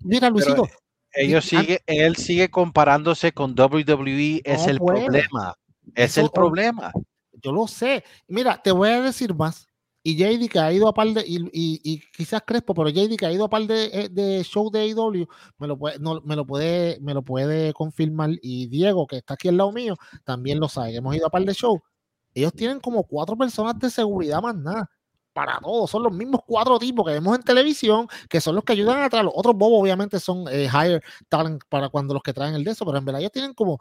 [0.03, 0.67] mira Luisito,
[1.15, 5.57] ellos sigue, él sigue comparándose con WWE, es el problema,
[5.95, 6.93] es el problema.
[7.33, 8.05] Yo lo sé.
[8.29, 9.67] Mira, te voy a decir más
[10.05, 13.27] y JD que ha ido a par de, y, y, quizás Crespo, pero JD que
[13.27, 15.29] ha ido a par de, eh, de show de AEW,
[15.59, 18.31] me lo, puede, no, me, lo puede, me lo puede confirmar.
[18.43, 20.97] Y Diego, que está aquí al lado mío, también lo sabe.
[20.97, 21.81] Hemos ido a par de show.
[22.35, 24.91] Ellos tienen como cuatro personas de seguridad más nada.
[25.33, 28.75] Para todos, son los mismos cuatro tipos que vemos en televisión, que son los que
[28.75, 29.25] ayudan a traer.
[29.25, 32.73] Los otros bobos, obviamente, son eh, higher talent para cuando los que traen el de
[32.73, 33.79] eso, pero en verdad ellos tienen como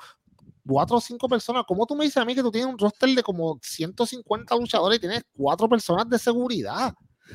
[0.65, 1.63] cuatro o cinco personas.
[1.67, 4.97] ¿Cómo tú me dices a mí que tú tienes un roster de como 150 luchadores
[4.97, 6.93] y tienes cuatro personas de seguridad?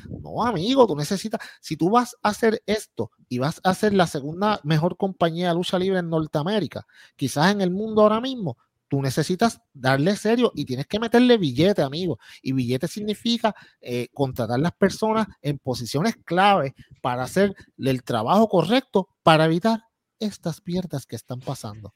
[0.09, 4.07] No, amigo, tú necesitas, si tú vas a hacer esto y vas a ser la
[4.07, 6.85] segunda mejor compañía de lucha libre en Norteamérica,
[7.15, 8.57] quizás en el mundo ahora mismo,
[8.87, 12.19] tú necesitas darle serio y tienes que meterle billete, amigo.
[12.41, 19.09] Y billete significa eh, contratar las personas en posiciones clave para hacer el trabajo correcto
[19.23, 19.83] para evitar
[20.19, 21.93] estas pierdas que están pasando.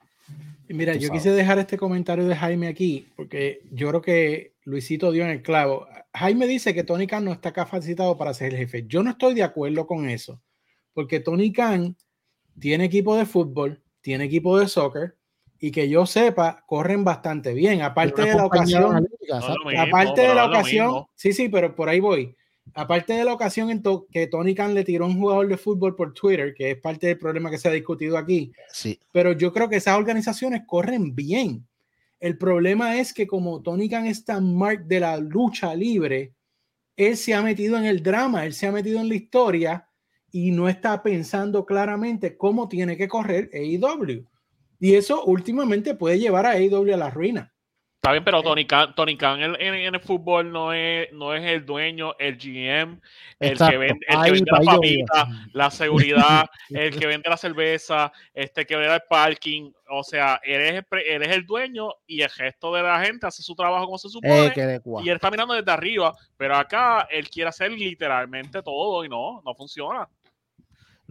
[0.68, 5.23] Mira, yo quise dejar este comentario de Jaime aquí, porque yo creo que Luisito dio
[5.23, 5.88] en el clavo.
[6.13, 8.85] Jaime dice que Tony Khan no está capacitado para ser el jefe.
[8.88, 10.41] Yo no estoy de acuerdo con eso,
[10.93, 11.97] porque Tony Khan
[12.59, 15.18] tiene equipo de fútbol, tiene equipo de soccer,
[15.61, 17.81] y que yo sepa, corren bastante bien.
[17.81, 19.07] Aparte de la ocasión,
[19.77, 22.35] aparte de la ocasión, sí, sí, pero por ahí voy
[22.73, 25.95] aparte de la ocasión en que Tony Khan le tiró a un jugador de fútbol
[25.95, 28.99] por Twitter, que es parte del problema que se ha discutido aquí, sí.
[29.11, 31.67] pero yo creo que esas organizaciones corren bien.
[32.19, 36.33] El problema es que como Tony Khan es tan mark de la lucha libre,
[36.95, 39.88] él se ha metido en el drama, él se ha metido en la historia
[40.31, 44.25] y no está pensando claramente cómo tiene que correr AEW.
[44.82, 47.53] Y eso últimamente puede llevar a AEW a la ruina.
[47.98, 51.36] Está bien, pero eh, Tony Khan, Tony Khan en, en, el fútbol no es, no
[51.36, 52.99] es el dueño, el GM,
[53.40, 58.12] el que vende, el que vende la papita, la seguridad, el que vende la cerveza,
[58.34, 59.72] este que vende el parking.
[59.88, 63.86] O sea, él es, el dueño y el gesto de la gente hace su trabajo
[63.86, 64.52] como se supone.
[65.03, 69.44] y él está mirando desde arriba, pero acá él quiere hacer literalmente todo y no,
[69.45, 70.10] no funciona.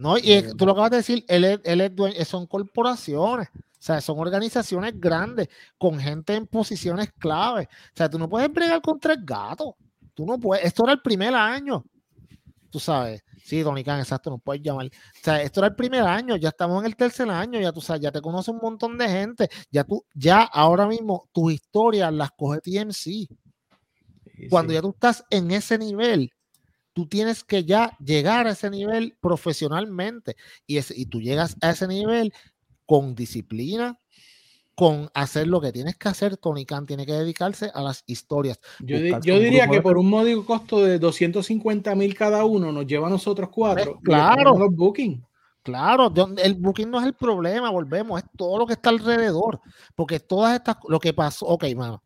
[0.01, 3.49] No, y tú lo acabas de decir, él es, él es dueño, son corporaciones.
[3.53, 5.47] O sea, son organizaciones grandes
[5.77, 7.69] con gente en posiciones clave.
[7.71, 9.75] O sea, tú no puedes bregar con tres gatos.
[10.15, 10.65] Tú no puedes.
[10.65, 11.83] Esto era el primer año.
[12.71, 13.21] Tú sabes.
[13.43, 14.87] Sí, Donicán, exacto, no puedes llamar.
[14.87, 14.89] O
[15.21, 18.01] sea, esto era el primer año, ya estamos en el tercer año, ya tú sabes,
[18.01, 19.49] ya te conoce un montón de gente.
[19.69, 23.27] Ya tú, ya ahora mismo tus historias las coge TMC.
[24.49, 26.31] Cuando ya tú estás en ese nivel,
[26.93, 30.35] tú tienes que ya llegar a ese nivel profesionalmente.
[30.67, 32.33] Y, y tú llegas a ese nivel
[32.85, 33.99] con disciplina,
[34.75, 38.59] con hacer lo que tienes que hacer, Tony Khan tiene que dedicarse a las historias.
[38.79, 38.97] Yo,
[39.39, 43.49] diría que por un módico costo de 250 mil cada uno nos lleva a nosotros
[43.53, 43.99] cuatro.
[44.03, 44.57] Claro.
[44.57, 45.23] Los booking.
[45.63, 46.11] Claro,
[46.43, 49.61] el booking no es el problema, volvemos, es todo lo que está alrededor.
[49.95, 52.03] Porque todas estas, lo que pasó, ok, mano,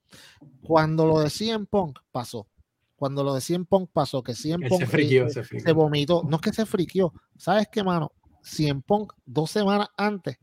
[0.62, 2.48] cuando lo de CM Punk pasó,
[2.95, 6.53] cuando lo de CM Punk pasó, que CM Punk se, se, vomitó, no es que
[6.53, 8.11] se friquió, ¿sabes qué, mano?
[8.41, 10.38] CM Punk dos semanas antes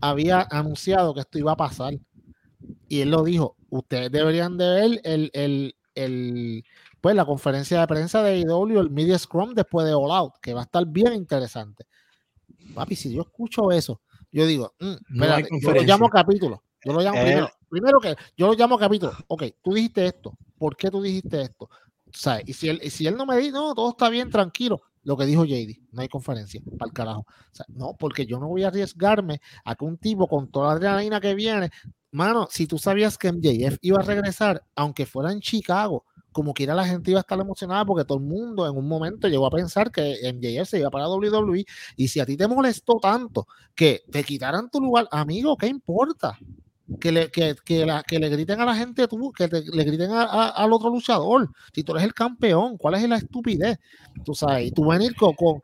[0.00, 1.94] había anunciado que esto iba a pasar.
[2.88, 6.64] Y él lo dijo, ustedes deberían de ver el, el,
[7.00, 10.54] pues, la conferencia de prensa de IW, el Media Scrum después de All Out, que
[10.54, 11.86] va a estar bien interesante.
[12.74, 14.00] Papi, si yo escucho eso,
[14.30, 15.22] yo digo, mm,
[15.60, 16.62] yo lo llamo capítulo.
[16.84, 19.12] Yo lo llamo primero, primero que yo lo llamo capítulo.
[19.26, 20.32] Ok, tú dijiste esto.
[20.56, 21.68] ¿Por qué tú dijiste esto?
[22.46, 25.24] Y si él, si él no me dice, no, todo está bien, tranquilo lo que
[25.24, 27.26] dijo JD, no hay conferencia, para el carajo.
[27.68, 31.18] no, porque yo no voy a arriesgarme a que un tipo con toda la adrenalina
[31.18, 31.70] que viene,
[32.10, 36.74] mano, si tú sabías que MJF iba a regresar, aunque fuera en Chicago, como quiera
[36.74, 39.50] la gente iba a estar emocionada porque todo el mundo en un momento llegó a
[39.50, 41.64] pensar que MJF se iba para WWE
[41.96, 46.38] y si a ti te molestó tanto que te quitaran tu lugar, amigo, ¿qué importa?
[47.00, 50.10] Que le, que, que, la, que le griten a la gente tú, que le griten
[50.10, 51.50] a, al otro luchador.
[51.74, 53.78] Si tú eres el campeón, ¿cuál es la estupidez?
[54.24, 55.60] Tú sabes, y tú venir con, con,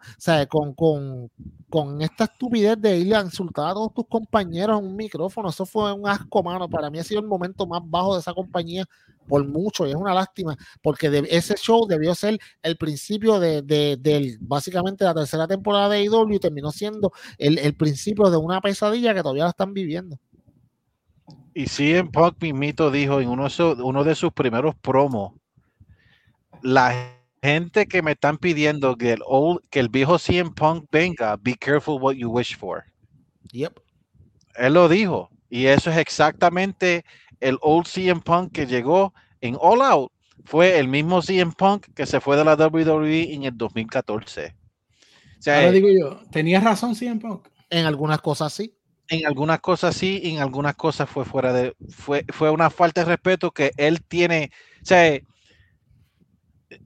[0.48, 1.30] con, con,
[1.70, 5.64] con esta estupidez de ir a insultar a todos tus compañeros en un micrófono, eso
[5.64, 6.68] fue un asco, mano.
[6.68, 8.84] Para mí ha sido el momento más bajo de esa compañía
[9.26, 13.62] por mucho, y es una lástima, porque de, ese show debió ser el principio de,
[13.62, 18.60] de, básicamente la tercera temporada de IW y terminó siendo el, el principio de una
[18.60, 20.18] pesadilla que todavía la están viviendo.
[21.54, 25.32] Y CM Punk mismito dijo en uno de, sus, uno de sus primeros promos,
[26.62, 29.22] la gente que me están pidiendo que el,
[29.70, 32.84] que el viejo CM Punk venga, be careful what you wish for.
[33.52, 33.78] Yep.
[34.56, 35.30] Él lo dijo.
[35.48, 37.04] Y eso es exactamente
[37.38, 40.10] el old CM Punk que llegó en All Out.
[40.44, 44.56] Fue el mismo CM Punk que se fue de la WWE en el 2014.
[45.38, 47.46] O sea, Ahora digo yo, ¿tenías razón CM Punk?
[47.70, 48.73] En algunas cosas sí
[49.08, 53.06] en algunas cosas sí, en algunas cosas fue fuera de, fue, fue una falta de
[53.06, 54.50] respeto que él tiene.
[54.82, 55.18] O sea,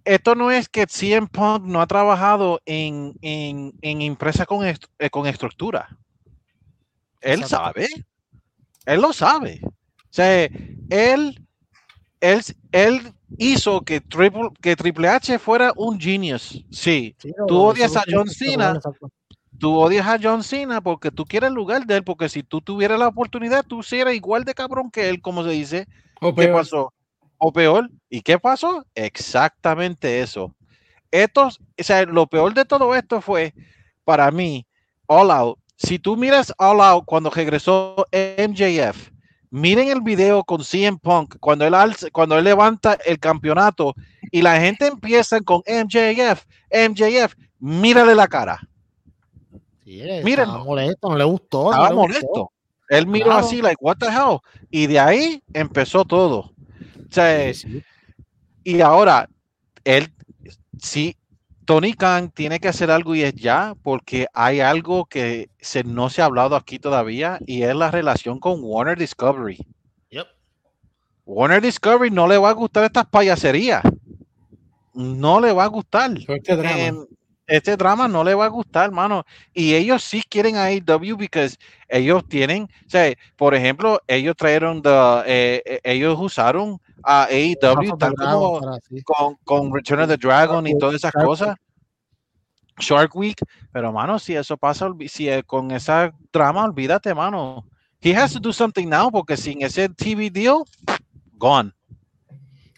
[0.05, 5.11] esto no es que CM Punk no ha trabajado en, en, en empresas con, eh,
[5.11, 5.97] con estructura.
[7.20, 7.89] Él sabe.
[8.86, 9.61] Él lo sabe.
[9.65, 11.47] O sea, él,
[12.20, 12.43] él,
[12.73, 16.65] él hizo que Triple, que Triple H fuera un genius.
[16.70, 17.15] Sí.
[17.47, 18.81] Tú odias a John Cena
[19.59, 22.60] tú odias a John Cena porque tú quieres el lugar de él, porque si tú
[22.60, 25.86] tuvieras la oportunidad, tú serías igual de cabrón que él, como se dice.
[26.20, 26.93] O ¿Qué pasó?
[27.36, 27.90] O peor.
[28.09, 28.85] ¿Y qué pasó?
[28.94, 30.55] Exactamente eso.
[31.10, 33.55] Esto, o sea, lo peor de todo esto fue,
[34.05, 34.66] para mí,
[35.06, 35.59] All Out.
[35.76, 39.10] Si tú miras All Out cuando regresó MJF,
[39.51, 41.74] miren el video con CM Punk cuando él,
[42.12, 43.94] cuando él levanta el campeonato
[44.30, 48.68] y la gente empieza con MJF, MJF, mírale la cara
[50.23, 51.70] Miren, molesto, no le gustó.
[51.70, 52.52] Estaba molesto.
[52.89, 54.39] Él miró así, like, what the hell?
[54.70, 56.39] Y de ahí empezó todo.
[56.39, 57.52] O sea,
[58.65, 59.28] y ahora,
[59.85, 60.12] él,
[60.78, 61.16] sí,
[61.65, 66.09] Tony Khan tiene que hacer algo y es ya, porque hay algo que se, no
[66.10, 69.59] se ha hablado aquí todavía y es la relación con Warner Discovery.
[71.27, 73.82] Warner Discovery no le va a gustar estas payaserías.
[74.94, 76.12] No le va a gustar.
[76.27, 77.05] Este drama
[77.48, 79.24] este drama no le va a gustar, hermano.
[79.54, 81.58] Y ellos sí quieren a AEW porque
[81.88, 87.98] ellos tienen, o sea, por ejemplo, ellos trajeron, eh, eh, ellos usaron a AEW
[89.04, 91.56] con, con, Return of the Dragon y todas esas cosas.
[92.78, 93.38] Shark Week,
[93.72, 97.64] pero mano, si eso pasa, si con esa drama, olvídate, mano.
[98.00, 100.62] He has to do something now porque sin ese TV deal,
[101.36, 101.72] gone.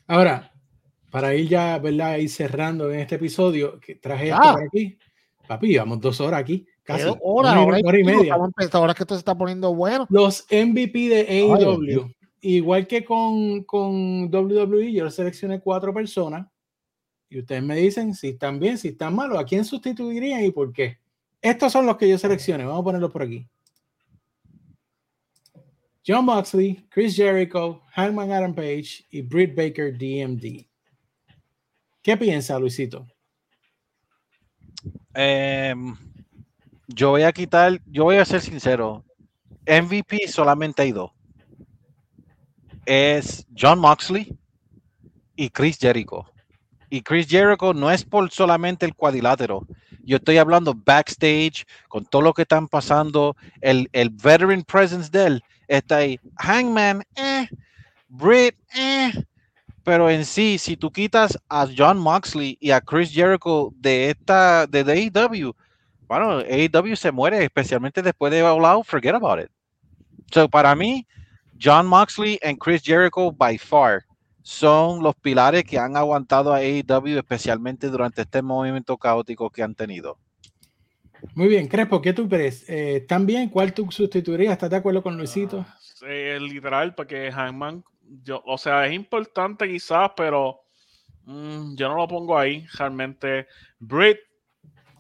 [0.07, 0.50] Ahora,
[1.11, 2.19] para ir ya, ¿verdad?
[2.19, 4.99] Ir cerrando en este episodio, que traje esto por aquí.
[5.47, 6.67] Papi, vamos dos horas aquí.
[6.83, 8.35] Casi hora, hora, y media.
[8.35, 10.07] Ahora que esto se está poniendo bueno.
[10.09, 12.13] Los MVP de AEW.
[12.43, 16.47] Igual que con, con WWE, yo seleccioné cuatro personas.
[17.29, 20.73] Y ustedes me dicen si están bien, si están malos, a quién sustituirían y por
[20.73, 20.99] qué.
[21.41, 22.65] Estos son los que yo seleccioné.
[22.65, 23.47] Vamos a ponerlos por aquí.
[26.07, 30.70] John Moxley, Chris Jericho, Hangman Adam Page y Britt Baker DMD.
[32.03, 33.07] ¿Qué piensa Luisito?
[35.13, 35.95] Em,
[36.89, 39.05] yo voy a quitar, yo voy a ser sincero.
[39.67, 41.11] MVP solamente hay dos.
[42.87, 44.35] Es John Moxley
[45.37, 46.25] y Chris Jericho.
[46.89, 49.67] Y Chris Jericho no es por solamente el cuadrilátero.
[50.03, 55.27] Yo estoy hablando backstage, con todo lo que están pasando, el, el veteran presence de
[55.27, 56.19] él está ahí.
[56.37, 57.47] Hangman, eh.
[58.09, 59.13] Britt, eh
[59.85, 64.67] pero en sí, si tú quitas a John Moxley y a Chris Jericho de esta
[64.67, 65.55] de AEW,
[66.07, 69.51] bueno, AEW se muere, especialmente después de All Out, forget about it.
[70.33, 71.07] So para mí,
[71.61, 74.05] John Moxley y Chris Jericho by far
[74.43, 79.75] son los pilares que han aguantado a AEW, especialmente durante este movimiento caótico que han
[79.75, 80.19] tenido.
[81.35, 82.65] Muy bien, Crespo, ¿qué tú crees?
[82.69, 84.53] Eh, ¿También cuál tú sustituirías?
[84.53, 85.67] ¿Estás de acuerdo con Luisito?
[86.03, 87.85] Uh, literal, porque Hangman
[88.23, 90.61] yo, o sea, es importante quizás, pero
[91.25, 93.47] mm, yo no lo pongo ahí realmente.
[93.79, 94.19] Brit,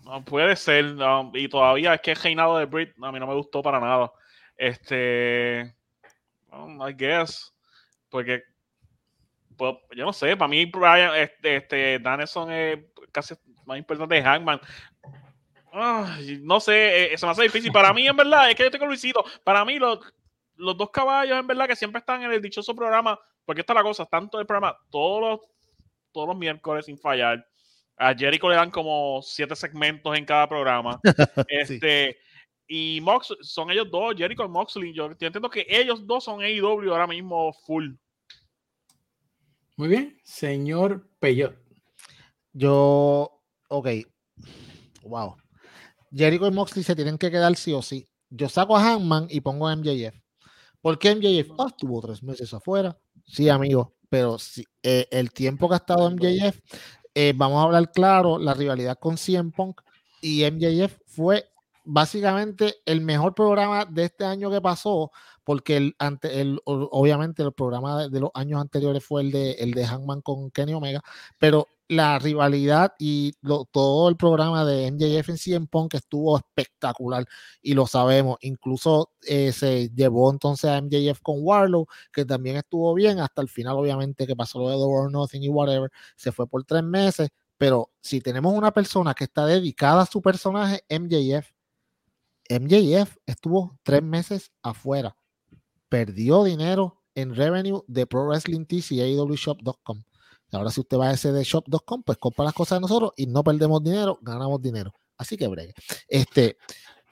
[0.05, 0.97] no puede ser,
[1.35, 4.12] y todavía es que el reinado de Brit a mí no me gustó para nada.
[4.57, 5.74] Este,
[6.53, 7.55] um, I guess,
[8.09, 8.43] porque
[9.57, 12.78] pues, yo no sé, para mí Brian, este, este Danielson es
[13.12, 13.35] casi
[13.66, 14.61] más importante de Hangman.
[16.43, 17.73] no sé, eso me hace difícil.
[17.73, 19.24] Para mí, en verdad, es que yo tengo Luisito.
[19.45, 20.01] Para mí, lo,
[20.61, 23.77] los dos caballos, en verdad, que siempre están en el dichoso programa, porque esta es
[23.77, 25.41] la cosa, tanto el programa, todos los
[26.12, 27.47] todos los miércoles sin fallar.
[27.97, 31.01] A Jericho le dan como siete segmentos en cada programa.
[31.49, 32.19] este,
[32.66, 34.95] Y Mox, son ellos dos, Jericho y Moxley.
[34.95, 37.91] Yo, entiendo que ellos dos son AEW ahora mismo full.
[39.77, 41.57] Muy bien, señor Peyot.
[42.53, 43.89] Yo, ok.
[45.03, 45.37] Wow.
[46.12, 48.09] Jericho y Moxley se tienen que quedar sí o sí.
[48.31, 50.19] Yo saco a Hangman y pongo a MJF.
[50.81, 51.52] ¿Por qué MJF?
[51.59, 52.97] Ah, estuvo tres meses afuera.
[53.27, 56.59] Sí, amigo, pero sí, eh, el tiempo que ha estado MJF,
[57.15, 59.81] eh, vamos a hablar claro, la rivalidad con CM Punk
[60.20, 61.51] y MJF fue
[61.85, 65.11] básicamente el mejor programa de este año que pasó,
[65.44, 69.73] porque el, ante, el, obviamente el programa de, los años anteriores fue el de, el
[69.73, 71.02] de Hangman con Kenny Omega,
[71.39, 73.33] pero la rivalidad y
[73.73, 77.27] todo el programa de MJF en CM Punk estuvo espectacular
[77.62, 78.39] y lo sabemos.
[78.43, 83.49] Incluso eh, se llevó entonces a MJF con Warlow, que también estuvo bien hasta el
[83.49, 85.91] final, obviamente, que pasó lo de The World Nothing y whatever.
[86.15, 90.23] Se fue por tres meses, pero si tenemos una persona que está dedicada a su
[90.23, 91.51] personaje, MJF,
[92.49, 95.17] MJF estuvo tres meses afuera.
[95.89, 100.05] Perdió dinero en revenue de Pro Wrestling TC y AEWShop.com.
[100.52, 103.27] Ahora, si usted va a ese de shop.com, pues compra las cosas de nosotros y
[103.27, 104.93] no perdemos dinero, ganamos dinero.
[105.16, 105.74] Así que bregue.
[106.09, 106.56] Este.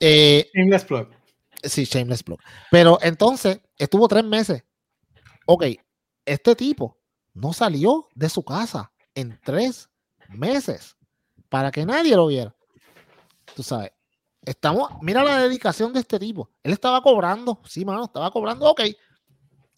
[0.01, 1.09] Eh, shameless plug.
[1.63, 2.41] Sí, shameless plug.
[2.71, 4.65] Pero entonces, estuvo tres meses.
[5.47, 5.65] Ok,
[6.25, 6.99] este tipo
[7.35, 9.89] no salió de su casa en tres
[10.29, 10.97] meses
[11.49, 12.55] para que nadie lo viera.
[13.55, 13.93] Tú sabes,
[14.49, 16.49] Estamos, mira la dedicación de este tipo.
[16.63, 18.81] Él estaba cobrando, sí, mano, estaba cobrando, ok,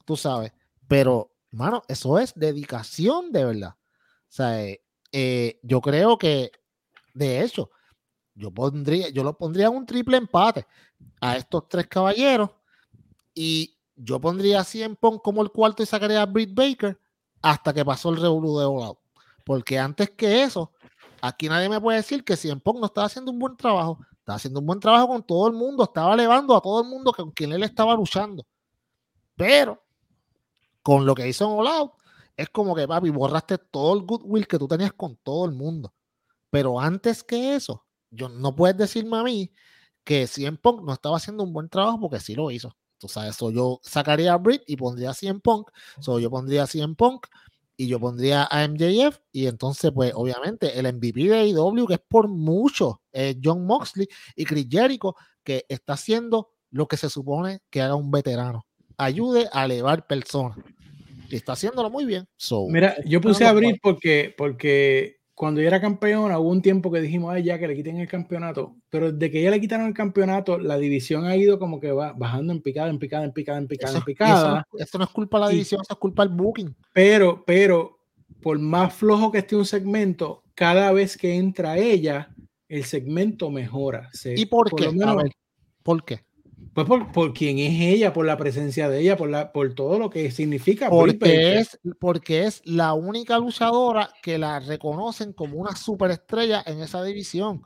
[0.04, 0.52] tú sabes,
[0.86, 3.74] pero, mano, eso es dedicación de verdad.
[3.74, 4.82] O sea, eh,
[5.12, 6.52] eh, yo creo que,
[7.14, 7.70] de hecho,
[8.34, 10.66] yo pondría, yo lo pondría un triple empate
[11.20, 12.50] a estos tres caballeros
[13.34, 16.98] y yo pondría a 100 Pong como el cuarto y sacaría a Britt Baker
[17.42, 18.96] hasta que pasó el revolú de All
[19.44, 20.72] Porque antes que eso,
[21.20, 23.98] aquí nadie me puede decir que 100 Pong no estaba haciendo un buen trabajo
[24.34, 27.30] haciendo un buen trabajo con todo el mundo, estaba elevando a todo el mundo con
[27.30, 28.46] quien él estaba luchando.
[29.36, 29.82] Pero
[30.82, 31.90] con lo que hizo en All
[32.36, 35.92] es como que, papi, borraste todo el goodwill que tú tenías con todo el mundo.
[36.50, 39.52] Pero antes que eso, yo no puedes decirme a mí
[40.04, 42.74] que CM Punk no estaba haciendo un buen trabajo porque sí lo hizo.
[42.98, 45.70] Tú sabes, eso yo sacaría a Britt y pondría a CM Punk.
[46.00, 47.26] So, yo pondría a CM Punk
[47.76, 52.00] y yo pondría a MJF y entonces pues obviamente el MVP de AEW que es
[52.06, 53.00] por mucho
[53.42, 58.10] John Moxley y Chris Jericho que está haciendo lo que se supone que haga un
[58.10, 58.66] veterano
[59.04, 60.58] ayude a elevar personas
[61.28, 62.26] y está haciéndolo muy bien
[62.68, 67.00] mira yo puse a abrir porque porque cuando ella era campeona, hubo un tiempo que
[67.00, 69.94] dijimos a ella que le quiten el campeonato, pero desde que ella le quitaron el
[69.94, 73.56] campeonato, la división ha ido como que va bajando en picada, en picada, en picada,
[73.56, 74.68] en picada, en picada.
[74.78, 76.76] esto no es culpa de la división, es culpa del booking.
[76.92, 78.00] Pero, pero,
[78.42, 82.28] por más flojo que esté un segmento, cada vez que entra ella,
[82.68, 84.10] el segmento mejora.
[84.22, 84.90] ¿Y por qué?
[85.82, 86.20] ¿Por qué?
[86.74, 89.98] Pues por, por, quién es ella, por la presencia de ella, por, la, por todo
[89.98, 90.88] lo que significa.
[90.88, 97.02] Porque es, porque es la única luchadora que la reconocen como una superestrella en esa
[97.02, 97.62] división.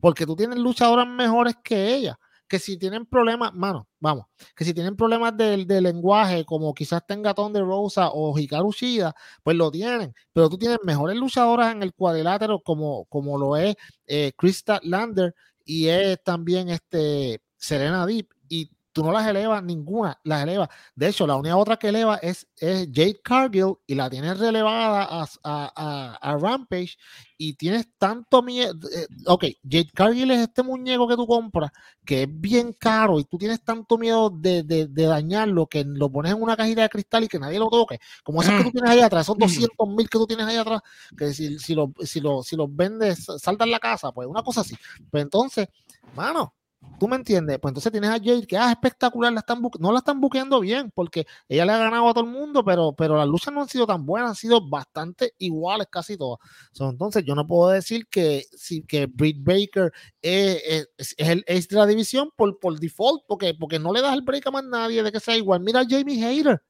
[0.00, 2.18] Porque tú tienes luchadoras mejores que ella,
[2.48, 4.26] que si tienen problemas, mano, vamos,
[4.56, 8.72] que si tienen problemas de, de lenguaje, como quizás tenga Ton de Rosa o Hikaru
[8.72, 10.14] Shida, pues lo tienen.
[10.32, 13.76] Pero tú tienes mejores luchadoras en el cuadrilátero, como, como lo es
[14.06, 15.34] eh, Krista Lander
[15.64, 20.68] y es también este Serena Deep y tú no las elevas ninguna, las elevas.
[20.94, 25.08] De hecho, la única otra que eleva es, es Jade Cargill y la tienes relevada
[25.10, 26.98] a, a, a, Rampage
[27.38, 28.74] y tienes tanto miedo.
[28.94, 31.70] Eh, ok, Jade Cargill es este muñeco que tú compras
[32.04, 36.10] que es bien caro y tú tienes tanto miedo de, de, de dañarlo que lo
[36.10, 37.98] pones en una cajita de cristal y que nadie lo toque.
[38.22, 40.82] Como esos que tú tienes ahí atrás, esos 200 mil que tú tienes ahí atrás,
[41.16, 44.60] que si, si, lo, si, lo, si los vendes, saltan la casa, pues una cosa
[44.60, 44.76] así.
[45.10, 45.68] Pues entonces,
[46.14, 46.54] mano
[46.98, 47.58] ¿Tú me entiendes?
[47.58, 50.60] Pues entonces tienes a Jade que ah, es espectacular, la están no la están buqueando
[50.60, 53.62] bien porque ella le ha ganado a todo el mundo, pero, pero las luchas no
[53.62, 56.38] han sido tan buenas, han sido bastante iguales casi todas.
[56.78, 61.76] entonces yo no puedo decir que, si, que Britt Baker es, es, el ace de
[61.76, 65.02] la división por, por default, porque, porque no le das el break a más nadie
[65.02, 65.60] de que sea igual.
[65.60, 66.62] Mira a Jamie Hayter.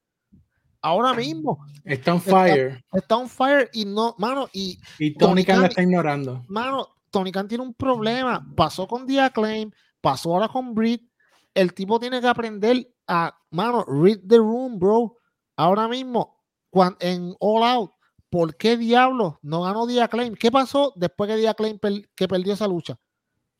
[0.81, 2.83] Ahora mismo está on fire.
[2.91, 6.43] Está, on fire y no, mano, y, y Tony Khan la está ignorando.
[6.47, 8.45] Mano, Tony Khan tiene un problema.
[8.55, 9.71] Pasó con The Acclaim,
[10.03, 11.09] pasó ahora con Britt.
[11.53, 15.17] El tipo tiene que aprender a, mano, read the room, bro.
[15.55, 17.91] Ahora mismo, cuando, en All Out,
[18.29, 20.35] ¿por qué diablos no ganó Claim?
[20.35, 21.79] ¿Qué pasó después que Diaclaim
[22.15, 22.99] que perdió esa lucha?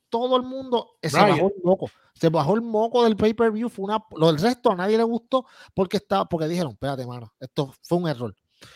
[0.10, 1.90] Todo el mundo se bajó el moco.
[2.14, 3.70] Se bajó el moco del pay-per-view.
[3.70, 7.34] Fue una, lo del resto a nadie le gustó porque estaba, porque dijeron, espérate, mano,
[7.40, 8.36] esto fue un error.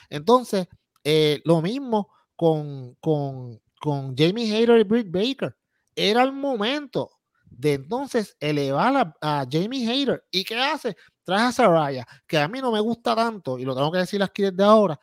[0.09, 0.67] Entonces,
[1.09, 5.55] Eh, lo mismo con, con, con Jamie Hayter y Britt Baker.
[5.95, 7.09] Era el momento
[7.49, 10.23] de entonces elevar a, Jamie Hayter.
[10.31, 10.95] ¿Y qué hace?
[11.23, 14.21] Trae a Saraya, que a mí no me gusta tanto, y lo tengo que decir
[14.23, 14.99] aquí desde ahora.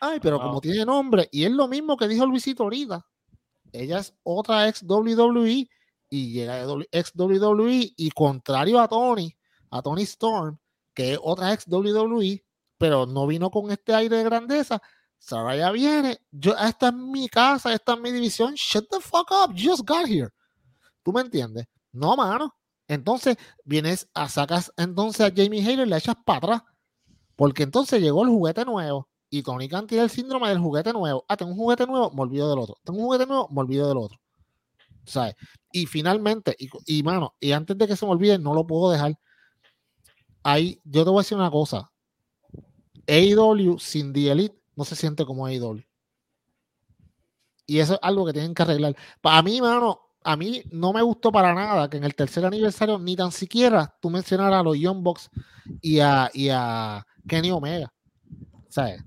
[0.00, 3.04] Ay, pero como tiene nombre, y es lo mismo que dijo Luisito ahorita.
[3.72, 5.68] Ella es otra ex WWE
[6.08, 9.34] y llega de ex WWE y contrario a Tony,
[9.70, 10.58] a Tony Storm,
[10.94, 12.44] que es otra ex WWE,
[12.78, 14.80] pero no vino con este aire de grandeza.
[15.18, 19.54] Saraya viene, yo, esta es mi casa, esta es mi división, shut the fuck up,
[19.56, 20.30] just got here.
[21.02, 21.66] ¿Tú me entiendes?
[21.96, 22.54] No, mano.
[22.88, 26.62] Entonces vienes a sacas entonces a Jamie Hayter y le echas para atrás.
[27.36, 29.08] Porque entonces llegó el juguete nuevo.
[29.30, 31.24] Y Tony Khan tiene el síndrome del juguete nuevo.
[31.28, 32.76] Ah, tengo un juguete nuevo, me olvido del otro.
[32.84, 34.18] Tengo un juguete nuevo, me olvido del otro.
[35.04, 35.34] ¿Sabes?
[35.72, 38.90] Y finalmente, y, y mano, y antes de que se me olvide, no lo puedo
[38.90, 39.18] dejar.
[40.42, 41.90] Ahí, yo te voy a decir una cosa.
[43.08, 45.82] AEW sin The Elite no se siente como AEW.
[47.66, 48.96] Y eso es algo que tienen que arreglar.
[49.20, 52.98] Para mí, mano, a mí no me gustó para nada que en el tercer aniversario
[52.98, 55.30] ni tan siquiera tú mencionaras a los Young Bucks
[55.80, 57.92] y a, y a Kenny Omega.
[58.68, 59.04] ¿Sabes?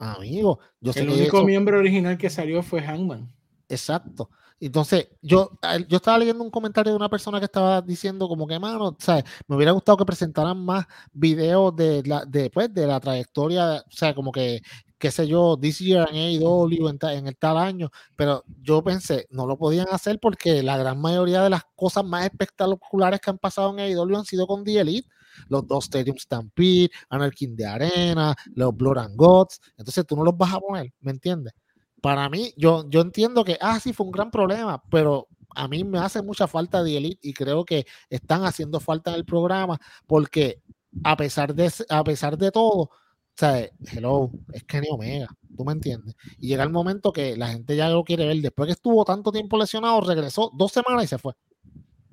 [0.00, 3.32] Amigo, yo El único miembro original que salió fue Hangman.
[3.68, 4.28] Exacto.
[4.60, 5.52] Entonces, yo,
[5.86, 9.22] yo estaba leyendo un comentario de una persona que estaba diciendo como que, mano, ¿sabes?
[9.46, 13.90] Me hubiera gustado que presentaran más videos de la, de, pues, de la trayectoria, o
[13.90, 14.60] sea, como que
[14.98, 19.46] qué sé yo, this year en AEW en, el tal año, pero yo pensé, no
[19.46, 23.70] lo podían hacer porque la gran mayoría de las cosas más espectaculares que han pasado
[23.70, 25.08] en AEW han sido con The Elite,
[25.48, 30.36] los dos Stadium Stampede, Anarchy de Arena, los Blood and Gods, entonces tú no los
[30.36, 31.54] vas a poner, ¿me entiendes?
[32.00, 35.84] Para mí, yo, yo entiendo que, ah, sí, fue un gran problema, pero a mí
[35.84, 39.78] me hace mucha falta The Elite y creo que están haciendo falta en el programa
[40.06, 40.62] porque
[41.04, 42.90] a pesar de, a pesar de todo,
[43.38, 46.16] sea, hello, es Kenny Omega, tú me entiendes.
[46.38, 48.36] Y llega el momento que la gente ya lo quiere ver.
[48.38, 51.34] Después que estuvo tanto tiempo lesionado, regresó dos semanas y se fue.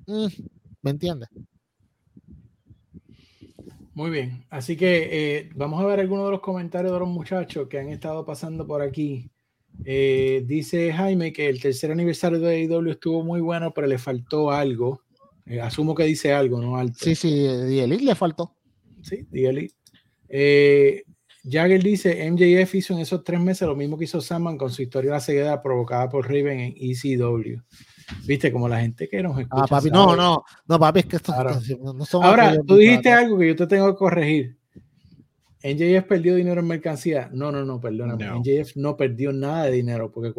[0.06, 0.26] Mm,
[0.82, 1.28] ¿Me entiendes?
[3.94, 7.66] Muy bien, así que eh, vamos a ver algunos de los comentarios de los muchachos
[7.66, 9.30] que han estado pasando por aquí.
[9.84, 14.50] Eh, dice Jaime que el tercer aniversario de AEW estuvo muy bueno, pero le faltó
[14.50, 15.00] algo.
[15.46, 16.76] Eh, asumo que dice algo, ¿no?
[16.76, 16.98] Alto.
[17.00, 18.54] Sí, sí, The le faltó.
[19.02, 19.70] Sí, The
[20.28, 21.02] Eh,
[21.48, 24.82] Jagger dice, MJF hizo en esos tres meses lo mismo que hizo Sandman con su
[24.82, 27.60] historia de la ceguera provocada por Raven en ECW.
[28.24, 29.64] Viste, como la gente que nos escucha.
[29.64, 31.32] Ah, papi, no, no, no, papi, es que esto
[31.94, 34.58] no son Ahora, tú dijiste algo que yo te tengo que corregir.
[35.74, 37.28] NJF perdió dinero en mercancía.
[37.32, 38.24] No, no, no, perdóname.
[38.24, 38.40] No.
[38.40, 40.32] NJF no perdió nada de dinero porque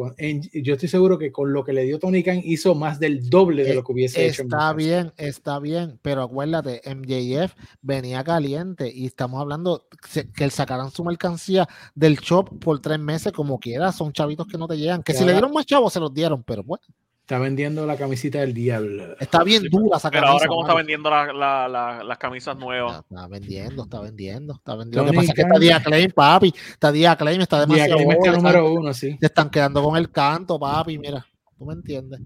[0.52, 3.64] yo estoy seguro que con lo que le dio Tony Khan hizo más del doble
[3.64, 4.42] de lo que hubiese hecho.
[4.42, 9.86] Está bien, está bien, pero acuérdate, MJF venía caliente y estamos hablando
[10.34, 13.92] que sacaran su mercancía del shop por tres meses como quiera.
[13.92, 15.02] Son chavitos que no te llegan.
[15.02, 16.84] Que si le dieron más chavos, se los dieron, pero bueno.
[17.28, 19.14] Está vendiendo la camisita del diablo.
[19.20, 20.22] Está bien dura esa camisa.
[20.22, 23.00] Pero ahora, ¿cómo está vendiendo las camisas nuevas?
[23.00, 25.04] Está, vendiendo, está vendiendo, está vendiendo.
[25.04, 26.54] Lo que pasa es que está Día Claim, papi.
[26.70, 27.98] Está Día Claim, está demasiado.
[27.98, 29.18] Día está número uno, sí.
[29.20, 30.96] Te están quedando con el canto, papi.
[30.96, 31.26] Mira,
[31.58, 32.22] tú me entiendes.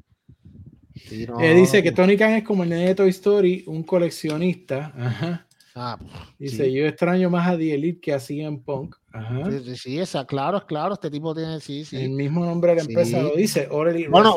[1.10, 4.92] Eh, dice que Tony Khan es como el nene de Toy Story, un coleccionista.
[4.96, 5.46] Ajá.
[5.74, 5.99] Ah,
[6.39, 8.97] Dice, yo extraño más a The Elite que a CM Punk.
[9.12, 9.51] Ajá.
[9.51, 11.97] Sí, sí, esa, claro, claro, este tipo tiene, sí, sí.
[11.97, 13.69] El mismo nombre de la empresa lo dice,
[14.11, 14.36] Bueno,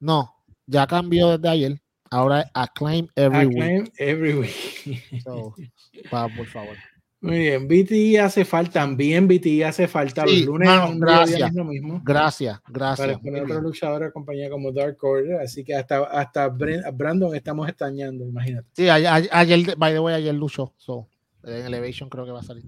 [0.00, 0.34] no,
[0.66, 1.80] ya cambió desde ayer.
[2.10, 3.92] Ahora Acclaim Every Acclaim Week.
[3.98, 5.22] Every Week.
[6.36, 6.76] por favor.
[7.20, 10.68] Muy bien, BTI hace falta, también BTI hace falta los lunes.
[10.98, 11.52] gracias,
[12.04, 13.08] gracias, gracias.
[13.08, 17.68] Para poner otro luchador de compañía como Dark Order, así que hasta, hasta Brandon estamos
[17.68, 18.68] extrañando, imagínate.
[18.72, 21.08] Sí, ayer, ayer by the way, ayer luchó, so,
[21.44, 22.64] en Elevation creo que va a salir.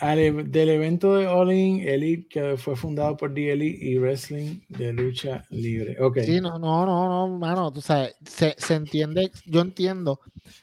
[0.00, 4.92] del evento de All In Elite que fue fundado por The Elite y Wrestling de
[4.92, 5.96] lucha libre.
[6.00, 6.24] Okay.
[6.24, 10.20] Sí, no, no, no, no, mano, tú sabes, se, se, entiende, yo entiendo,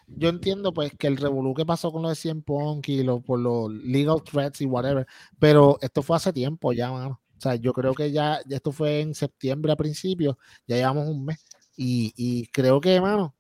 [0.08, 3.22] yo entiendo pues que el revolú que pasó con lo de Cien Punk y lo,
[3.22, 5.06] por los legal threats y whatever,
[5.38, 7.22] pero esto fue hace tiempo ya, mano.
[7.38, 10.36] O sea, yo creo que ya, esto fue en septiembre a principios,
[10.68, 11.46] ya llevamos un mes
[11.78, 13.34] y, y creo que, mano,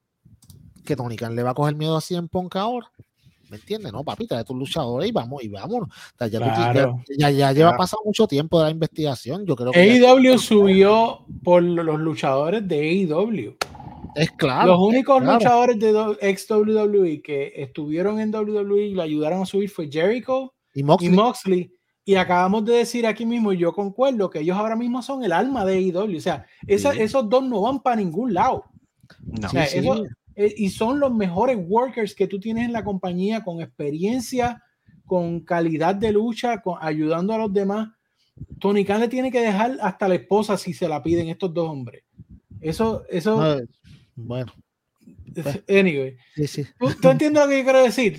[0.86, 2.90] que Tony Khan le va a coger miedo a Cien Punk ahora
[3.50, 3.92] ¿Me entiendes?
[3.92, 5.90] No, papi, trae tus luchadores y vamos, y vámonos.
[6.20, 9.46] ya, ya, lleva pasado mucho tiempo de la investigación.
[9.46, 13.58] Yo creo que AEW subió por los luchadores de AEW.
[14.16, 14.74] Es claro.
[14.74, 19.70] Los únicos luchadores de ex WWE que estuvieron en WWE y lo ayudaron a subir
[19.70, 21.74] fue Jericho y Moxley.
[22.06, 25.32] Y, acabamos de decir aquí mismo, y yo concuerdo, que ellos ahora mismo son el
[25.32, 26.18] alma de AEW.
[26.18, 28.66] O sea, esos dos no van para ningún lado.
[29.44, 29.68] O sea,
[30.40, 34.64] eh, y son los mejores workers que tú tienes en la compañía con experiencia,
[35.06, 37.90] con calidad de lucha, con, ayudando a los demás.
[38.58, 41.70] Tony Khan le tiene que dejar hasta la esposa si se la piden estos dos
[41.70, 42.06] hombres.
[42.62, 43.60] Eso, eso.
[44.16, 44.54] bueno.
[45.68, 46.16] Anyway.
[46.36, 46.66] Sí, sí.
[47.02, 48.18] ¿Tú, entiendes lo que yo quiero decir?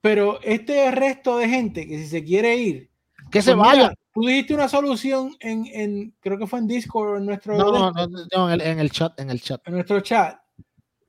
[0.00, 2.90] pero este resto de gente que si se quiere ir.
[3.30, 3.94] Que se pues vaya.
[4.12, 7.56] Tú dijiste una solución en, en, creo que fue en Discord en nuestro.
[7.56, 9.60] No, no, no, en, el, en, el, chat, en el chat.
[9.68, 10.43] En nuestro chat.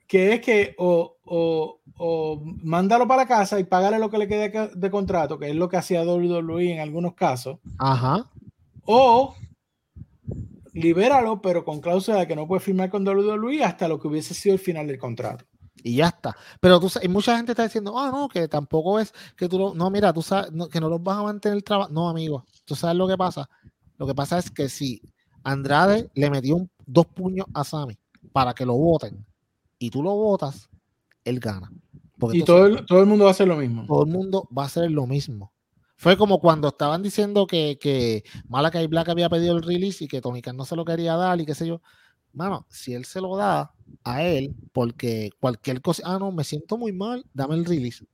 [0.08, 4.28] Que es que o, o, o mándalo para la casa y págale lo que le
[4.28, 7.60] quede de contrato, que es lo que hacía WWE en algunos casos.
[7.80, 8.30] Ajá.
[8.86, 9.36] O
[10.76, 14.34] libéralo, pero con cláusula de que no puede firmar con WWE hasta lo que hubiese
[14.34, 15.46] sido el final del contrato.
[15.82, 16.36] Y ya está.
[16.60, 19.90] Pero tú y mucha gente está diciendo, ah, no, que tampoco es que tú no,
[19.90, 21.92] mira, tú sabes que no los vas a mantener el trabajo.
[21.92, 23.50] No, amigo, tú sabes lo que pasa.
[23.98, 25.02] Lo que pasa es que si
[25.44, 27.98] Andrade le metió dos puños a Sammy
[28.34, 29.26] para que lo voten
[29.80, 30.70] y tú lo votas,
[31.24, 31.72] él gana.
[32.34, 33.86] y todo el, todo el mundo va a hacer lo mismo.
[33.86, 35.54] Todo el mundo va a hacer lo mismo.
[35.98, 40.22] Fue como cuando estaban diciendo que, que Malakai Black había pedido el release y que
[40.22, 41.82] Tony Khan no se lo quería dar y qué sé yo.
[42.34, 43.74] Mano, si él se lo da
[44.04, 48.06] a él, porque cualquier cosa, ah, no, me siento muy mal, dame el release.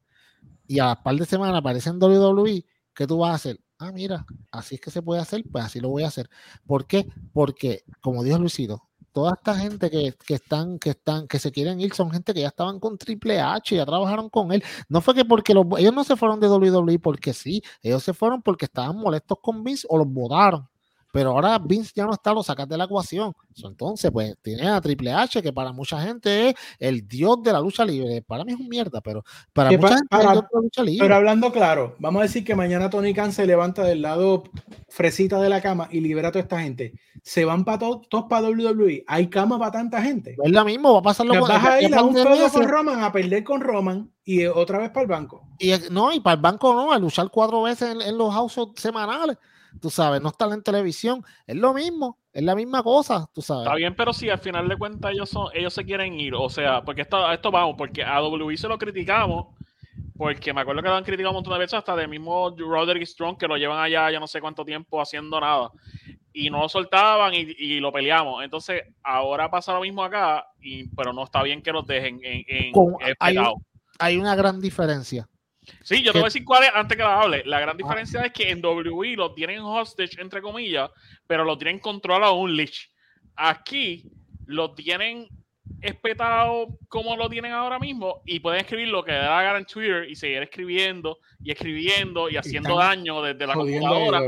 [0.67, 2.63] Y a par de semanas aparece en WWE,
[2.93, 3.59] ¿qué tú vas a hacer?
[3.79, 6.29] Ah, mira, así es que se puede hacer, pues así lo voy a hacer.
[6.67, 7.07] ¿Por qué?
[7.33, 11.93] Porque, como dijo Luisito, toda esta gente que, están, que están, que se quieren ir,
[11.93, 14.63] son gente que ya estaban con Triple H, ya trabajaron con él.
[14.89, 18.13] No fue que porque los, ellos no se fueron de WWE porque sí, ellos se
[18.13, 20.67] fueron porque estaban molestos con Vince o los votaron.
[21.11, 23.33] Pero ahora Vince ya no está, lo sacas de la ecuación.
[23.63, 27.59] Entonces, pues tiene a Triple H, que para mucha gente es el dios de la
[27.59, 28.21] lucha libre.
[28.21, 30.83] Para mí es un mierda, pero para mucha gente es el dios de la lucha
[30.83, 31.05] libre.
[31.05, 34.43] Pero hablando claro, vamos a decir que mañana Tony Khan se levanta del lado
[34.87, 36.93] fresita de la cama y libera a toda esta gente.
[37.23, 39.03] Se van para todos para WWE.
[39.07, 40.37] Hay cama para tanta gente.
[40.41, 41.47] Es lo mismo, va a pasar lo mismo.
[41.47, 45.01] Vas a ir a un con Roman, a perder con Roman y otra vez para
[45.01, 45.47] el banco.
[45.59, 48.67] Y no, y para el banco no, a luchar cuatro veces en, en los houses
[48.75, 49.37] semanales
[49.79, 53.63] tú sabes, no estar en televisión, es lo mismo, es la misma cosa, tú sabes.
[53.63, 56.49] Está bien, pero si al final de cuentas ellos son, ellos se quieren ir, o
[56.49, 59.47] sea, porque esto, esto vamos, porque a WWE se lo criticamos,
[60.17, 63.05] porque me acuerdo que lo han criticado un montón de veces, hasta del mismo Roderick
[63.05, 65.71] Strong, que lo llevan allá ya no sé cuánto tiempo haciendo nada,
[66.33, 68.43] y no lo soltaban y, lo peleamos.
[68.43, 72.43] Entonces, ahora pasa lo mismo acá, y, pero no está bien que los dejen en,
[72.47, 72.73] en
[73.19, 73.37] hay,
[73.99, 75.27] hay una gran diferencia
[75.83, 77.43] Sí, yo te voy a decir cuál es antes que la hable.
[77.45, 77.77] La gran ah.
[77.77, 80.89] diferencia es que en WWE lo tienen hostage, entre comillas,
[81.27, 82.87] pero lo tienen controlado un leash.
[83.35, 84.11] Aquí
[84.45, 85.27] lo tienen
[85.81, 90.09] espetado como lo tienen ahora mismo y pueden escribir lo que da gana en Twitter
[90.09, 94.21] y seguir escribiendo y escribiendo y haciendo daño desde la computadora.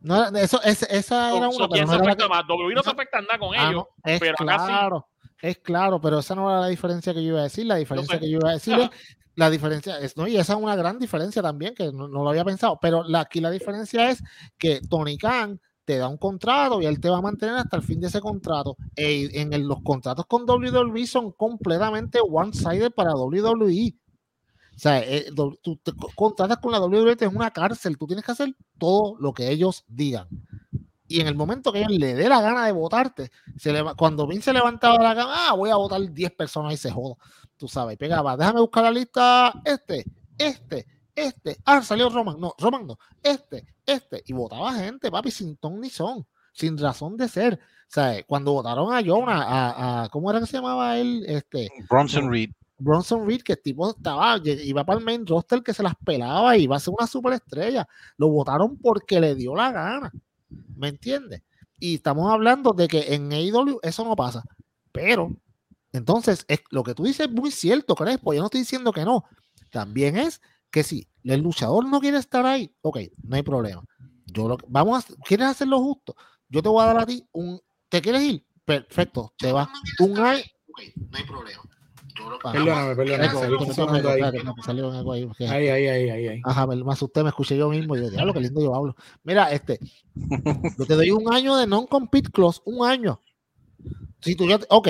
[0.00, 1.68] No, eso, es, esa era una.
[1.68, 2.44] ¿Quién se afecta más?
[2.48, 5.08] WWE no se afecta nada con ah, ellos, es pero claro.
[5.42, 7.66] Es claro, pero esa no era la diferencia que yo iba a decir.
[7.66, 8.90] La diferencia que yo iba a decir es
[9.36, 10.26] la diferencia es, ¿no?
[10.26, 13.50] Y esa es una gran diferencia también, que no, lo había pensado, pero aquí la
[13.50, 14.22] diferencia es
[14.58, 17.82] que Tony Khan te da un contrato y él te va a mantener hasta el
[17.82, 18.76] fin de ese contrato.
[18.96, 23.94] E, en los contratos con WWE son completamente one-sided para WWE.
[24.74, 25.30] O sea, eh,
[25.62, 29.32] tú te contratas con la WWE, es una cárcel, tú tienes que hacer todo lo
[29.32, 30.28] que ellos digan.
[31.08, 33.30] Y en el momento que ellos le dé la gana de votarte,
[33.96, 37.16] cuando Vince se levantaba la gana, ah, voy a votar 10 personas y se joda
[37.56, 40.04] tú sabes, pegaba, déjame buscar la lista, este,
[40.38, 45.56] este, este, ah, salió Roman, no, Roman no, este, este, y votaba gente, papi, sin
[45.56, 47.54] ton ni son, sin razón de ser.
[47.54, 51.24] O sea, cuando votaron a Jonah, a, a, ¿cómo era que se llamaba él?
[51.26, 52.50] Este, Bronson Reed.
[52.78, 56.56] Bronson Reed, que el tipo estaba, iba para el main roster que se las pelaba
[56.56, 57.88] y iba a ser una superestrella.
[58.18, 60.12] Lo votaron porque le dio la gana.
[60.76, 61.42] ¿Me entiendes?
[61.78, 64.42] Y estamos hablando de que en AEW eso no pasa.
[64.92, 65.34] Pero
[65.96, 68.32] entonces, es, lo que tú dices es muy cierto, Crespo.
[68.32, 69.24] Yo no estoy diciendo que no.
[69.70, 70.40] También es
[70.70, 73.84] que si el luchador no quiere estar ahí, ok, no hay problema.
[74.26, 76.14] Yo lo, vamos a, ¿Quieres hacerlo justo?
[76.48, 77.60] Yo te voy a dar a ti un.
[77.88, 78.46] ¿Te quieres ir?
[78.64, 79.70] Perfecto, te va.
[80.00, 80.42] un año.
[80.68, 81.62] Ok, no hay problema.
[82.42, 83.28] Perdóname, perdóname.
[85.48, 86.40] Ahí, ahí, ahí, ahí, ahí.
[86.44, 87.96] Ajá, me, asusté, me escuché yo mismo.
[87.96, 88.96] Y yo, diablo, qué lindo yo hablo.
[89.22, 89.78] Mira, este,
[90.78, 93.20] yo te doy un año de non-compete clause, un año.
[94.20, 94.88] Si tú ya, ok,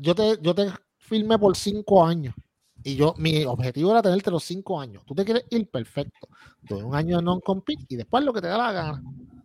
[0.00, 2.34] yo te, yo te filmé por cinco años.
[2.82, 5.02] Y yo, mi objetivo era tenerte los cinco años.
[5.04, 6.28] Tú te quieres ir perfecto.
[6.62, 9.02] Doy un año de non-compete y después lo que te da la gana.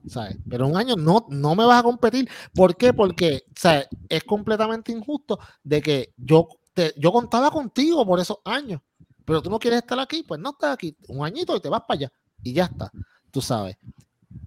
[0.07, 0.37] ¿sabes?
[0.49, 2.29] Pero un año no, no me vas a competir.
[2.53, 2.93] ¿Por qué?
[2.93, 3.87] Porque ¿sabes?
[4.09, 8.81] es completamente injusto de que yo, te, yo contaba contigo por esos años.
[9.25, 10.95] Pero tú no quieres estar aquí, pues no estás aquí.
[11.07, 12.11] Un añito y te vas para allá.
[12.43, 12.91] Y ya está.
[13.29, 13.77] Tú sabes.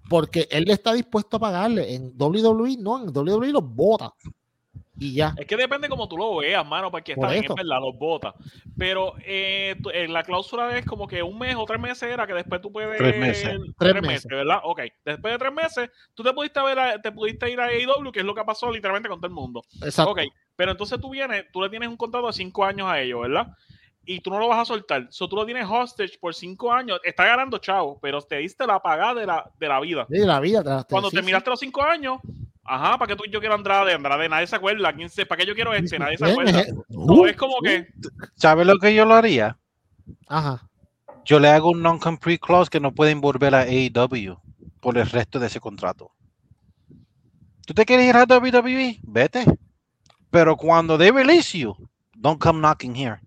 [0.09, 1.95] Porque él está dispuesto a pagarle.
[1.95, 4.13] En WWE no, en WWE los bota
[4.97, 5.33] y ya.
[5.37, 8.33] Es que depende como tú lo veas, mano, porque está bien, es verdad, los botas.
[8.77, 12.33] Pero eh, en la cláusula es como que un mes o tres meses era que
[12.33, 12.97] después tú puedes.
[12.97, 13.59] Tres meses.
[13.77, 14.25] Tres, meses.
[14.25, 14.59] ¿verdad?
[14.63, 14.81] Ok.
[15.03, 18.25] Después de tres meses, tú te pudiste, ver te pudiste ir a AEW, que es
[18.25, 19.63] lo que pasó literalmente con todo el mundo.
[19.81, 20.11] Exacto.
[20.11, 20.21] Ok.
[20.55, 23.47] Pero entonces tú vienes, tú le tienes un contrato de cinco años a ellos, ¿verdad?
[24.05, 25.07] y tú no lo vas a soltar.
[25.09, 26.99] So, tú lo tienes hostage por cinco años.
[27.03, 30.05] Está ganando chavo, pero te diste la pagada de la, de la vida.
[30.07, 30.85] De la vida.
[30.89, 32.19] Cuando te terminaste los cinco años,
[32.65, 33.93] ajá, ¿para qué tú yo quiero Andrade?
[33.93, 34.93] Andrade, nadie se acuerda.
[34.93, 35.97] ¿Quién se, ¿Para qué yo quiero este?
[35.97, 36.65] Nadie se acuerda.
[36.89, 37.87] No, es como que.
[38.35, 39.57] ¿Sabes lo que yo lo haría?
[40.27, 40.67] Ajá.
[41.23, 44.37] Yo le hago un non-complete clause que no pueden volver a AEW
[44.79, 46.11] por el resto de ese contrato.
[47.65, 48.99] ¿Tú te quieres ir a WWE?
[49.01, 49.45] Vete.
[50.29, 51.75] Pero cuando they release you,
[52.13, 53.19] don't come knocking here.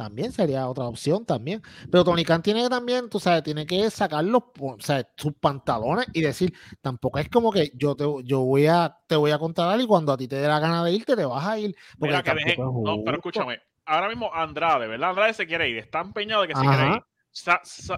[0.00, 1.60] También sería otra opción también.
[1.90, 5.34] Pero Tony Khan tiene que también, tú sabes, tiene que sacar los, o sea, sus
[5.34, 9.38] pantalones y decir, tampoco es como que yo te, yo voy a, te voy a
[9.38, 11.76] contar y cuando a ti te dé la gana de irte, te vas a ir.
[11.98, 15.10] Mira que no, pero escúchame, ahora mismo Andrade, ¿verdad?
[15.10, 17.02] Andrade se quiere ir, está empeñado de que se quiere ir.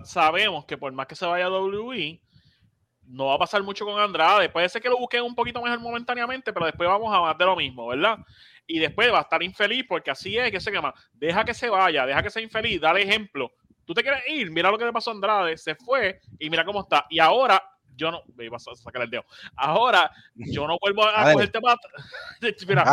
[0.02, 2.20] sabemos que por más que se vaya a WWE,
[3.06, 4.48] no va a pasar mucho con Andrade.
[4.48, 7.44] Puede ser que lo busquen un poquito mejor momentáneamente, pero después vamos a más de
[7.44, 8.18] lo mismo, ¿verdad?
[8.66, 11.68] Y después va a estar infeliz porque así es, que se llama, deja que se
[11.68, 13.52] vaya, deja que sea infeliz, dale ejemplo.
[13.84, 16.64] Tú te quieres ir, mira lo que le pasó a Andrade, se fue y mira
[16.64, 17.06] cómo está.
[17.10, 17.62] Y ahora
[17.96, 19.24] yo no, me iba a sacar el dedo.
[19.56, 21.76] Ahora yo no vuelvo a, cogerte para.
[22.68, 22.84] Mira,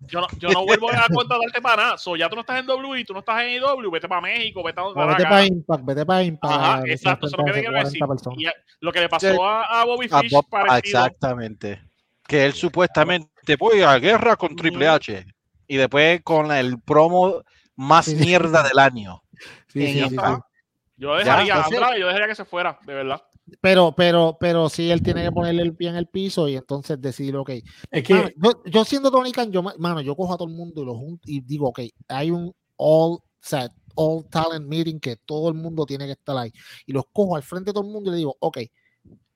[0.00, 1.98] yo no, yo no vuelvo a darte para nada.
[1.98, 4.62] So, ya tú no estás en W, tú no estás en IW, vete para México,
[4.62, 6.54] vete a donde Vete para Impact, vete para Impact.
[6.54, 8.00] Ajá, exacto, eso es lo que te quiero decir.
[8.36, 8.46] Y
[8.80, 10.32] lo que le pasó a, Bobby Fish,
[10.78, 11.82] Exactamente.
[12.26, 15.26] Que él supuestamente voy a guerra con Triple H.
[15.66, 17.42] Y después con el promo
[17.76, 19.22] más mierda del año.
[19.74, 23.22] yo dejaría, yo dejaría que se fuera, de verdad.
[23.60, 27.00] Pero, pero, pero sí, él tiene que ponerle el pie en el piso y entonces
[27.00, 27.50] decir, ok.
[27.90, 28.34] Es que
[28.66, 31.22] yo, siendo Tony Khan, yo, mano, yo cojo a todo el mundo y, lo junto
[31.26, 36.06] y digo, ok, hay un all set, all talent meeting que todo el mundo tiene
[36.06, 36.52] que estar ahí.
[36.86, 38.58] Y los cojo al frente de todo el mundo y le digo, ok,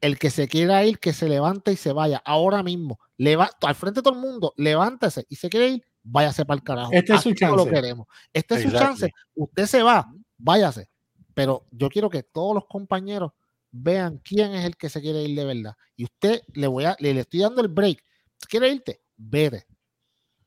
[0.00, 2.98] el que se quiera ir, que se levante y se vaya ahora mismo.
[3.16, 6.62] Leva, al frente de todo el mundo, levántese y se quiere ir, váyase para el
[6.62, 6.92] carajo.
[6.92, 7.56] Este es su chance.
[7.56, 8.06] Lo queremos.
[8.32, 9.12] Este es su chance.
[9.34, 10.88] Usted se va, váyase.
[11.34, 13.32] Pero yo quiero que todos los compañeros
[13.70, 15.76] vean quién es el que se quiere ir de verdad.
[15.96, 18.02] Y usted le voy a, le, estoy dando el break.
[18.48, 19.02] ¿Quiere irte?
[19.16, 19.66] Vete.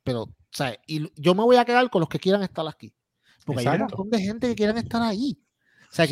[0.03, 0.79] Pero, ¿sabes?
[0.87, 2.93] Y yo me voy a quedar con los que quieran estar aquí.
[3.45, 5.37] Porque hay un montón de gente que quieran estar ahí.
[5.91, 6.07] O sea,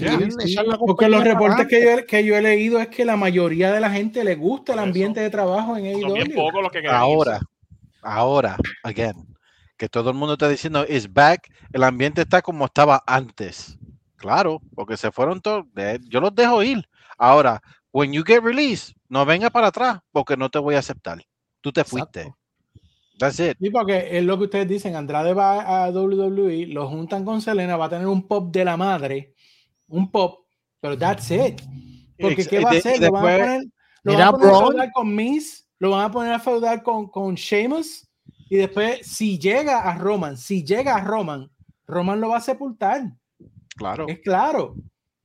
[0.77, 3.89] Porque los reportes que yo, que yo, he leído es que la mayoría de la
[3.89, 6.69] gente le gusta el ambiente de trabajo en AEW.
[6.69, 7.39] que ahora,
[8.01, 9.15] ahora, again,
[9.77, 13.77] que todo el mundo está diciendo is back, el ambiente está como estaba antes.
[14.18, 15.65] Claro, porque se fueron todos,
[16.10, 16.84] yo los dejo ir.
[17.18, 17.61] Ahora,
[17.93, 21.23] when you get released, no venga para atrás porque no te voy a aceptar.
[21.61, 22.34] Tú te fuiste.
[23.18, 23.57] That's it.
[23.61, 27.77] Sí, porque es lo que ustedes dicen, Andrade va a WWE, lo juntan con Selena,
[27.77, 29.35] va a tener un pop de la madre
[29.89, 30.45] un pop,
[30.79, 31.61] pero that's it.
[32.19, 32.99] Porque ¿qué va a hacer?
[33.01, 33.63] Lo van a poner,
[34.03, 37.07] lo van a, poner a feudar con Miss, lo van a poner a feudar con,
[37.09, 38.09] con Sheamus,
[38.49, 41.49] y después, si llega a Roman, si llega a Roman,
[41.85, 43.03] Roman lo va a sepultar.
[43.75, 44.07] Claro.
[44.07, 44.75] Es claro.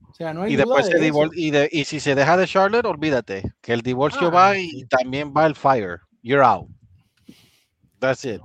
[0.08, 0.98] O sea, no hay y después se
[1.34, 4.84] y, de, y, si se deja de Charlotte, olvídate que el divorcio ah, va y
[4.84, 6.00] también va el fire.
[6.22, 6.68] You're out.
[7.98, 8.40] That's it.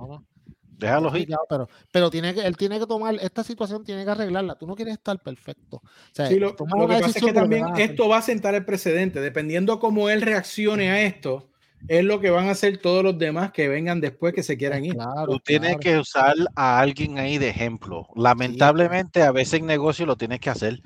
[0.80, 1.28] Déjalo ir.
[1.50, 4.56] Pero, pero tiene que, él tiene que tomar, esta situación tiene que arreglarla.
[4.56, 5.78] Tú no quieres estar perfecto.
[5.78, 5.82] O
[6.14, 9.20] sea, lo, que pasa es que también esto va a sentar el precedente.
[9.20, 11.50] Dependiendo cómo él reaccione a esto,
[11.88, 14.86] es lo que van a hacer todos los demás que vengan después que se quieran
[14.86, 14.96] ir.
[15.26, 18.08] tú tienes que usar a alguien ahí de ejemplo.
[18.16, 20.82] Lamentablemente, a veces en negocio lo tienes que hacer.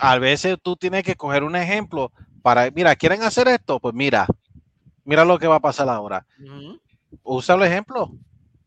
[0.00, 3.78] A veces tú tienes que coger un ejemplo para, mira, ¿quieren hacer esto?
[3.78, 4.26] Pues mira,
[5.04, 6.26] mira lo que va a pasar ahora.
[7.22, 8.10] Usa el ejemplo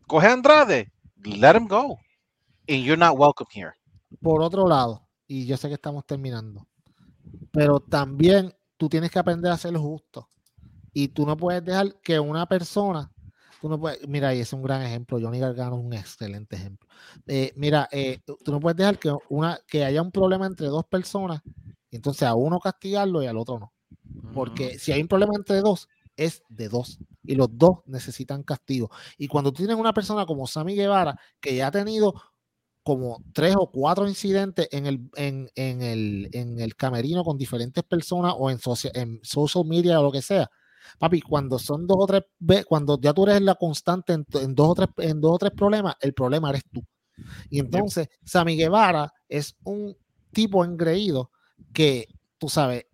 [0.07, 0.91] coge a Andrade,
[1.23, 1.99] let him go.
[2.69, 3.73] And you're not welcome here.
[4.21, 6.67] Por otro lado, y yo sé que estamos terminando,
[7.51, 10.27] pero también tú tienes que aprender a ser justo.
[10.93, 13.11] Y tú no puedes dejar que una persona,
[13.61, 16.89] tú no puedes, mira, y es un gran ejemplo, Johnny Gargano es un excelente ejemplo.
[17.27, 20.85] Eh, mira, eh, tú no puedes dejar que, una, que haya un problema entre dos
[20.85, 21.41] personas,
[21.91, 23.73] y entonces a uno castigarlo y al otro no.
[24.33, 28.91] Porque si hay un problema entre dos, es de dos y los dos necesitan castigo.
[29.17, 32.13] Y cuando tienes una persona como Sammy Guevara, que ya ha tenido
[32.83, 37.83] como tres o cuatro incidentes en el, en, en el, en el camerino con diferentes
[37.83, 38.59] personas o en,
[38.93, 40.49] en social media o lo que sea.
[40.97, 42.23] Papi, cuando son dos o tres,
[42.65, 44.25] cuando ya tú eres la constante en,
[44.55, 46.81] dos, o tres, en dos o tres problemas, el problema eres tú.
[47.49, 49.97] Y entonces, Sammy Guevara es un
[50.31, 51.31] tipo engreído
[51.73, 52.07] que,
[52.37, 52.85] tú sabes,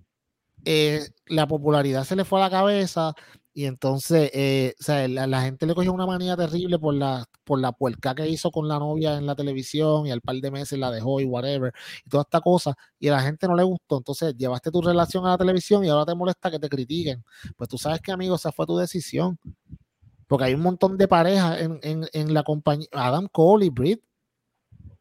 [0.66, 3.14] eh, la popularidad se le fue a la cabeza,
[3.56, 7.60] Y entonces, eh, o sea, la, gente le cogió una manía terrible por la, por
[7.60, 10.80] la puerca que hizo con la novia en la televisión y al par de meses
[10.80, 11.72] la dejó y whatever,
[12.06, 13.98] y toda esta cosa, y a la gente no le gustó.
[13.98, 17.24] Entonces, llevaste tu relación a la televisión y ahora te molesta que te critiquen.
[17.58, 19.38] Pues tú sabes que, amigo, esa fue tu decisión.
[20.28, 22.88] Porque hay un montón de parejas en, en, en la compañía.
[22.94, 24.02] Adam Cole y Britt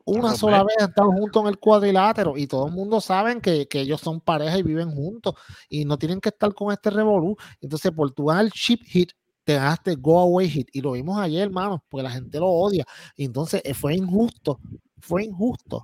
[0.05, 3.69] una sola vez han estado juntos en el cuadrilátero y todo el mundo sabe que,
[3.73, 5.35] ellos son pareja y viven juntos
[5.69, 7.37] y no tienen que estar con este revolú.
[7.61, 9.13] Entonces, por tu el chip hit,
[9.45, 12.85] te ganaste go away hit y lo vimos ayer, hermano, porque la gente lo odia.
[13.17, 14.61] Y entonces eh, fue injusto,
[15.01, 15.83] fue injusto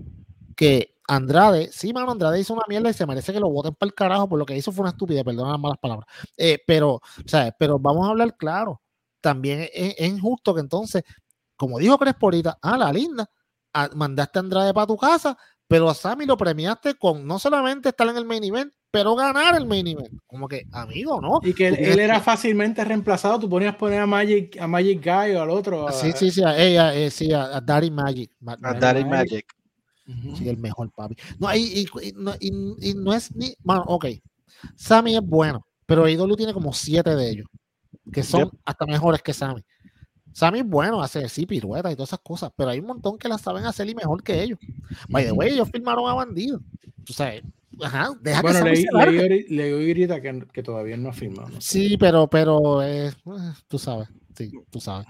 [0.56, 3.88] que Andrade, sí, mano, Andrade hizo una mierda y se merece que lo voten para
[3.88, 6.06] el carajo, por lo que hizo fue una estupidez, perdona las malas palabras.
[6.36, 8.82] Eh, pero, sea, pero vamos a hablar claro.
[9.20, 11.02] También es, es injusto que entonces,
[11.56, 13.28] como dijo Cresporita, ah, la linda,
[13.94, 15.36] mandaste a Andrade para tu casa,
[15.66, 19.54] pero a Sammy lo premiaste con no solamente estar en el main event, pero ganar
[19.54, 20.18] el main event.
[20.26, 21.40] Como que, amigo, ¿no?
[21.42, 23.38] Y que él, era fácilmente reemplazado.
[23.38, 25.90] Tú ponías poner a Magic, a Magic Guy o al otro.
[25.92, 28.30] Sí, sí, sí, a ella, eh, sí, a, Daddy Magic.
[28.62, 29.46] A Daddy Magic.
[30.36, 31.16] Sí, el mejor papi.
[31.38, 31.86] No, y,
[32.40, 33.54] y, no es ni.
[33.62, 34.06] Bueno, ok.
[34.74, 37.46] Sammy es bueno, pero IW tiene como siete de ellos,
[38.10, 39.62] que son hasta mejores que Sammy.
[40.32, 43.28] Sammy es bueno, hace sí piruetas y todas esas cosas, pero hay un montón que
[43.28, 44.58] las saben hacer y mejor que ellos.
[45.08, 46.60] By the way, ellos firmaron a Bandido.
[47.04, 47.42] Tú sabes,
[47.80, 51.48] ajá, deja bueno, que leí, leí, ahorita que, que, todavía no ha firmado.
[51.60, 53.12] Sí, pero, pero, eh,
[53.66, 55.06] tú sabes, sí, tú sabes.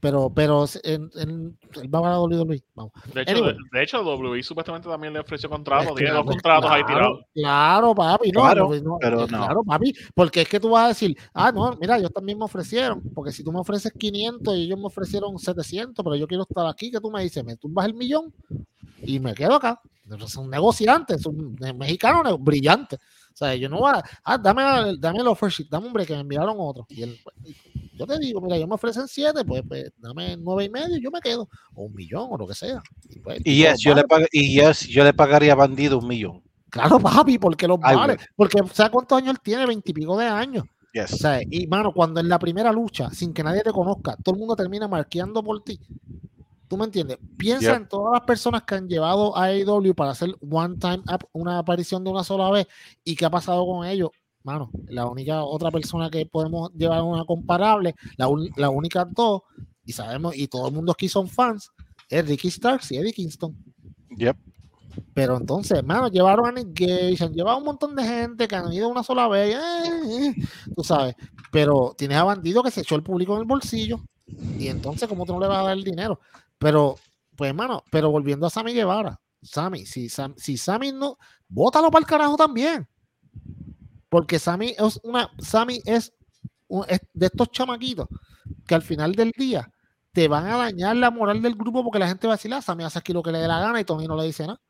[0.00, 2.62] Pero, pero en, en, él va a WWE.
[2.74, 2.92] Vamos.
[3.12, 5.94] De hecho, de, hecho, WWE supuestamente también le ofreció contratos.
[5.94, 7.20] tiene dos contratos ahí tirados.
[7.34, 8.32] Claro, papi.
[8.32, 8.70] No, claro,
[9.00, 9.26] pero no.
[9.26, 9.94] Claro, papi.
[10.14, 13.02] Porque es que tú vas a decir, ah, no, mira, ellos también me ofrecieron.
[13.14, 16.66] Porque si tú me ofreces 500 y ellos me ofrecieron 700, pero yo quiero estar
[16.66, 18.32] aquí, que tú me dices, me tumbas el millón
[19.02, 19.80] y me quedo acá.
[20.26, 22.98] Son negociantes, son mexicanos brillantes.
[23.32, 26.14] O sea, yo no voy a, ah, dame, dame el offer sheet, dame hombre que
[26.14, 26.86] me enviaron otro.
[26.88, 27.18] Y él,
[27.92, 31.10] yo te digo, mira, yo me ofrecen siete, pues, pues dame nueve y medio yo
[31.10, 32.82] me quedo, o un millón o lo que sea.
[33.08, 36.42] Y, pues, yo, le y yo le pagaría a Bandido un millón.
[36.70, 38.16] Claro, papi, porque lo vale.
[38.34, 39.66] Porque, ¿sabes cuántos años él tiene?
[39.66, 40.64] Veintipico de años.
[40.94, 44.34] O sea, y mano, cuando en la primera lucha, sin que nadie te conozca, todo
[44.34, 45.80] el mundo termina marqueando por ti.
[46.68, 47.18] ¿Tú me entiendes?
[47.36, 51.28] Piensa en todas las personas que han llevado a AEW para hacer one time up,
[51.32, 52.66] una aparición de una sola vez
[53.04, 54.10] y qué ha pasado con ellos.
[54.44, 59.42] Mano, la única otra persona que podemos llevar una comparable, la, la única dos,
[59.84, 61.70] y sabemos, y todo el mundo aquí son fans,
[62.08, 63.56] es Ricky Starks y Eddie Kingston.
[64.16, 64.36] Yep.
[65.14, 68.72] Pero entonces, hermano, llevaron a Nick Gage, han llevado un montón de gente que han
[68.72, 70.34] ido una sola vez, eh, eh,
[70.74, 71.14] tú sabes.
[71.50, 74.00] Pero tienes a Bandido que se echó el público en el bolsillo.
[74.58, 76.20] Y entonces, ¿cómo tú no le vas a dar el dinero?
[76.58, 76.96] Pero,
[77.36, 82.06] pues, hermano, pero volviendo a Sammy Guevara, Sammy, si, si Sammy no, bótalo para el
[82.06, 82.86] carajo también.
[84.12, 86.12] Porque Sammy es una, Sammy es,
[87.14, 88.06] de estos chamaquitos
[88.66, 89.72] que al final del día
[90.12, 92.60] te van a dañar la moral del grupo porque la gente va a decir, ah,
[92.60, 94.60] Sammy hace aquí lo que le dé la gana y Tony no le dice nada.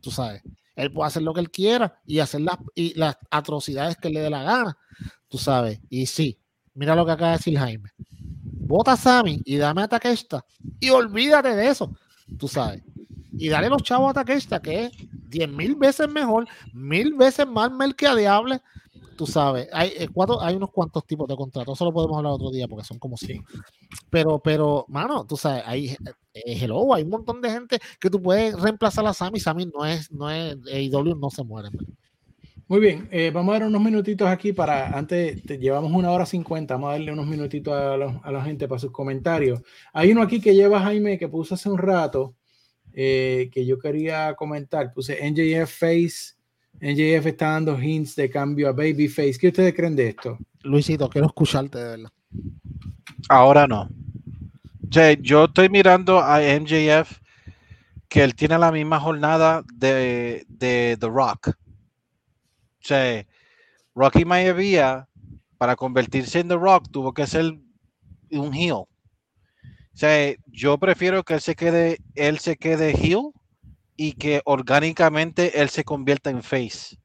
[0.00, 0.42] Tú sabes,
[0.74, 4.18] él puede hacer lo que él quiera y hacer las, y las atrocidades que le
[4.18, 4.76] dé la gana.
[5.28, 6.36] Tú sabes, y sí,
[6.74, 7.92] mira lo que acaba de decir Jaime
[8.66, 10.44] vota a Sammy y dame a Takeshita
[10.80, 11.94] y olvídate de eso,
[12.38, 12.82] tú sabes.
[13.36, 14.92] Y dale los chavos a Takeshita, que es
[15.28, 18.60] diez mil veces mejor, mil veces más mercadeable,
[19.16, 19.68] tú sabes.
[19.72, 22.68] Hay, eh, cuatro, hay unos cuantos tipos de contratos, eso lo podemos hablar otro día
[22.68, 23.44] porque son como cinco.
[24.10, 25.96] Pero, pero, mano, tú sabes, hay,
[26.34, 29.40] eh, hello, hay un montón de gente que tú puedes reemplazar a Sammy.
[29.40, 31.70] Sammy no es, no es, AEW no se muere.
[32.66, 36.74] Muy bien, eh, vamos a dar unos minutitos aquí para, antes, llevamos una hora cincuenta,
[36.74, 39.60] vamos a darle unos minutitos a, la gente para sus comentarios.
[39.92, 42.34] Hay uno aquí que lleva Jaime que puse hace un rato,
[42.94, 46.34] eh, que yo quería comentar, puse NJF Face,
[46.80, 49.36] NJF está dando hints de cambio a Baby Face.
[49.38, 50.38] ¿Qué ustedes creen de esto?
[50.62, 52.12] Luisito, quiero escucharte de verdad.
[53.28, 53.88] Ahora no.
[55.20, 57.18] yo estoy mirando a NJF
[58.08, 61.54] que él tiene la misma jornada de, de The Rock
[62.84, 63.26] o sea,
[63.94, 65.08] Rocky Maivia,
[65.56, 67.58] para convertirse en The Rock, tuvo que ser
[68.30, 68.84] un heel.
[69.94, 73.30] O sea, yo prefiero que él se quede, él se quede heel
[73.96, 76.98] y que orgánicamente él se convierta en face.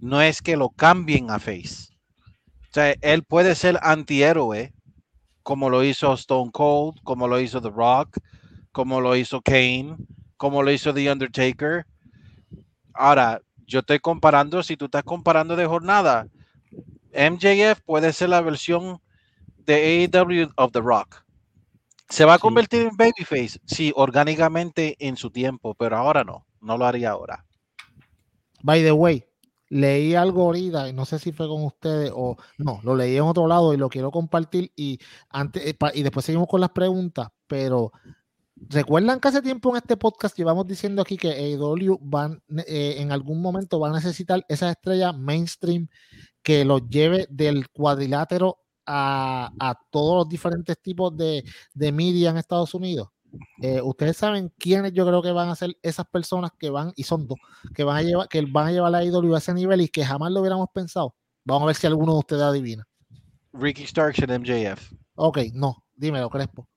[0.00, 1.90] No es que lo cambien a face.
[2.70, 4.72] O sea, él puede ser antihéroe,
[5.42, 8.16] como lo hizo Stone Cold, como lo hizo The Rock,
[8.72, 9.96] como lo hizo Kane,
[10.38, 11.84] como lo hizo The Undertaker.
[12.94, 16.26] Ahora, yo estoy comparando, si tú estás comparando de jornada,
[17.12, 18.98] MJF puede ser la versión
[19.58, 21.22] de AEW of The Rock.
[22.10, 23.60] ¿Se va a convertir en babyface?
[23.64, 26.44] Sí, orgánicamente en su tiempo, pero ahora no.
[26.60, 27.46] No lo haría ahora.
[28.62, 29.24] By the way,
[29.70, 33.22] leí algo ahorita, y no sé si fue con ustedes o no, lo leí en
[33.22, 34.98] otro lado y lo quiero compartir y
[35.30, 37.92] antes eh, y después seguimos con las preguntas, pero
[38.56, 43.12] recuerdan que hace tiempo en este podcast llevamos diciendo aquí que AEW van eh, en
[43.12, 45.88] algún momento va a necesitar esa estrella mainstream
[46.42, 48.58] que los lleve del cuadrilátero
[48.90, 53.08] a, a todos los diferentes tipos de, de media en Estados Unidos.
[53.62, 57.04] Eh, ustedes saben quiénes yo creo que van a ser esas personas que van, y
[57.04, 57.38] son dos,
[57.74, 60.04] que van a llevar, que van a llevar la IW a ese nivel y que
[60.04, 61.14] jamás lo hubiéramos pensado.
[61.44, 62.86] Vamos a ver si alguno de ustedes adivina.
[63.52, 64.92] Ricky Starks en MJF.
[65.14, 66.68] Ok, no, dímelo, Crespo.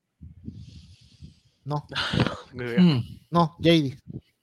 [1.63, 1.85] No.
[3.31, 3.97] No, JD.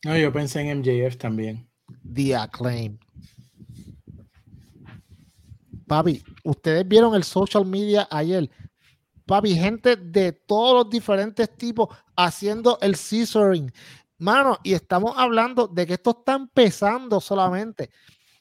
[0.04, 1.70] No, yo pensé en MJF también.
[2.12, 2.98] The Acclaim.
[5.90, 8.48] Papi, ustedes vieron el social media ayer
[9.26, 13.72] papi, gente de todos los diferentes tipos haciendo el scissoring.
[14.18, 17.90] Mano, y estamos hablando de que esto está empezando solamente.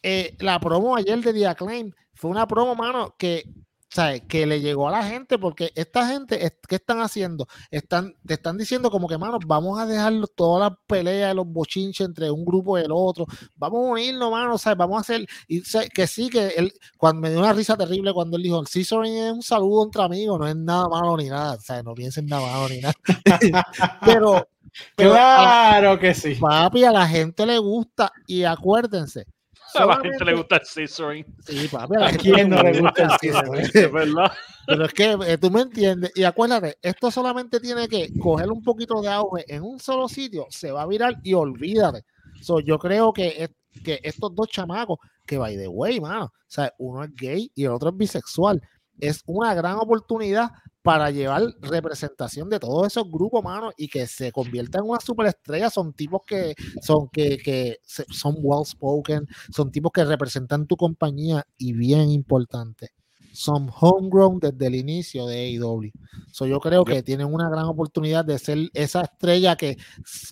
[0.04, 3.44] Eh, la promo ayer de The Acclaim fue una promo, mano, que
[3.90, 4.22] ¿sabes?
[4.28, 7.48] que le llegó a la gente, porque esta gente, ¿qué están haciendo?
[7.72, 12.06] Están, te están diciendo como que, mano, vamos a dejar todas las peleas, los bochinches
[12.06, 13.26] entre un grupo y el otro,
[13.56, 14.78] vamos a unirnos, mano, ¿sabes?
[14.78, 15.64] vamos a hacer, y
[15.94, 19.18] que sí, que él, cuando me dio una risa terrible cuando él dijo, el scissoring
[19.18, 22.46] es un saludo entre amigos, no es nada malo ni nada, sea, no piensen nada
[22.46, 22.94] malo ni nada,
[24.06, 24.48] pero...
[24.96, 26.36] claro que sí.
[26.36, 29.26] Papi, a la gente le gusta y acuérdense,
[29.76, 31.26] a la gente le gusta el scissoring.
[31.46, 33.72] Sí, papi, a, quién no le gusta el scissoring?
[33.74, 34.32] Es verdad.
[34.66, 36.12] Pero es que eh, tú me entiendes.
[36.16, 40.46] Y acuérdate, esto solamente tiene que coger un poquito de auge en un solo sitio,
[40.50, 42.04] se va a virar y olvídate.
[42.42, 43.50] So, yo creo que,
[43.84, 47.66] que estos dos chamacos, que by the way, mano, o sea, uno es gay y
[47.66, 48.62] el otro es bisexual,
[49.00, 50.50] es una gran oportunidad
[50.82, 55.70] para llevar representación de todos esos grupos, mano, y que se conviertan en una superestrella.
[55.70, 61.46] Son tipos que son que, que son well spoken, son tipos que representan tu compañía
[61.58, 62.90] y bien importante.
[63.32, 65.92] Son homegrown desde el inicio de AEW.
[66.32, 69.78] So, yo creo que tienen una gran oportunidad de ser esa estrella que,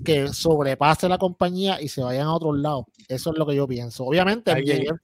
[0.03, 2.86] que sobrepase la compañía y se vayan a otros lados.
[3.07, 4.03] Eso es lo que yo pienso.
[4.03, 4.52] Obviamente,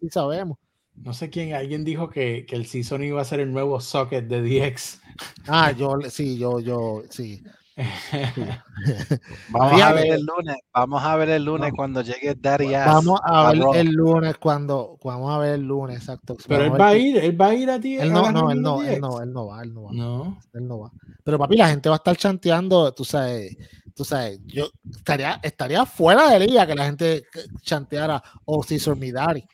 [0.02, 0.58] sí sabemos
[0.96, 4.26] no sé quién, alguien dijo que, que el season iba a ser el nuevo socket
[4.28, 5.02] de DX.
[5.48, 7.44] Ah, yo sí, yo, yo, sí.
[9.50, 12.72] vamos a ver el lunes, vamos a ver el lunes cuando llegue Darius.
[12.72, 16.38] Vamos a ver el lunes cuando, vamos a ver el lunes, exacto.
[16.48, 17.98] Pero él va a ir, él va a ir a ti.
[17.98, 19.92] Él no, no, él no, él no, él no va, él no va.
[19.92, 20.40] No.
[20.54, 20.92] Él no va.
[21.24, 23.58] Pero papi, la gente va a estar chanteando, tú sabes,
[23.96, 27.26] tú sabes, yo estaría, estaría fuera de liga que la gente
[27.62, 29.48] chanteara o oh, si Midari.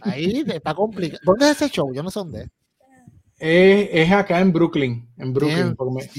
[0.00, 1.20] Ahí está complicado.
[1.24, 1.92] ¿Dónde es ese show?
[1.94, 2.50] Yo no sé dónde es.
[3.38, 5.08] Es, acá en Brooklyn.
[5.16, 5.76] En Brooklyn.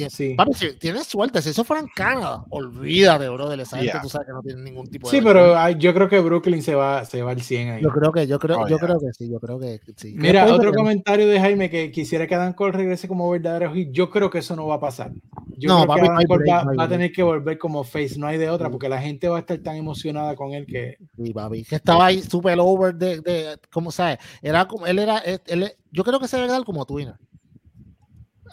[0.10, 0.38] sí.
[0.54, 4.28] si tienes suerte, si eso fuera en Canadá, olvídate, bro, de esa gente, tú sabes
[4.28, 5.18] que no tiene ningún tipo de.
[5.18, 7.84] Sí, pero yo creo que Brooklyn se va, se va al 100 ahí.
[7.84, 10.16] Yo creo que, yo creo, oh, yo creo que sí, yo creo que sí.
[10.18, 13.92] Mira, otro comentario de Jaime que quisiera que Dan Cole regrese como verdadero hit.
[13.92, 15.12] Yo creo que eso no va a pasar.
[15.58, 18.70] Yo no, creo que va, a tener que volver como face, no hay de otra,
[18.70, 20.98] porque la gente va a estar tan emocionada con él que.
[21.22, 24.20] Sí, papi, que estaba ahí super over de, de ¿cómo sabes?
[24.42, 27.16] Era como, él era, él, yo creo que se debe dar como Twinner.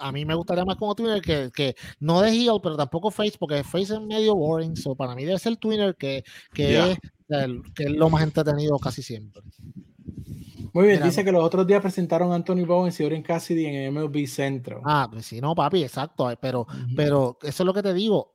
[0.02, 3.36] A mí me gustaría más como Twinner que, que no de heel, pero tampoco face,
[3.38, 4.76] porque face es medio boring.
[4.76, 6.98] So para mí debe ser Twinner que, que, es,
[7.74, 9.42] que es lo más entretenido casi siempre.
[10.74, 13.92] Muy bien, dice que los otros días presentaron a Anthony Bowens y Oren Cassidy en
[13.92, 14.80] MLB Centro.
[14.84, 16.30] Ah, pues sí, no, papi, exacto.
[16.30, 16.66] Eh, pero,
[16.96, 18.34] pero eso es lo que te digo.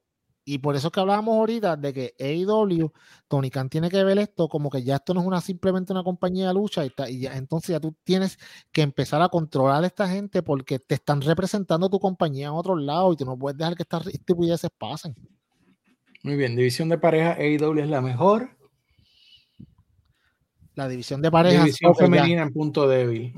[0.50, 2.94] Y por eso es que hablábamos ahorita de que AEW,
[3.28, 6.04] Tony Khan tiene que ver esto como que ya esto no es una simplemente una
[6.04, 8.40] compañía de lucha y, y ya, entonces ya tú tienes
[8.72, 12.78] que empezar a controlar a esta gente porque te están representando tu compañía en otro
[12.78, 15.14] lado y tú no puedes dejar que estas estupideces pasen.
[16.24, 18.50] Muy bien, división de pareja AEW es la mejor.
[20.76, 21.66] La división de pareja.
[21.66, 23.34] División femenina en punto débil.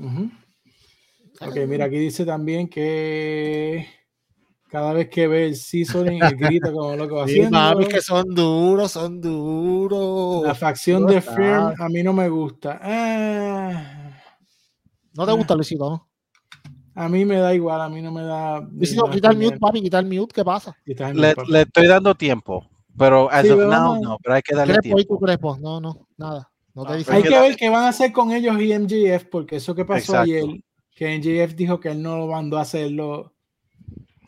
[1.40, 3.99] Ok, mira, aquí dice también que
[4.70, 7.78] cada vez que ve el seasoning, el grita como lo que va haciendo.
[7.88, 10.44] que son duros, son duros.
[10.44, 12.78] La facción de Firm a mí no me gusta.
[12.80, 14.12] Ah.
[15.14, 15.90] ¿No te gusta, Luisito?
[15.90, 16.08] ¿no?
[16.94, 18.60] A mí me da igual, a mí no me da.
[18.60, 20.76] Luisito, quita el mute, papi, quita el mute, ¿qué pasa?
[20.84, 25.00] Le, le, estoy dando tiempo, pero as of now, no, pero hay que darle tiempo.
[25.00, 26.50] Y No, no, nada.
[26.74, 29.74] No te hay que ver qué van a hacer con ellos y MGF, porque eso
[29.74, 30.44] que pasó ayer,
[30.94, 33.32] que MGF dijo que él no lo mandó a hacerlo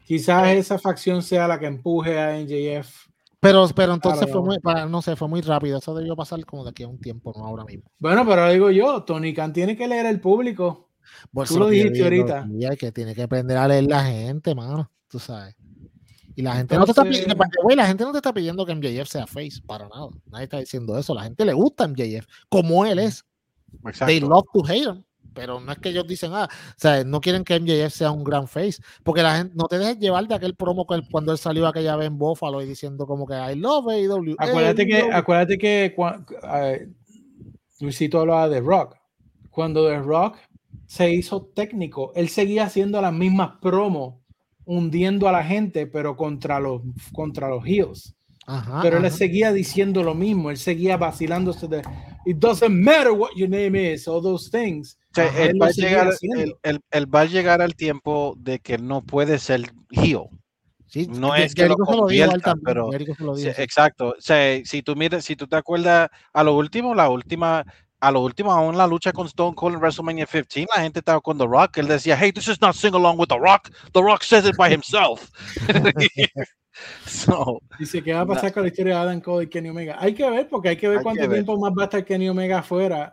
[0.07, 3.09] Quizás esa facción sea la que empuje a NJF.
[3.41, 4.59] Pero, pero entonces fue muy,
[4.89, 5.79] no sé, fue muy rápido.
[5.79, 7.91] Eso debió pasar como de aquí a un tiempo, no ahora mismo.
[7.99, 10.91] Bueno, pero digo yo, Tony Khan tiene que leer el público.
[11.49, 12.47] Tú lo dijiste ahorita.
[12.79, 14.91] que tiene que aprender a leer la gente, mano.
[15.09, 15.57] Tú sabes.
[16.35, 17.35] Y la gente, no te está pidiendo,
[17.75, 20.09] la gente no te está pidiendo que MJF sea face, para nada.
[20.31, 21.15] Nadie está diciendo eso.
[21.15, 23.25] La gente le gusta MJF, como él es.
[24.07, 25.05] They love to hate him.
[25.35, 28.25] Pero no es que ellos dicen, ah, o sea, no quieren que MJF sea un
[28.25, 28.83] gran face.
[29.03, 31.97] Porque la gente, no te dejes llevar de aquel promo que cuando él salió aquella
[31.97, 34.37] vez en Buffalo y diciendo como que I love AEW.
[34.39, 35.95] Acuérdate que, acuérdate que
[37.81, 38.97] Luisito hablaba de Rock.
[39.51, 40.37] Cuando The Rock
[40.87, 44.15] se hizo técnico, él seguía haciendo las mismas promos
[44.65, 46.83] hundiendo a la gente, pero contra los,
[47.13, 48.15] contra los heels.
[48.83, 51.83] Pero él seguía diciendo lo mismo, él seguía vacilándose de
[52.25, 54.97] It doesn't matter what your name is, all those things.
[55.17, 60.29] él, va llegar, va, a llegar, al tiempo de que no puede ser heel.
[61.09, 64.15] no es que lo convierta, pero exacto.
[64.21, 67.65] si tú miras, si tú te acuerdas a lo último, la última
[68.01, 71.21] a lo último, aún la lucha con Stone Cold en WrestleMania 15, la gente estaba
[71.21, 71.79] con The Rock.
[71.79, 73.71] Él decía, hey, this is not sing along with The Rock.
[73.93, 75.31] The Rock says it by himself.
[77.07, 79.97] so, Dice, ¿qué va a pasar con la historia de Adam Cole y Kenny Omega?
[79.99, 82.59] Hay que ver, porque hay que ver cuánto tiempo más va a estar Kenny Omega
[82.59, 83.13] afuera.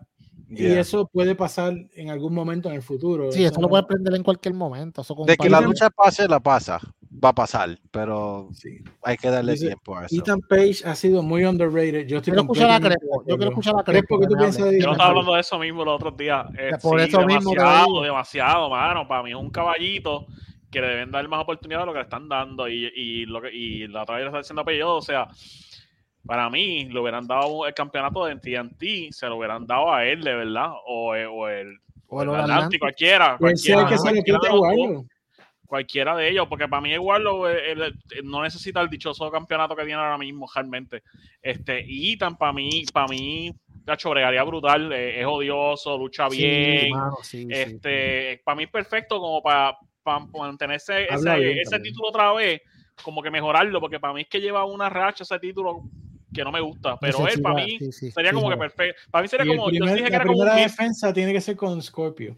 [0.52, 3.31] Y eso puede pasar en algún momento en el futuro.
[3.31, 5.03] Sí, eso, lo puede aprender en cualquier momento.
[5.26, 6.80] de que la lucha pase, la pasa
[7.23, 8.80] va a pasar, pero sí.
[9.03, 10.15] hay que darle tiempo a eso.
[10.15, 12.07] Ethan Page ha sido muy underrated.
[12.07, 13.23] Yo, quiero escuchar a Crespo.
[13.27, 14.19] Yo quiero escuchar a Crespo.
[14.19, 16.48] ¿Qué tú piensas de Yo estaba hablando de eso mismo los otros días.
[16.57, 19.07] Eh, Por eso demasiado, mismo demasiado, mano.
[19.07, 20.27] Para mí es un caballito
[20.71, 22.67] que le deben dar más oportunidad de lo que le están dando.
[22.67, 24.95] Y, y, lo que, y la otra vez está diciendo apellido.
[24.95, 25.27] O sea,
[26.25, 30.21] para mí, le hubieran dado el campeonato de TNT, se lo hubieran dado a él,
[30.21, 30.71] de verdad.
[30.85, 31.77] O, eh, o el,
[32.07, 33.37] o el, Atlántico, cualquiera.
[33.37, 34.39] cualquiera, que cualquiera,
[35.69, 40.17] cualquiera de ellos, porque para mí igual no necesita el dichoso campeonato que tiene ahora
[40.17, 41.03] mismo realmente.
[41.41, 43.53] Este, y tan para mí, para mí,
[43.85, 46.91] la chobregaría brutal, eh, es odioso, lucha bien.
[47.49, 49.77] este, para mí es perfecto como para,
[50.34, 52.61] mantenerse ese, ese título otra vez,
[53.03, 55.84] como que mejorarlo, porque para mí es que lleva una racha ese título
[56.34, 59.02] que no me gusta, pero él para mí sería como que perfecto.
[59.11, 62.38] Para mí sería como, yo dije que era como defensa tiene que ser con Scorpio.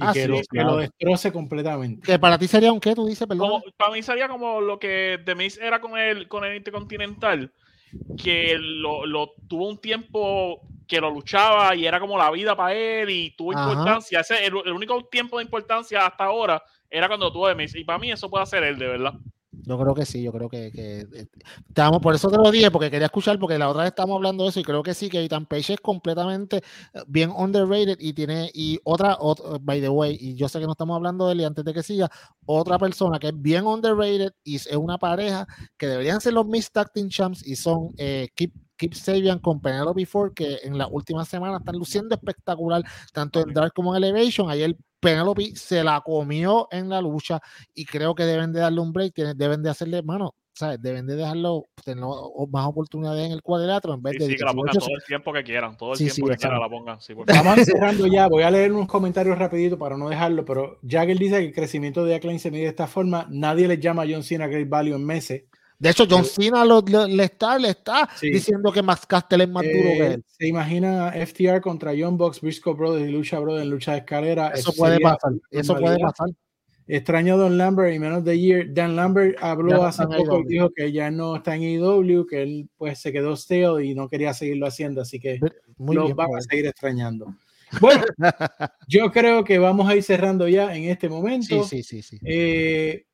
[0.00, 2.04] Ah, que, lo, destroce completamente.
[2.04, 3.62] Que para ti sería un qué, tú dices, perdón.
[3.76, 7.52] para mí sería como lo que Demis era con el, con el Intercontinental,
[8.22, 12.74] que lo, lo, tuvo un tiempo que lo luchaba y era como la vida para
[12.74, 14.20] él y tuvo importancia.
[14.20, 17.74] Ese, el, el, único tiempo de importancia hasta ahora era cuando tuvo Demis.
[17.74, 19.14] Y para mí eso puede ser él, de verdad.
[19.66, 21.26] Yo creo que sí, yo creo que, que
[21.68, 24.44] estamos, por eso te lo dije, porque quería escuchar, porque la otra vez estábamos hablando
[24.44, 28.12] de eso y creo que sí, que Ethan Page es completamente eh, bien underrated y
[28.12, 29.18] tiene, y otra,
[29.60, 31.74] by the way, y yo sé que no estamos hablando de él y antes de
[31.74, 32.08] que siga,
[32.44, 36.70] otra persona que es bien underrated y es una pareja que deberían ser los Miss
[36.70, 40.86] Tag Team Champs y son eh, Keep Keep Sabian con Penelope Ford, que en la
[40.86, 42.82] última semana están luciendo espectacular,
[43.12, 44.50] tanto en Dark como en Elevation.
[44.50, 47.40] Ayer Penelope se la comió en la lucha
[47.74, 50.80] y creo que deben de darle un break, deben de hacerle, mano, ¿sabes?
[50.80, 52.02] Deben de dejarlo, tener
[52.50, 54.26] más oportunidades en el cuadrilátero en vez de...
[54.26, 56.68] Sí, que la pongan todo el tiempo que quieran, todo el tiempo que quieran la
[56.68, 56.98] pongan.
[57.26, 61.38] Vamos cerrando ya, voy a leer unos comentarios rapidito para no dejarlo, pero Jagger dice
[61.40, 64.22] que el crecimiento de Acclaim se mide de esta forma, nadie le llama a John
[64.22, 65.44] Cena Great Value en meses.
[65.78, 69.74] De hecho, John Cena le, está, le está diciendo que Max Castle es más duro
[69.74, 70.24] que eh, él.
[70.26, 74.48] Se imagina FTR contra John Box, Briscoe Brothers y Lucha Brothers en lucha de escalera.
[74.48, 75.32] Eso, puede pasar.
[75.50, 76.28] Eso puede pasar.
[76.88, 78.72] Extraño Don Lambert y menos de year.
[78.72, 82.68] Dan Lambert habló hace poco y dijo que ya no está en EW, que él
[82.76, 85.40] pues se quedó stale y no quería seguirlo haciendo, así que
[85.78, 87.34] Muy lo vamos a seguir extrañando.
[87.80, 88.04] Bueno,
[88.88, 91.64] yo creo que vamos a ir cerrando ya en este momento.
[91.64, 92.18] Sí, sí, sí.
[92.18, 92.20] sí.
[92.24, 93.04] Eh,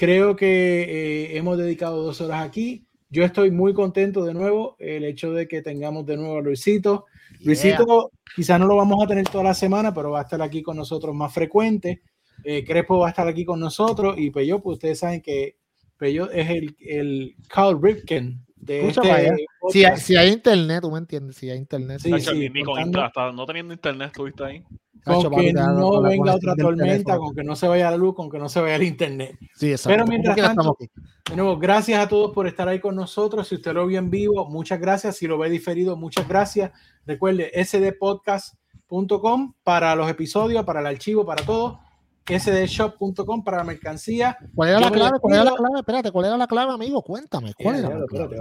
[0.00, 2.86] Creo que eh, hemos dedicado dos horas aquí.
[3.10, 7.04] Yo estoy muy contento de nuevo el hecho de que tengamos de nuevo a Luisito.
[7.40, 10.62] Luisito quizás no lo vamos a tener toda la semana, pero va a estar aquí
[10.62, 12.00] con nosotros más frecuente.
[12.44, 15.58] Eh, Crespo va a estar aquí con nosotros y Peyo, pues ustedes saben que
[15.98, 19.00] Peyo es el, el Carl Ripken de este
[19.70, 22.00] si, hay, si, hay, internet, tú me entiendes, si hay internet.
[22.00, 22.50] Sí, sí,
[22.98, 24.64] hasta no teniendo internet, estuviste ahí.
[25.02, 28.38] Con que no venga otra tormenta, con que no se vaya la luz, con que
[28.38, 29.38] no se vaya el internet.
[29.54, 33.48] Sí, Pero mientras tanto, de nuevo, gracias a todos por estar ahí con nosotros.
[33.48, 35.16] Si usted lo vio en vivo, muchas gracias.
[35.16, 36.70] Si lo ve diferido, muchas gracias.
[37.06, 41.80] Recuerde sdpodcast.com para los episodios, para el archivo, para todo.
[42.38, 44.36] sdshop.com para la mercancía.
[44.54, 45.18] ¿Cuál era la clave?
[45.20, 45.78] ¿Cuál era la clave?
[45.78, 47.02] Espérate, ¿cuál era la clave, amigo?
[47.02, 47.52] Cuéntame.
[47.54, 48.36] ¿Cuál era la clave?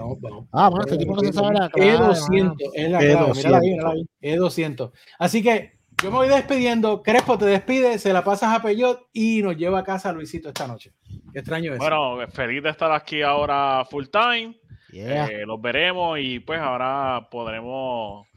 [0.51, 1.97] Ah, bueno, este tipo no se sabe la clave.
[1.97, 3.33] E200 es la clave.
[3.33, 4.91] Mírala ahí, E200.
[5.17, 7.03] Así que yo me voy despidiendo.
[7.03, 10.67] Crespo te despide, se la pasas a Peyot y nos lleva a casa Luisito esta
[10.67, 10.93] noche.
[11.33, 11.79] Qué extraño es.
[11.79, 14.55] Bueno, feliz de estar aquí ahora full time.
[14.93, 18.27] Eh, los veremos y pues ahora podremos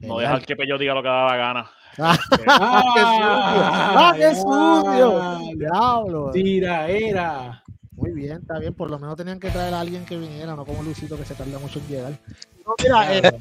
[0.00, 1.70] no dejar que Peyot diga lo que da la gana.
[1.98, 2.48] ¡Ah, qué sucio!
[2.48, 5.56] ¡Ah, qué sucio!
[5.56, 6.30] ¡Diablo!
[6.32, 7.62] Tira, era.
[7.92, 8.74] Muy bien, está bien.
[8.74, 11.34] Por lo menos tenían que traer a alguien que viniera, no como Luisito que se
[11.34, 12.18] tarda mucho en llegar.
[12.64, 13.38] No, mira, eh,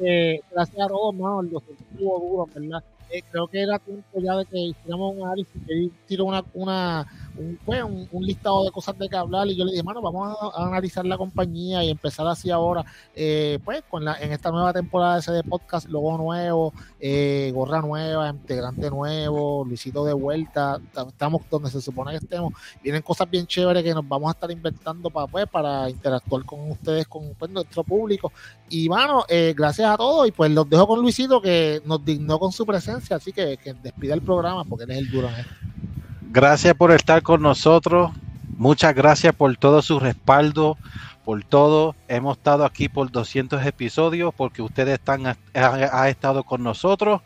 [0.00, 2.82] eh, gracias a todos, no, los estuvo duro, ¿verdad?
[3.10, 7.06] Eh, creo que era tiempo ya de que hiciéramos un análisis, que tiró una, una,
[7.38, 10.36] un, pues, un, listado de cosas de que hablar y yo le dije, mano, vamos
[10.40, 12.84] a, analizar la compañía y empezar así ahora,
[13.14, 17.80] eh, pues con la, en esta nueva temporada de de podcast, logo nuevo, eh, gorra
[17.80, 22.52] nueva, integrante nuevo, Luisito de vuelta, estamos donde se supone que estemos,
[22.82, 26.70] vienen cosas bien chéveres que nos vamos a estar inventando para, pues, para interactuar con
[26.70, 28.32] ustedes, con pues, nuestro público.
[28.68, 32.38] Y bueno, eh, gracias a todos y pues los dejo con Luisito que nos dignó
[32.38, 35.95] con su presencia, así que, que despida el programa porque él es el duro en.
[36.28, 38.10] Gracias por estar con nosotros.
[38.56, 40.76] Muchas gracias por todo su respaldo,
[41.24, 41.94] por todo.
[42.08, 47.22] Hemos estado aquí por 200 episodios porque ustedes están ha, estado con nosotros.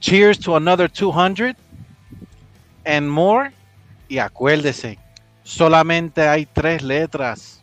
[0.00, 1.56] Cheers to another 200
[2.84, 3.52] and more.
[4.06, 4.98] Y acuérdese,
[5.42, 7.62] solamente hay tres letras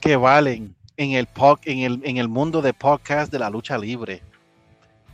[0.00, 1.28] que valen en el,
[1.64, 4.22] en el, en el mundo de podcast de la lucha libre.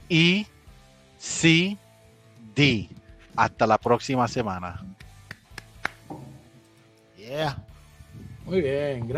[0.08, 0.46] Y
[1.18, 1.76] C
[2.54, 2.88] D.
[3.36, 4.80] Hasta la próxima semana.
[7.16, 7.56] Yeah.
[8.44, 9.14] Muy bien, gracias.